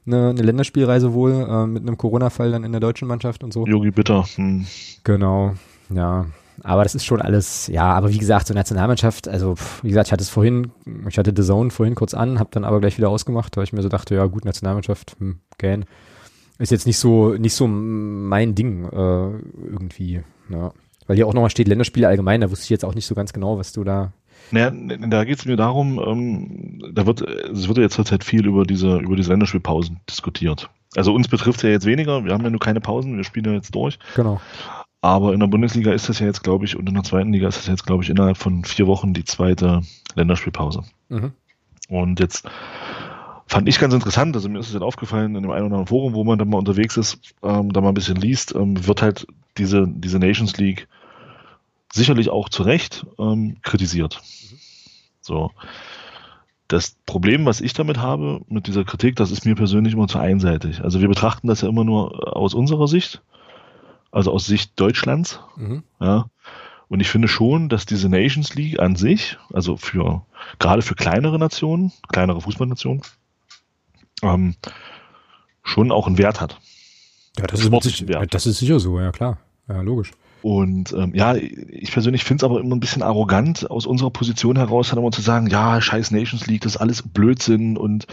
[0.07, 3.67] eine, eine Länderspielreise wohl äh, mit einem Corona-Fall dann in der deutschen Mannschaft und so.
[3.67, 4.25] Yogi Bitter.
[4.35, 4.67] Hm.
[5.05, 5.55] Genau,
[5.91, 6.27] ja.
[6.62, 10.12] Aber das ist schon alles, ja, aber wie gesagt, so Nationalmannschaft, also wie gesagt, ich
[10.12, 10.72] hatte es vorhin,
[11.09, 13.72] ich hatte The Zone vorhin kurz an, habe dann aber gleich wieder ausgemacht, weil ich
[13.72, 15.85] mir so dachte, ja gut, Nationalmannschaft, hm, gähn.
[16.59, 19.30] Ist jetzt nicht so, nicht so mein Ding äh,
[19.70, 20.22] irgendwie.
[20.51, 20.72] Ja.
[21.06, 23.32] Weil hier auch nochmal steht Länderspiele allgemein, da wusste ich jetzt auch nicht so ganz
[23.32, 24.12] genau, was du da.
[24.51, 28.47] Naja, da geht es mir darum, ähm, da wird, es wird ja jetzt zurzeit viel
[28.47, 30.70] über diese, über diese Länderspielpausen diskutiert.
[30.97, 33.44] Also uns betrifft es ja jetzt weniger, wir haben ja nur keine Pausen, wir spielen
[33.44, 33.98] ja jetzt durch.
[34.16, 34.40] Genau.
[35.01, 37.49] Aber in der Bundesliga ist das ja jetzt, glaube ich, und in der zweiten Liga
[37.49, 39.83] ist das jetzt, glaube ich, innerhalb von vier Wochen die zweite
[40.15, 40.83] Länderspielpause.
[41.09, 41.33] Mhm.
[41.89, 42.49] Und jetzt
[43.47, 45.87] fand ich ganz interessant, also mir ist es dann aufgefallen in dem einen oder anderen
[45.87, 49.01] Forum, wo man dann mal unterwegs ist, ähm, da mal ein bisschen liest, ähm, wird
[49.01, 49.27] halt
[49.57, 50.89] diese, diese Nations League
[51.93, 54.20] sicherlich auch zu Recht ähm, kritisiert.
[54.51, 54.59] Mhm.
[55.20, 55.51] So.
[56.66, 60.19] Das Problem, was ich damit habe, mit dieser Kritik, das ist mir persönlich immer zu
[60.19, 60.83] einseitig.
[60.83, 63.23] Also wir betrachten das ja immer nur aus unserer Sicht,
[64.10, 65.40] also aus Sicht Deutschlands.
[65.56, 65.82] Mhm.
[66.01, 66.26] Ja.
[66.89, 70.22] Und ich finde schon, dass diese Nations League an sich, also für
[70.59, 73.02] gerade für kleinere Nationen, kleinere Fußballnationen,
[74.22, 74.55] ähm,
[75.62, 76.59] schon auch einen Wert hat.
[77.39, 79.39] Ja, das, ist, sicher, das ist sicher so, ja klar.
[79.68, 80.12] Ja, logisch.
[80.40, 84.56] Und ähm, ja, ich persönlich finde es aber immer ein bisschen arrogant, aus unserer Position
[84.56, 88.06] heraus dann immer zu sagen, ja, scheiß Nations League, das ist alles Blödsinn und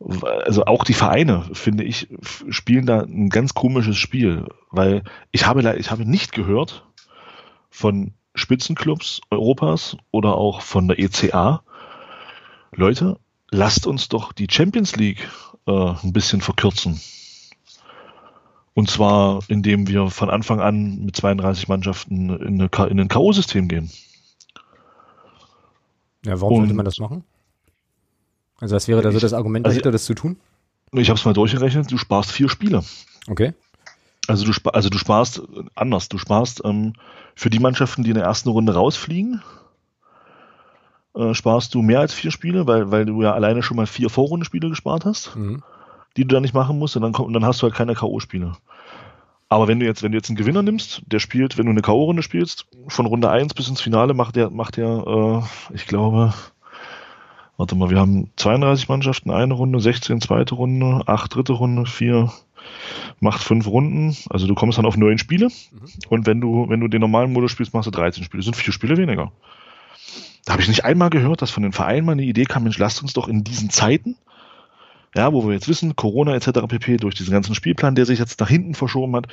[0.00, 2.08] also auch die Vereine, finde ich,
[2.48, 5.02] spielen da ein ganz komisches Spiel, weil
[5.32, 6.86] ich habe, ich habe nicht gehört
[7.70, 11.62] von Spitzenclubs Europas oder auch von der ECA,
[12.72, 13.18] Leute,
[13.50, 15.28] lasst uns doch die Champions League
[15.66, 17.00] äh, ein bisschen verkürzen.
[18.74, 23.68] Und zwar, indem wir von Anfang an mit 32 Mannschaften in, eine, in ein K.O.-System
[23.68, 23.90] gehen.
[26.26, 27.24] Ja, warum sollte man das machen?
[28.60, 30.36] Also was wäre da so das Argument also, dahinter, das zu tun?
[30.92, 32.84] Ich habe es mal durchgerechnet, du sparst vier Spiele.
[33.28, 33.52] Okay.
[34.26, 35.42] Also du, also du sparst
[35.74, 36.94] anders, du sparst ähm,
[37.34, 39.42] für die Mannschaften, die in der ersten Runde rausfliegen,
[41.14, 44.08] äh, sparst du mehr als vier Spiele, weil, weil du ja alleine schon mal vier
[44.08, 45.62] Vorrundenspiele gespart hast, mhm.
[46.16, 47.94] die du dann nicht machen musst und dann, kommt, und dann hast du halt keine
[47.94, 48.54] K.O.-Spiele.
[49.48, 51.82] Aber wenn du jetzt, wenn du jetzt einen Gewinner nimmst, der spielt, wenn du eine
[51.82, 56.32] K.O.-Runde spielst, von Runde 1 bis ins Finale macht der, macht der, äh, ich glaube,
[57.56, 62.32] warte mal, wir haben 32 Mannschaften, eine Runde, 16 zweite Runde, 8 dritte Runde, 4,
[63.20, 65.88] macht 5 Runden, also du kommst dann auf 9 Spiele mhm.
[66.08, 68.56] und wenn du, wenn du den normalen Modus spielst, machst du 13 Spiele, das sind
[68.56, 69.32] 4 Spiele weniger.
[70.44, 72.78] Da habe ich nicht einmal gehört, dass von den Vereinen mal eine Idee kam, Mensch,
[72.78, 74.16] lasst uns doch in diesen Zeiten,
[75.14, 76.66] ja, wo wir jetzt wissen, Corona etc.
[76.68, 79.28] pp, durch diesen ganzen Spielplan, der sich jetzt nach hinten verschoben hat,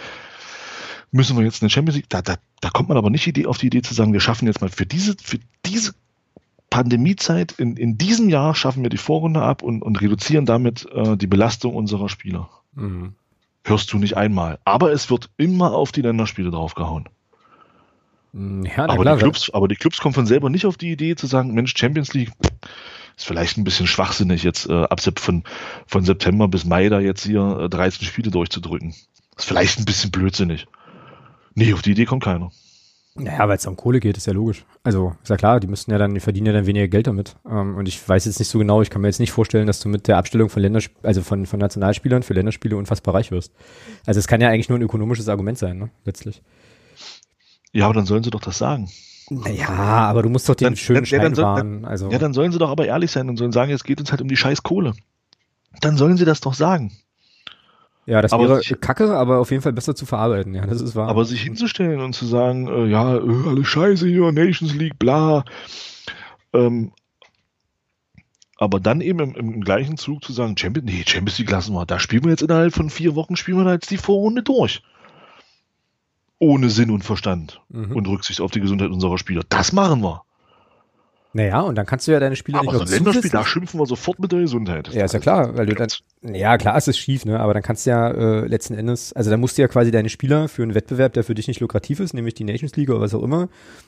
[1.12, 3.68] müssen wir jetzt eine Champions League, da, da, da kommt man aber nicht auf die
[3.68, 5.94] Idee zu sagen, wir schaffen jetzt mal für diese, für diese
[6.72, 11.18] Pandemiezeit, in, in diesem Jahr schaffen wir die Vorrunde ab und, und reduzieren damit äh,
[11.18, 12.50] die Belastung unserer Spieler.
[12.74, 13.14] Mhm.
[13.64, 14.58] Hörst du nicht einmal.
[14.66, 17.08] Aber es wird immer auf die Länderspiele draufgehauen.
[18.34, 21.16] Hm, ja, aber, die Clubs, aber die Clubs kommen von selber nicht auf die Idee
[21.16, 22.32] zu sagen, Mensch, Champions League
[23.18, 25.44] ist vielleicht ein bisschen schwachsinnig, jetzt äh, ab von,
[25.86, 28.96] von September bis Mai da jetzt hier äh, 13 Spiele durchzudrücken.
[29.38, 30.68] Ist vielleicht ein bisschen blödsinnig.
[31.54, 32.50] Nee, auf die Idee kommt keiner.
[33.16, 34.66] Naja, weil es um Kohle geht, ist ja logisch.
[34.84, 37.36] Also, ist ja klar, die müssten ja dann, die verdienen ja dann weniger Geld damit.
[37.46, 39.82] Ähm, und ich weiß jetzt nicht so genau, ich kann mir jetzt nicht vorstellen, dass
[39.82, 43.54] du mit der Abstellung von Ländersp also von, von Nationalspielern für Länderspiele unfassbar reich wirst.
[44.06, 46.42] Also es kann ja eigentlich nur ein ökonomisches Argument sein, ne, letztlich.
[47.74, 48.90] Ja, aber dann sollen sie doch das sagen.
[49.30, 51.86] Ja, aber du musst doch den dann, schönen dann, Schein ja, dann wahren.
[51.86, 52.10] Also.
[52.12, 54.22] Ja, dann sollen sie doch aber ehrlich sein und sollen sagen, es geht uns halt
[54.22, 54.94] um die scheiß Kohle.
[55.82, 56.92] Dann sollen sie das doch sagen.
[58.06, 60.82] Ja, das aber wäre sich, kacke, aber auf jeden Fall besser zu verarbeiten, ja, das
[60.82, 61.08] ist wahr.
[61.08, 65.46] Aber sich hinzustellen und zu sagen, äh, ja, äh, alles scheiße hier, Nations League, bla.
[66.54, 66.94] Ähm,
[68.58, 71.86] aber dann eben im, im, gleichen Zug zu sagen, Champions, nee, Champions League lassen wir,
[71.86, 74.82] da spielen wir jetzt innerhalb von vier Wochen, spielen wir da jetzt die Vorrunde durch.
[76.40, 77.96] ohne Sinn und Verstand mhm.
[77.96, 79.44] und Rücksicht auf die Gesundheit unserer Spieler.
[79.48, 80.24] Das machen wir.
[81.34, 83.80] Naja, und dann kannst du ja deine Spieler aber nicht so ein Länderspiel, da schimpfen
[83.80, 84.94] wir sofort mit der Gesundheit.
[84.94, 85.88] Ja, ist ja klar, weil du dann,
[86.22, 89.30] ja klar, ist es schief, ne, aber dann kannst du ja äh, letzten Endes, also
[89.30, 92.02] dann musst du ja quasi deine Spieler für einen Wettbewerb, der für dich nicht lukrativ
[92.02, 93.48] ist, nämlich die Nations League oder was auch immer,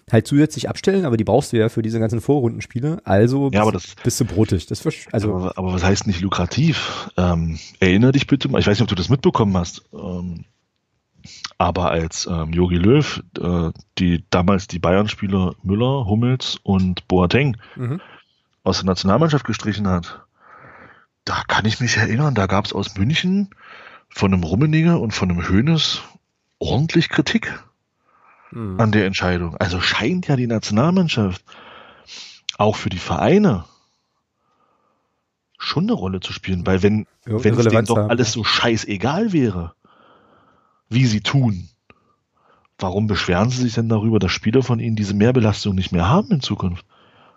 [0.09, 3.73] halt zusätzlich abstellen, aber die brauchst du ja für diese ganzen Vorrundenspiele, also ja, aber
[3.73, 4.67] das, bist du brotig.
[4.67, 7.09] Das also, aber, aber was heißt nicht lukrativ?
[7.17, 10.45] Ähm, erinnere dich bitte mal, ich weiß nicht, ob du das mitbekommen hast, ähm,
[11.57, 18.01] aber als ähm, Jogi Löw äh, die damals die Bayern-Spieler Müller, Hummels und Boateng mhm.
[18.63, 20.21] aus der Nationalmannschaft gestrichen hat,
[21.25, 23.49] da kann ich mich erinnern, da gab es aus München
[24.09, 26.01] von einem Rummenigge und von einem Hönes
[26.59, 27.63] ordentlich Kritik
[28.51, 28.79] mhm.
[28.79, 29.57] an der Entscheidung.
[29.57, 31.43] Also scheint ja die Nationalmannschaft
[32.57, 33.65] auch für die Vereine
[35.57, 39.73] schon eine Rolle zu spielen, weil wenn, wenn es denen doch alles so scheißegal wäre,
[40.89, 41.69] wie sie tun.
[42.77, 46.31] Warum beschweren sie sich denn darüber, dass Spieler von ihnen diese Mehrbelastung nicht mehr haben
[46.31, 46.85] in Zukunft?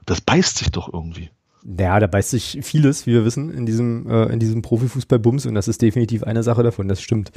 [0.04, 1.30] Das beißt sich doch irgendwie.
[1.78, 5.54] Ja, da beißt sich vieles, wie wir wissen, in diesem, äh, in diesem Profifußball-Bums und
[5.54, 7.32] das ist definitiv eine Sache davon, das stimmt.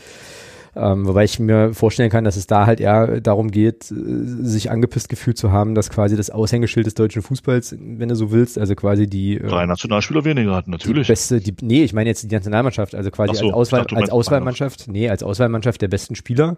[0.76, 4.70] Ähm, wobei ich mir vorstellen kann, dass es da halt eher darum geht, äh, sich
[4.70, 8.58] angepisst gefühlt zu haben, dass quasi das Aushängeschild des deutschen Fußballs, wenn du so willst,
[8.58, 11.08] also quasi die äh, drei Nationalspieler weniger hatten, natürlich.
[11.08, 13.96] Die beste, die, nee, ich meine jetzt die Nationalmannschaft, also quasi so, als, Auswahl, dachte,
[13.96, 16.58] als Auswahlmannschaft, nee, als Auswahlmannschaft der besten Spieler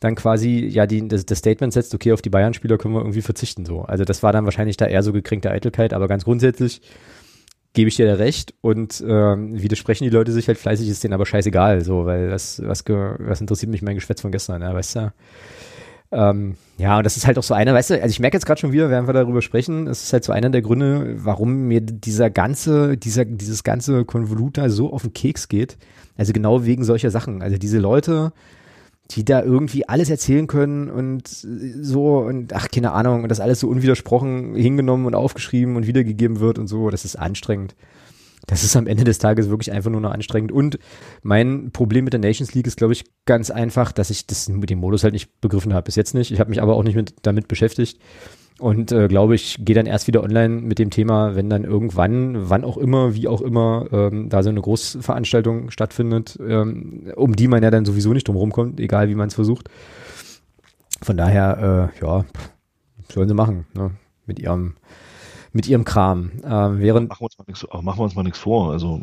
[0.00, 3.22] dann quasi ja die, das, das Statement setzt, okay, auf die Bayern-Spieler können wir irgendwie
[3.22, 3.82] verzichten so.
[3.82, 6.80] Also das war dann wahrscheinlich da eher so gekränkte Eitelkeit, aber ganz grundsätzlich
[7.74, 11.14] gebe ich dir da recht und ähm, widersprechen die Leute sich halt fleißig, ist denen
[11.14, 14.96] aber scheißegal, so, weil das, was, was interessiert mich mein Geschwätz von gestern, ja, weißt
[14.96, 15.12] du?
[16.12, 18.44] Ähm, ja, und das ist halt auch so einer, weißt du, also ich merke jetzt
[18.44, 21.68] gerade schon wieder, während wir darüber sprechen, es ist halt so einer der Gründe, warum
[21.68, 25.78] mir dieser ganze, dieser, dieses ganze Konvolut da so auf den Keks geht.
[26.18, 27.40] Also genau wegen solcher Sachen.
[27.40, 28.32] Also diese Leute,
[29.10, 33.60] die da irgendwie alles erzählen können und so und ach, keine Ahnung, und das alles
[33.60, 37.74] so unwidersprochen hingenommen und aufgeschrieben und wiedergegeben wird und so, das ist anstrengend.
[38.46, 40.50] Das ist am Ende des Tages wirklich einfach nur noch anstrengend.
[40.50, 40.78] Und
[41.22, 44.68] mein Problem mit der Nations League ist, glaube ich, ganz einfach, dass ich das mit
[44.68, 45.84] dem Modus halt nicht begriffen habe.
[45.84, 46.32] Bis jetzt nicht.
[46.32, 48.00] Ich habe mich aber auch nicht mit, damit beschäftigt.
[48.58, 52.48] Und äh, glaube ich, gehe dann erst wieder online mit dem Thema, wenn dann irgendwann,
[52.50, 57.48] wann auch immer, wie auch immer, ähm, da so eine Großveranstaltung stattfindet, ähm, um die
[57.48, 59.68] man ja dann sowieso nicht drum rumkommt, egal wie man es versucht.
[61.02, 62.24] Von daher, äh, ja,
[63.12, 63.90] sollen sie machen, ne?
[64.26, 64.76] mit ihrem,
[65.52, 66.30] mit ihrem Kram.
[66.44, 68.70] Ähm, während machen, wir uns mal nichts, machen wir uns mal nichts vor.
[68.70, 69.02] Also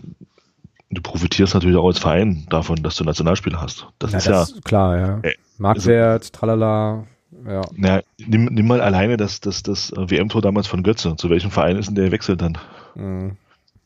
[0.90, 3.88] du profitierst natürlich auch als Verein davon, dass du Nationalspieler hast.
[4.00, 5.20] Das ja, ist das ja klar, ja.
[5.24, 7.08] Äh, Marktwert, also, tralala,
[7.46, 7.62] ja.
[7.76, 11.16] Na, nimm, nimm mal alleine das, das, das WM-Tor damals von Götze.
[11.16, 12.58] Zu welchem Verein ist denn der wechselt dann?
[12.96, 13.38] Mhm.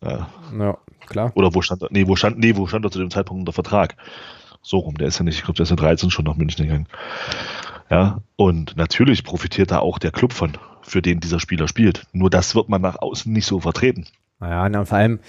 [0.02, 0.28] Ja.
[0.58, 0.78] ja,
[1.08, 1.32] klar.
[1.36, 1.90] Oder wo stand er?
[1.92, 3.96] Nee, wo stand, nee, wo stand er zu dem Zeitpunkt unter Vertrag?
[4.62, 6.66] So rum, der ist ja nicht, ich glaube, der ist ja 13 schon nach München
[6.66, 6.88] gegangen.
[7.90, 12.08] Ja, und natürlich profitiert da auch der Club von, für den dieser Spieler spielt.
[12.12, 14.06] Nur das wird man nach außen nicht so vertreten.
[14.44, 15.20] Naja, na, vor allem,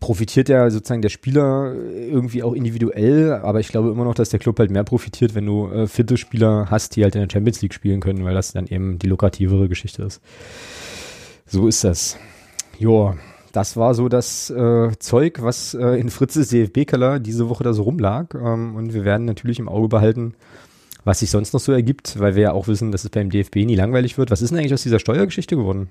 [0.00, 4.40] profitiert ja sozusagen der Spieler irgendwie auch individuell, aber ich glaube immer noch, dass der
[4.40, 7.62] Club halt mehr profitiert, wenn du äh, fitte Spieler hast, die halt in der Champions
[7.62, 10.20] League spielen können, weil das dann eben die lukrativere Geschichte ist.
[11.46, 12.18] So ist das.
[12.80, 13.16] Joa,
[13.52, 17.84] das war so das äh, Zeug, was äh, in Fritzes DFB-Keller diese Woche da so
[17.84, 18.34] rumlag.
[18.34, 20.34] Ähm, und wir werden natürlich im Auge behalten,
[21.04, 23.64] was sich sonst noch so ergibt, weil wir ja auch wissen, dass es beim DFB
[23.66, 24.32] nie langweilig wird.
[24.32, 25.90] Was ist denn eigentlich aus dieser Steuergeschichte geworden?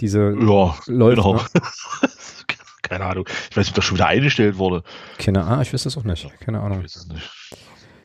[0.00, 1.34] Diese ja, läuft, genau.
[1.34, 1.40] Ne?
[2.82, 3.26] Keine Ahnung.
[3.50, 4.82] Ich weiß nicht, ob das schon wieder eingestellt wurde.
[5.18, 6.28] Keine Ahnung, ich weiß das auch nicht.
[6.40, 6.78] Keine Ahnung.
[6.78, 7.30] Ich weiß es nicht.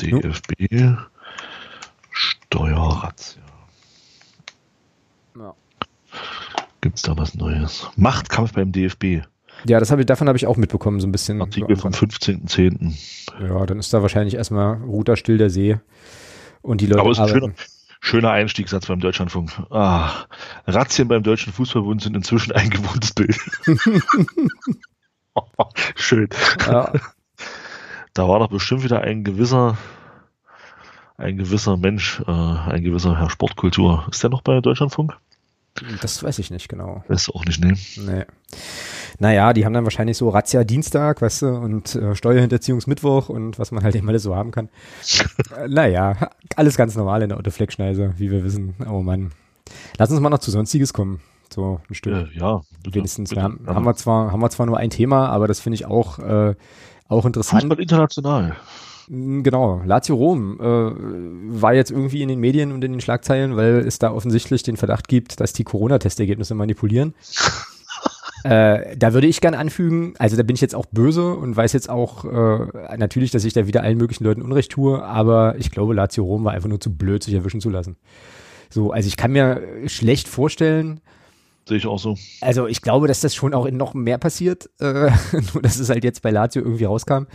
[0.02, 0.98] DFB
[2.12, 3.42] Steuerrazzia.
[5.38, 5.54] Ja.
[6.82, 7.88] Gibt es da was Neues?
[7.96, 9.26] Machtkampf beim DFB.
[9.66, 11.42] Ja, das hab ich, davon habe ich auch mitbekommen, so ein bisschen.
[11.42, 12.94] Artikel vom 15.10.
[13.42, 15.78] Ja, dann ist da wahrscheinlich erstmal Router still der See.
[16.62, 17.54] Und die Leute Aber ist ein schöner,
[18.08, 19.52] schöner Einstiegssatz beim Deutschlandfunk.
[19.70, 20.26] Ah,
[20.66, 23.38] Razzien beim Deutschen Fußballbund sind inzwischen ein gewohntes Bild.
[25.96, 26.30] Schön.
[26.66, 26.94] Ja.
[28.14, 29.78] Da war doch bestimmt wieder ein gewisser,
[31.18, 34.08] ein gewisser Mensch, äh, ein gewisser Herr Sportkultur.
[34.10, 35.18] Ist der noch bei Deutschlandfunk?
[36.02, 37.04] Das weiß ich nicht genau.
[37.08, 37.76] Weiß auch nicht, ne?
[37.98, 38.26] Nee.
[39.20, 43.72] Naja, die haben dann wahrscheinlich so Razzia Dienstag, weißt du, und äh, Steuerhinterziehungsmittwoch und was
[43.72, 44.70] man halt eben alles so haben kann.
[45.58, 48.76] äh, naja, alles ganz normal in der Autofleckschneise, wie wir wissen.
[48.90, 49.32] Oh Mann.
[49.98, 51.20] Lass uns mal noch zu Sonstiges kommen.
[51.54, 52.14] So ein Stück.
[52.14, 53.30] Äh, ja, bitte, wenigstens.
[53.30, 55.76] Bitte, wir haben, haben, wir zwar, haben wir zwar nur ein Thema, aber das finde
[55.76, 56.56] ich auch, äh,
[57.08, 57.64] auch interessant.
[57.64, 58.56] Fußball international.
[59.10, 63.78] Genau, Lazio Rom äh, war jetzt irgendwie in den Medien und in den Schlagzeilen, weil
[63.78, 67.14] es da offensichtlich den Verdacht gibt, dass die Corona-Testergebnisse manipulieren.
[68.44, 71.74] Äh, da würde ich gerne anfügen, also da bin ich jetzt auch böse und weiß
[71.74, 75.72] jetzt auch äh, natürlich, dass ich da wieder allen möglichen Leuten Unrecht tue, aber ich
[75.72, 77.98] glaube, Lazio Rom war einfach nur zu blöd, sich erwischen zu lassen.
[78.70, 81.02] So, also ich kann mir schlecht vorstellen,
[81.68, 82.16] Sehe ich auch so.
[82.40, 85.10] also ich glaube, dass das schon auch in noch mehr passiert, äh,
[85.54, 87.26] nur dass es halt jetzt bei Lazio irgendwie rauskam.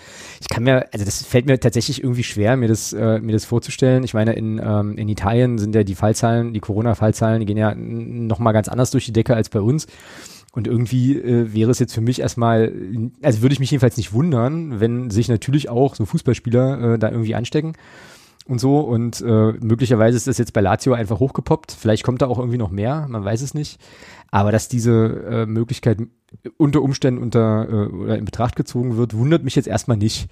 [0.41, 3.45] Ich kann mir, also das fällt mir tatsächlich irgendwie schwer, mir das, äh, mir das
[3.45, 4.05] vorzustellen.
[4.05, 7.73] Ich meine, in, ähm, in Italien sind ja die Fallzahlen, die Corona-Fallzahlen, die gehen ja
[7.73, 9.87] n- noch mal ganz anders durch die Decke als bei uns.
[10.55, 12.73] Und irgendwie äh, wäre es jetzt für mich erstmal,
[13.23, 17.11] also würde ich mich jedenfalls nicht wundern, wenn sich natürlich auch so Fußballspieler äh, da
[17.11, 17.73] irgendwie anstecken
[18.47, 18.81] und so.
[18.81, 21.73] Und äh, möglicherweise ist das jetzt bei Lazio einfach hochgepoppt.
[21.73, 23.81] Vielleicht kommt da auch irgendwie noch mehr, man weiß es nicht.
[24.31, 25.99] Aber dass diese äh, Möglichkeit
[26.57, 30.29] unter Umständen unter äh, oder in Betracht gezogen wird, wundert mich jetzt erstmal nicht.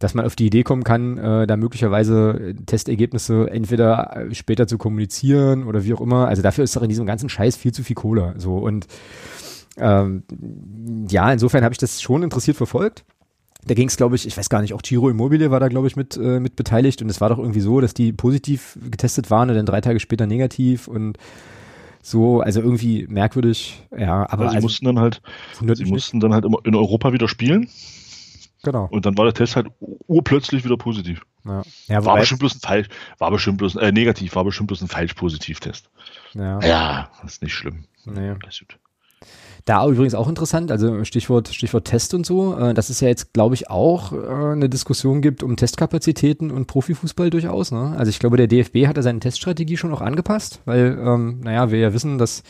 [0.00, 4.76] Dass man auf die Idee kommen kann, äh, da möglicherweise Testergebnisse entweder äh, später zu
[4.76, 6.26] kommunizieren oder wie auch immer.
[6.26, 8.34] Also dafür ist doch in diesem ganzen Scheiß viel zu viel Kohle.
[8.36, 8.88] So und
[9.76, 10.24] ähm,
[11.08, 13.04] ja, insofern habe ich das schon interessiert verfolgt.
[13.66, 15.86] Da ging es, glaube ich, ich weiß gar nicht, auch Giro Immobile war da, glaube
[15.86, 19.30] ich, mit, äh, mit beteiligt und es war doch irgendwie so, dass die positiv getestet
[19.30, 21.16] waren und dann drei Tage später negativ und
[22.02, 25.22] so, also irgendwie merkwürdig, ja, aber Aber sie also, mussten dann halt,
[25.58, 25.86] sie nicht.
[25.86, 27.68] mussten dann halt immer in Europa wieder spielen
[28.62, 28.88] Genau.
[28.90, 31.22] und dann war der Test halt urplötzlich wieder positiv.
[31.44, 32.88] Ja, ja War bestimmt bloß ein falsch,
[33.18, 35.90] war bestimmt bloß, äh, negativ, war bestimmt bloß ein falsch Positivtest.
[36.34, 37.84] ja, Ja, das ist nicht schlimm.
[38.04, 38.34] nee.
[38.42, 38.78] Das ist gut.
[39.64, 43.32] Da übrigens auch interessant, also Stichwort, Stichwort Test und so, äh, dass es ja jetzt,
[43.32, 47.72] glaube ich, auch äh, eine Diskussion gibt um Testkapazitäten und Profifußball durchaus.
[47.72, 47.94] Ne?
[47.96, 51.70] Also ich glaube, der DFB hat ja seine Teststrategie schon auch angepasst, weil, ähm, naja,
[51.70, 52.42] wir ja wissen, dass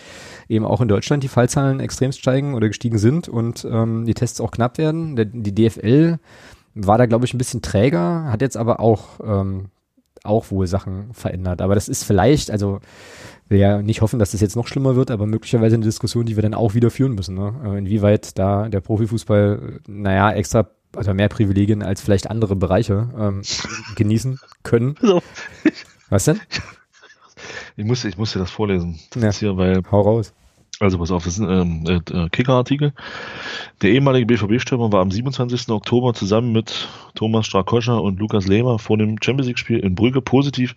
[0.49, 4.41] eben auch in Deutschland die Fallzahlen extremst steigen oder gestiegen sind und ähm, die Tests
[4.41, 5.15] auch knapp werden.
[5.15, 6.19] Der, die DFL
[6.74, 9.66] war da, glaube ich, ein bisschen träger, hat jetzt aber auch, ähm,
[10.25, 11.63] auch wohl Sachen verändert.
[11.63, 12.81] Aber das ist vielleicht, also
[13.49, 16.37] will ja nicht hoffen, dass das jetzt noch schlimmer wird, aber möglicherweise eine Diskussion, die
[16.37, 17.35] wir dann auch wieder führen müssen.
[17.35, 17.55] Ne?
[17.65, 23.43] Äh, Inwieweit da der Profifußball, naja, extra, also mehr Privilegien als vielleicht andere Bereiche ähm,
[23.97, 24.95] genießen können.
[25.01, 25.23] So.
[26.09, 26.41] Was denn?
[27.77, 28.99] Ich muss, ich muss dir das vorlesen.
[29.13, 29.31] Das Ja.
[29.33, 30.33] hier, weil, Hau raus.
[30.81, 32.93] Also pass auf, das ist ein ähm, äh, Kicker-Artikel.
[33.83, 35.69] Der ehemalige BVB-Stürmer war am 27.
[35.69, 40.75] Oktober zusammen mit Thomas Strakoscha und Lukas Lehmer vor dem Champions League-Spiel in Brügge positiv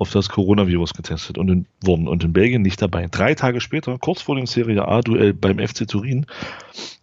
[0.00, 3.06] auf das Coronavirus getestet und in, worden und in Belgien nicht dabei.
[3.10, 6.24] Drei Tage später, kurz vor dem Serie A-Duell beim FC Turin,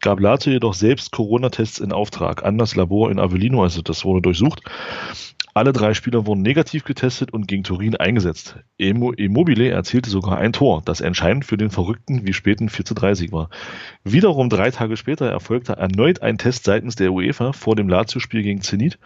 [0.02, 4.24] gab Lazio jedoch selbst Corona-Tests in Auftrag an das Labor in Avellino, also das wurde
[4.24, 4.64] durchsucht.
[5.58, 8.58] Alle drei Spieler wurden negativ getestet und gegen Turin eingesetzt.
[8.78, 13.16] Immobile erzielte sogar ein Tor, das entscheidend für den Verrückten wie späten 4 zu 3
[13.16, 13.50] Sieg war.
[14.04, 18.62] Wiederum drei Tage später erfolgte erneut ein Test seitens der UEFA vor dem Lazio-Spiel gegen
[18.62, 19.00] Zenit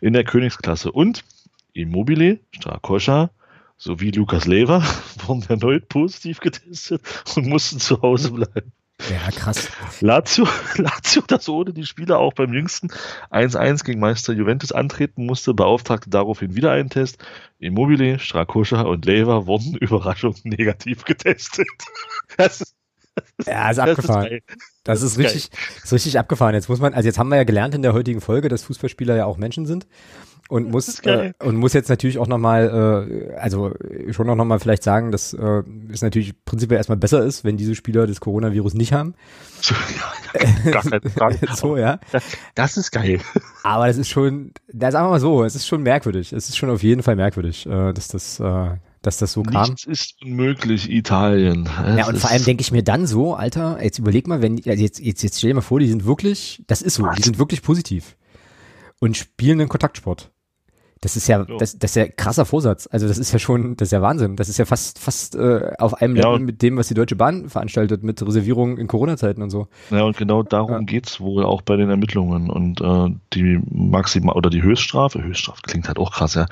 [0.00, 1.24] in der Königsklasse und
[1.72, 3.30] Immobile, Strakoscha
[3.76, 4.84] sowie Lukas Lever
[5.26, 7.02] wurden erneut positiv getestet
[7.34, 8.70] und mussten zu Hause bleiben.
[9.08, 9.68] Ja, krass.
[10.00, 10.46] Lazio,
[10.76, 12.88] Lazio, das ohne die Spieler auch beim jüngsten
[13.30, 17.24] 1-1 gegen Meister Juventus antreten musste, beauftragte daraufhin wieder einen Test.
[17.58, 21.66] Immobile, Strakoscha und Lever wurden Überraschung negativ getestet.
[22.36, 22.76] Das ist,
[23.46, 24.28] Ja, ist das ist abgefahren.
[24.28, 24.40] geil.
[24.84, 25.50] Das ist richtig,
[25.82, 26.54] ist richtig abgefahren.
[26.54, 29.16] Jetzt muss man, also jetzt haben wir ja gelernt in der heutigen Folge, dass Fußballspieler
[29.16, 29.86] ja auch Menschen sind
[30.50, 33.72] und muss äh, und muss jetzt natürlich auch nochmal, äh, also
[34.10, 35.62] schon auch nochmal vielleicht sagen, dass äh,
[35.92, 39.14] es natürlich prinzipiell erstmal besser ist, wenn diese Spieler das Coronavirus nicht haben.
[39.62, 39.74] So,
[40.72, 40.80] ja,
[41.20, 42.00] gar so, ja.
[42.12, 42.24] Das,
[42.54, 43.20] das ist geil.
[43.62, 46.32] Aber das ist schon, da sagen wir mal so, es ist schon merkwürdig.
[46.32, 48.70] Es ist schon auf jeden Fall merkwürdig, äh, dass das, äh,
[49.02, 49.68] dass das so kam.
[49.68, 51.68] Nichts ist unmöglich, Italien.
[51.98, 54.82] Ja, und vor allem denke ich mir dann so, Alter, jetzt überleg mal, wenn, also
[54.82, 57.38] jetzt, jetzt, jetzt stell dir mal vor, die sind wirklich, das ist so, die sind
[57.38, 58.16] wirklich positiv
[58.98, 60.30] und spielen einen Kontaktsport.
[61.02, 61.56] Das ist ja, So.
[61.56, 62.86] das, das ist ja krasser Vorsatz.
[62.92, 64.36] Also das ist ja schon, das ist ja Wahnsinn.
[64.36, 67.16] Das ist ja fast, fast äh, auf einem Ja, Level mit dem, was die Deutsche
[67.16, 69.68] Bahn veranstaltet, mit Reservierungen in Corona-Zeiten und so.
[69.88, 70.78] Ja, und genau darum Ja.
[70.80, 72.50] geht's wohl auch bei den Ermittlungen.
[72.50, 76.46] Und äh, die maximal oder die Höchststrafe, Höchststrafe klingt halt auch krass, ja.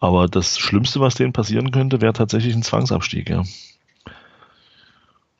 [0.00, 3.44] Aber das Schlimmste, was denen passieren könnte, wäre tatsächlich ein Zwangsabstieg, ja.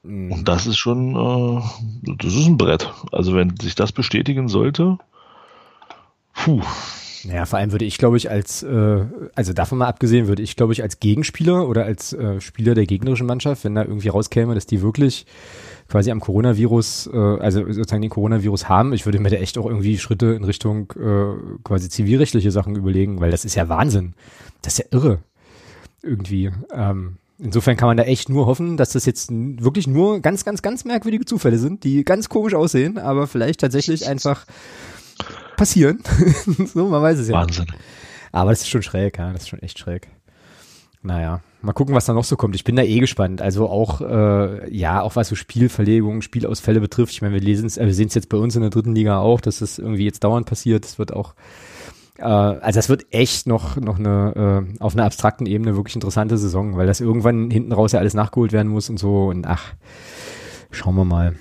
[0.05, 0.31] Mhm.
[0.33, 1.63] Und das ist schon, äh,
[2.19, 2.93] das ist ein Brett.
[3.11, 4.99] Also wenn sich das bestätigen sollte,
[6.35, 6.63] puh,
[7.25, 10.57] Ja, vor allem würde ich, glaube ich, als, äh, also davon mal abgesehen, würde ich,
[10.57, 14.55] glaube ich, als Gegenspieler oder als äh, Spieler der gegnerischen Mannschaft, wenn da irgendwie rauskäme,
[14.55, 15.25] dass die wirklich
[15.89, 19.67] quasi am Coronavirus, äh, also sozusagen den Coronavirus haben, ich würde mir da echt auch
[19.67, 24.15] irgendwie Schritte in Richtung äh, quasi zivilrechtliche Sachen überlegen, weil das ist ja Wahnsinn.
[24.63, 25.19] Das ist ja irre.
[26.03, 26.51] Irgendwie.
[26.75, 30.61] Ähm, insofern kann man da echt nur hoffen, dass das jetzt wirklich nur ganz, ganz,
[30.61, 34.45] ganz merkwürdige Zufälle sind, die ganz komisch aussehen, aber vielleicht tatsächlich einfach
[35.57, 36.01] passieren.
[36.75, 37.35] so, man weiß es ja.
[37.35, 37.67] Wahnsinn.
[38.33, 40.09] Aber das ist schon schräg, ja, das ist schon echt schräg.
[41.03, 42.55] Naja, mal gucken, was da noch so kommt.
[42.55, 43.43] Ich bin da eh gespannt.
[43.43, 47.13] Also auch, äh, ja, auch was so Spielverlegungen, Spielausfälle betrifft.
[47.13, 48.95] Ich meine, wir lesen es, äh, wir sehen es jetzt bei uns in der dritten
[48.95, 50.85] Liga auch, dass das irgendwie jetzt dauernd passiert.
[50.85, 51.35] Das wird auch,
[52.17, 56.39] äh, also das wird echt noch, noch eine, äh, auf einer abstrakten Ebene wirklich interessante
[56.39, 59.27] Saison, weil das irgendwann hinten raus ja alles nachgeholt werden muss und so.
[59.27, 59.75] Und ach,
[60.71, 61.35] schauen wir mal.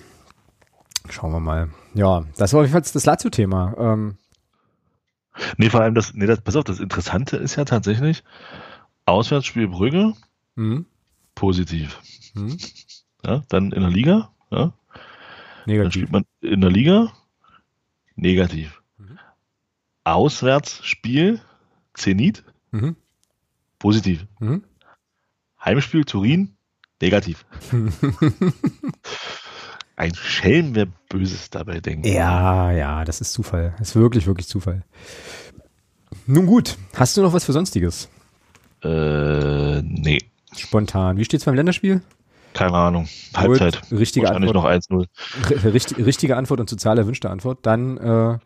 [1.09, 1.69] Schauen wir mal.
[1.93, 3.75] Ja, das war auf jeden Fall das Lazio-Thema.
[3.77, 4.17] Ähm,
[5.57, 8.23] Nee, vor allem das, nee, das, pass auf, das Interessante ist ja tatsächlich,
[9.05, 10.13] Auswärtsspiel Brügge,
[10.53, 10.85] mhm.
[11.33, 11.99] positiv.
[12.35, 12.57] Mhm.
[13.25, 14.73] Ja, dann in der Liga, ja, dann
[15.65, 15.93] Negativ.
[15.93, 17.11] spielt man in der Liga,
[18.15, 18.83] negativ.
[18.97, 19.17] Mhm.
[20.03, 21.41] Auswärtsspiel
[21.95, 22.95] Zenit, Mhm.
[23.79, 24.27] positiv.
[24.39, 24.63] Mhm.
[25.65, 26.55] Heimspiel Turin,
[27.01, 27.43] negativ.
[29.95, 32.05] Ein Schelm, wer Böses dabei denkt.
[32.07, 33.75] Ja, ja, das ist Zufall.
[33.77, 34.83] Das ist wirklich, wirklich Zufall.
[36.25, 38.09] Nun gut, hast du noch was für Sonstiges?
[38.83, 40.19] Äh, nee,
[40.55, 41.17] Spontan.
[41.17, 42.01] Wie steht's beim Länderspiel?
[42.53, 43.07] keine Ahnung.
[43.35, 43.81] Halbzeit.
[43.89, 44.89] Gut, richtige Wahrscheinlich Antwort.
[44.91, 45.05] noch
[45.49, 45.65] 1-0.
[45.65, 47.59] R- Richtig, richtige Antwort und sozial erwünschte Antwort.
[47.63, 48.37] Dann, äh,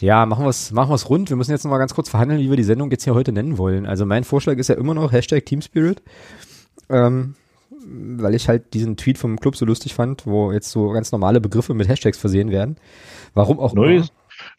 [0.00, 1.28] ja, machen wir es machen wir's rund.
[1.28, 3.32] Wir müssen jetzt noch mal ganz kurz verhandeln, wie wir die Sendung jetzt hier heute
[3.32, 3.84] nennen wollen.
[3.84, 6.02] Also mein Vorschlag ist ja immer noch Hashtag Teamspirit.
[6.88, 7.34] Ähm,
[7.70, 11.40] weil ich halt diesen Tweet vom Club so lustig fand, wo jetzt so ganz normale
[11.40, 12.76] Begriffe mit Hashtags versehen werden.
[13.34, 14.12] Warum auch Neues,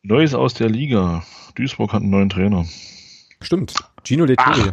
[0.04, 1.24] Neues aus der Liga.
[1.56, 2.66] Duisburg hat einen neuen Trainer.
[3.42, 3.74] Stimmt.
[4.04, 4.72] Gino Lettori.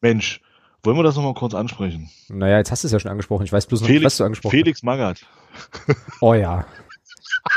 [0.00, 0.40] Mensch,
[0.82, 2.10] wollen wir das nochmal kurz ansprechen?
[2.28, 3.44] Naja, jetzt hast du es ja schon angesprochen.
[3.44, 5.26] Ich weiß bloß noch, nicht, was Felix, du angesprochen Felix Magath.
[6.20, 6.66] Oh ja.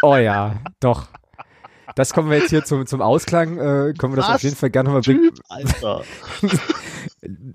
[0.02, 1.07] Oh ja, doch.
[1.95, 4.35] Das kommen wir jetzt hier zum, zum Ausklang, äh, können wir das Was?
[4.35, 5.31] auf jeden Fall gerne nochmal bringen.
[5.49, 6.03] Alter.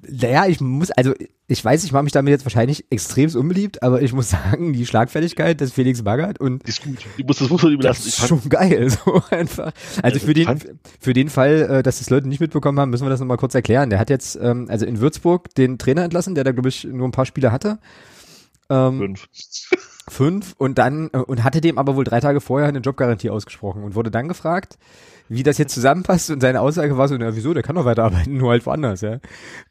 [0.08, 1.14] Naja, ich muss, also
[1.48, 4.86] ich weiß, ich mache mich damit jetzt wahrscheinlich extrem unbeliebt, aber ich muss sagen, die
[4.86, 6.98] Schlagfertigkeit des Felix Magath und Ist gut.
[7.16, 9.72] Ich muss das man ihm das ist schon geil, so einfach.
[10.02, 10.60] Also für den,
[11.00, 13.54] für den Fall, äh, dass das Leute nicht mitbekommen haben, müssen wir das nochmal kurz
[13.54, 13.90] erklären.
[13.90, 17.08] Der hat jetzt, ähm, also in Würzburg den Trainer entlassen, der da, glaube ich, nur
[17.08, 17.78] ein paar Spiele hatte.
[18.70, 19.28] Ähm, fünf.
[20.08, 23.84] Fünf und dann äh, und hatte dem aber wohl drei Tage vorher eine Jobgarantie ausgesprochen
[23.84, 24.78] und wurde dann gefragt,
[25.28, 28.36] wie das jetzt zusammenpasst und seine Aussage war so, na wieso, der kann doch weiterarbeiten,
[28.36, 29.18] nur halt woanders, ja.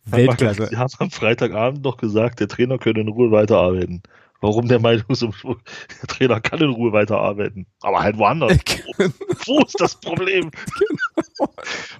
[0.05, 0.69] Weltklasse.
[0.71, 4.01] Die haben am Freitagabend noch gesagt, der Trainer könne in Ruhe weiterarbeiten.
[4.39, 5.21] Warum der Meinung ist,
[6.01, 7.67] der Trainer kann in Ruhe weiterarbeiten.
[7.81, 8.57] Aber halt woanders.
[9.45, 10.49] Wo ist das Problem?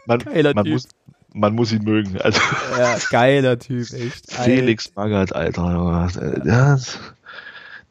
[0.07, 0.73] Man, Geiler man, Typ.
[0.73, 0.87] muss,
[1.33, 2.19] man muss ihn mögen.
[2.19, 2.39] Also
[2.79, 4.31] ja, geiler Typ, echt.
[4.33, 6.09] Felix Magath, Alter.
[6.45, 6.99] Ja, das-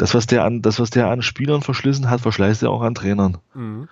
[0.01, 2.95] das, was der an, das, was der an Spielern verschlissen hat, verschleißt er auch an
[2.95, 3.39] Trainern.
[3.55, 3.89] Mhm.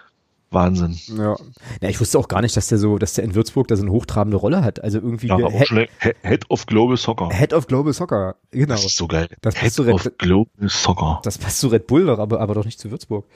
[0.50, 0.98] Wahnsinn.
[1.08, 1.36] Ja.
[1.82, 3.82] ja, ich wusste auch gar nicht, dass der so, dass der in Würzburg da so
[3.82, 4.82] eine hochtrabende Rolle hat.
[4.82, 5.90] Also irgendwie Ja, Head,
[6.22, 7.28] Head of Global Soccer.
[7.30, 8.72] Head of Global Soccer, genau.
[8.74, 9.28] Das ist so geil.
[9.42, 11.20] Das Head passt of Global Soccer.
[11.22, 13.26] Das passt zu Red Bull doch, aber, aber doch nicht zu Würzburg.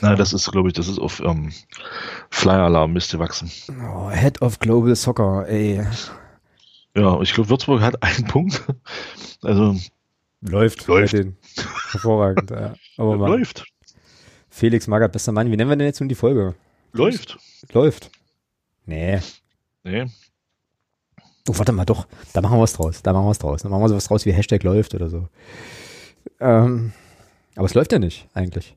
[0.00, 1.52] Nein, das ist, glaube ich, das ist auf ähm,
[2.30, 3.48] Flyer Alarm müsste wachsen.
[3.94, 5.86] Oh, Head of Global Soccer, ey.
[6.96, 8.64] Ja, ich glaube, Würzburg hat einen Punkt.
[9.42, 9.76] Also
[10.40, 10.86] Läuft.
[10.88, 11.12] Läuft.
[11.12, 11.36] denen.
[11.92, 12.74] Hervorragend, ja.
[12.96, 13.30] Aber Mann.
[13.30, 13.64] läuft.
[14.50, 15.50] Felix Magath, bester Mann.
[15.50, 16.54] Wie nennen wir denn jetzt nun die Folge?
[16.92, 17.38] Läuft.
[17.72, 18.10] Läuft.
[18.86, 19.20] Nee.
[19.84, 20.06] Nee.
[21.48, 22.06] Oh, warte mal, doch.
[22.32, 23.02] Da machen wir was draus.
[23.02, 23.62] Da machen wir was draus.
[23.62, 25.28] Da machen wir sowas draus wie Hashtag läuft oder so.
[26.40, 26.92] Ähm,
[27.54, 28.76] aber es läuft ja nicht, eigentlich.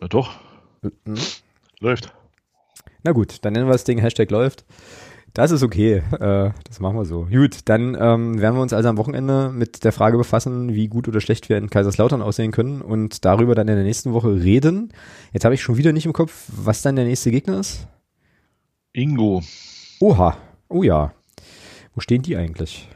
[0.00, 0.38] Na doch,
[1.04, 1.16] Mhm.
[1.80, 2.12] läuft.
[3.02, 4.64] Na gut, dann nennen wir das Ding Hashtag läuft.
[5.36, 6.02] Das ist okay.
[6.18, 7.26] Äh, das machen wir so.
[7.30, 11.08] Gut, dann ähm, werden wir uns also am Wochenende mit der Frage befassen, wie gut
[11.08, 14.94] oder schlecht wir in Kaiserslautern aussehen können und darüber dann in der nächsten Woche reden.
[15.34, 17.86] Jetzt habe ich schon wieder nicht im Kopf, was dann der nächste Gegner ist.
[18.94, 19.42] Ingo.
[20.00, 20.38] Oha.
[20.70, 21.12] Oh ja.
[21.94, 22.88] Wo stehen die eigentlich?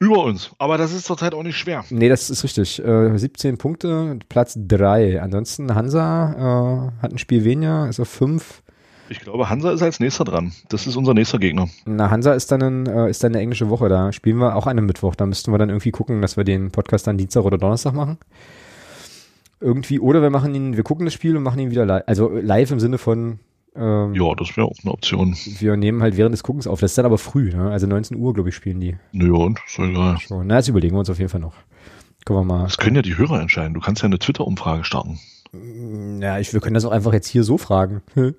[0.00, 0.50] Über uns.
[0.58, 1.84] Aber das ist zurzeit auch nicht schwer.
[1.90, 2.84] Nee, das ist richtig.
[2.84, 5.22] Äh, 17 Punkte, Platz 3.
[5.22, 8.61] Ansonsten Hansa äh, hat ein Spiel weniger, ist auf 5.
[9.12, 10.52] Ich glaube, Hansa ist als nächster dran.
[10.70, 11.68] Das ist unser nächster Gegner.
[11.84, 13.90] Na, Hansa ist dann, ein, äh, ist dann eine englische Woche.
[13.90, 15.14] Da spielen wir auch an einem Mittwoch.
[15.14, 18.16] Da müssten wir dann irgendwie gucken, dass wir den Podcast dann Dienstag oder Donnerstag machen.
[19.60, 20.00] Irgendwie.
[20.00, 22.04] Oder wir machen ihn, wir gucken das Spiel und machen ihn wieder live.
[22.06, 23.38] Also live im Sinne von,
[23.76, 25.36] ähm, Ja, das wäre auch eine Option.
[25.58, 26.80] wir nehmen halt während des Guckens auf.
[26.80, 27.70] Das ist dann aber früh, ne?
[27.70, 28.96] Also 19 Uhr, glaube ich, spielen die.
[29.12, 29.60] Nö, und?
[29.66, 30.18] Ist egal.
[30.20, 30.46] Schon.
[30.46, 31.54] Na, das überlegen wir uns auf jeden Fall noch.
[32.24, 32.62] Gucken wir mal.
[32.64, 33.74] Das können ja die Hörer entscheiden.
[33.74, 35.18] Du kannst ja eine Twitter-Umfrage starten.
[35.54, 38.00] Ja, ich, wir können das auch einfach jetzt hier so fragen.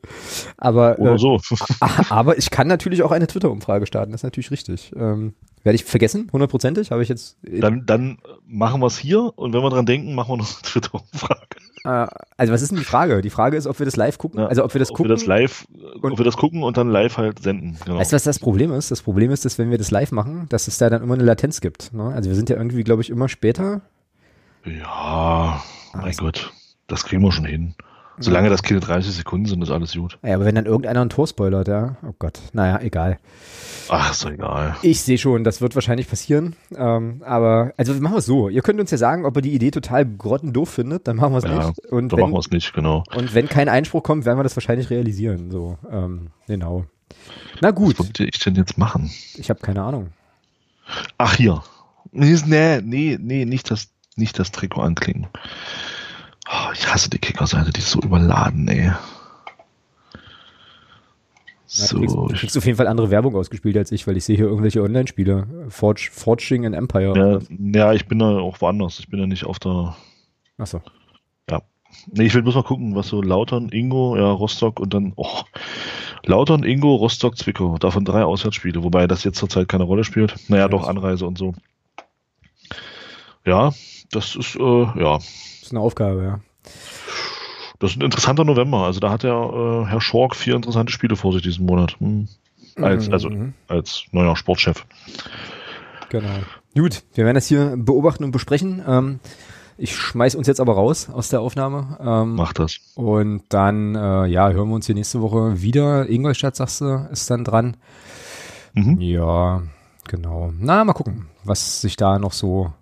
[0.58, 1.40] aber, Oder äh, so.
[2.10, 4.12] aber ich kann natürlich auch eine Twitter-Umfrage starten.
[4.12, 4.92] Das ist natürlich richtig.
[4.96, 5.34] Ähm,
[5.64, 6.90] werde ich vergessen, hundertprozentig.
[6.92, 7.38] Habe ich jetzt.
[7.44, 8.18] Dann, dann
[8.48, 11.42] machen wir es hier und wenn wir dran denken, machen wir noch eine Twitter-Umfrage.
[11.86, 12.08] Äh,
[12.38, 13.22] also was ist denn die Frage?
[13.22, 14.40] Die Frage ist, ob wir das live gucken.
[14.40, 15.12] Ja, also ob wir das ob gucken.
[15.12, 15.68] wir das live,
[16.02, 17.78] Und- ob wir das gucken und dann live halt senden.
[17.86, 18.00] Genau.
[18.00, 18.90] Weißt du, was das Problem ist?
[18.90, 21.24] Das Problem ist, dass wenn wir das live machen, dass es da dann immer eine
[21.24, 21.94] Latenz gibt.
[21.94, 22.06] Ne?
[22.06, 23.82] Also wir sind ja irgendwie, glaube ich, immer später.
[24.66, 25.62] Ja,
[25.94, 26.52] mein Also- Gott.
[26.94, 27.74] Das kriegen wir schon hin.
[28.20, 30.20] Solange das keine 30 Sekunden sind, ist alles gut.
[30.24, 33.18] Ja, aber wenn dann irgendeiner ein Tor spoilert, ja, oh Gott, naja, egal.
[33.90, 34.76] Ach, ist doch egal.
[34.84, 36.56] Ich sehe schon, das wird wahrscheinlich passieren.
[36.78, 38.50] Ähm, aber, also machen wir es so.
[38.50, 41.40] Ihr könnt uns ja sagen, ob ihr die Idee total grottendoof findet, dann machen wir
[41.40, 41.80] es Ja, nicht.
[41.92, 43.04] Und Da wenn, machen wir es nicht, genau.
[43.16, 45.50] und wenn kein Einspruch kommt, werden wir das wahrscheinlich realisieren.
[45.50, 46.86] So, ähm, genau.
[47.62, 49.10] Na gut, Was wollte ich denn jetzt machen?
[49.38, 50.10] ich habe keine Ahnung.
[51.18, 51.64] Ach, hier.
[52.12, 55.26] Nee, nee, nee, nee nicht, das, nicht das Trikot anklingen.
[56.54, 58.92] Oh, ich hasse die Kickerseite, die ist so überladen, ey.
[61.76, 64.16] Ja, du, kriegst, So, du kriegst auf jeden Fall andere Werbung ausgespielt als ich, weil
[64.18, 65.48] ich sehe hier irgendwelche Online-Spiele.
[65.70, 67.42] Forge, Forging and Empire.
[67.50, 69.00] ja, ja, ich bin da auch woanders.
[69.00, 69.96] Ich bin ja nicht auf der.
[70.58, 70.82] Achso.
[72.12, 75.14] Nee, ich will bloß mal gucken, was so Lautern, Ingo, ja, Rostock und dann.
[75.16, 75.42] Oh,
[76.26, 77.78] Lautern, Ingo, Rostock, Zwickau.
[77.78, 80.36] Davon drei Auswärtsspiele, wobei das jetzt zurzeit keine Rolle spielt.
[80.50, 81.54] Naja, Ja, doch, Anreise und so.
[83.46, 83.74] Ja,
[84.12, 85.20] das ist, äh, ja,
[85.64, 86.40] Das ist eine Aufgabe, ja.
[87.80, 88.80] das ist ein interessanter November.
[88.80, 91.96] Also da hat der äh, Herr Schork vier interessante Spiele vor sich diesen Monat.
[92.02, 92.28] Hm.
[92.76, 93.54] Als, also Mhm.
[93.70, 94.86] als neuer Sportchef.
[96.10, 96.28] Genau.
[96.76, 98.84] Gut, wir werden das hier beobachten und besprechen.
[98.86, 99.20] Ähm,
[99.78, 101.98] ich schmeiß uns jetzt aber raus aus der Aufnahme.
[102.02, 102.80] Ähm, Macht das.
[102.96, 106.10] und dann, äh, ja, hören wir uns hier nächste Woche wieder.
[106.10, 107.78] Ingolstadt, sagst du, ist dann dran.
[108.74, 109.00] Mhm.
[109.00, 109.62] Ja,
[110.10, 110.52] genau.
[110.60, 112.74] Na, mal gucken, was sich da noch so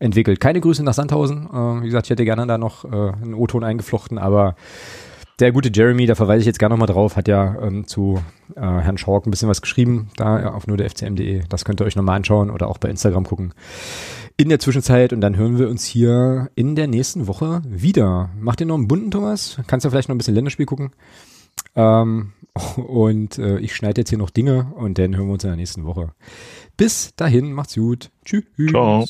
[0.00, 0.40] entwickelt.
[0.40, 1.46] Keine Grüße nach Sandhausen.
[1.46, 4.56] Äh, wie gesagt, ich hätte gerne da noch äh, einen O-Ton eingeflochten, aber
[5.38, 8.22] der gute Jeremy, da verweise ich jetzt gerne nochmal drauf, hat ja ähm, zu
[8.56, 11.44] äh, Herrn Schork ein bisschen was geschrieben, da ja, auf nur der FCM.de.
[11.48, 13.54] Das könnt ihr euch nochmal anschauen oder auch bei Instagram gucken.
[14.36, 18.30] In der Zwischenzeit und dann hören wir uns hier in der nächsten Woche wieder.
[18.38, 19.58] Macht ihr noch einen bunten, Thomas?
[19.66, 20.90] Kannst du vielleicht noch ein bisschen Länderspiel gucken?
[21.74, 22.32] Ähm,
[22.76, 25.56] und äh, ich schneide jetzt hier noch Dinge und dann hören wir uns in der
[25.56, 26.12] nächsten Woche.
[26.76, 28.10] Bis dahin, macht's gut.
[28.24, 28.44] Tschüss.
[28.70, 29.06] Ciao.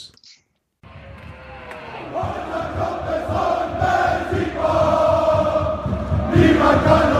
[6.32, 7.19] Niemand kann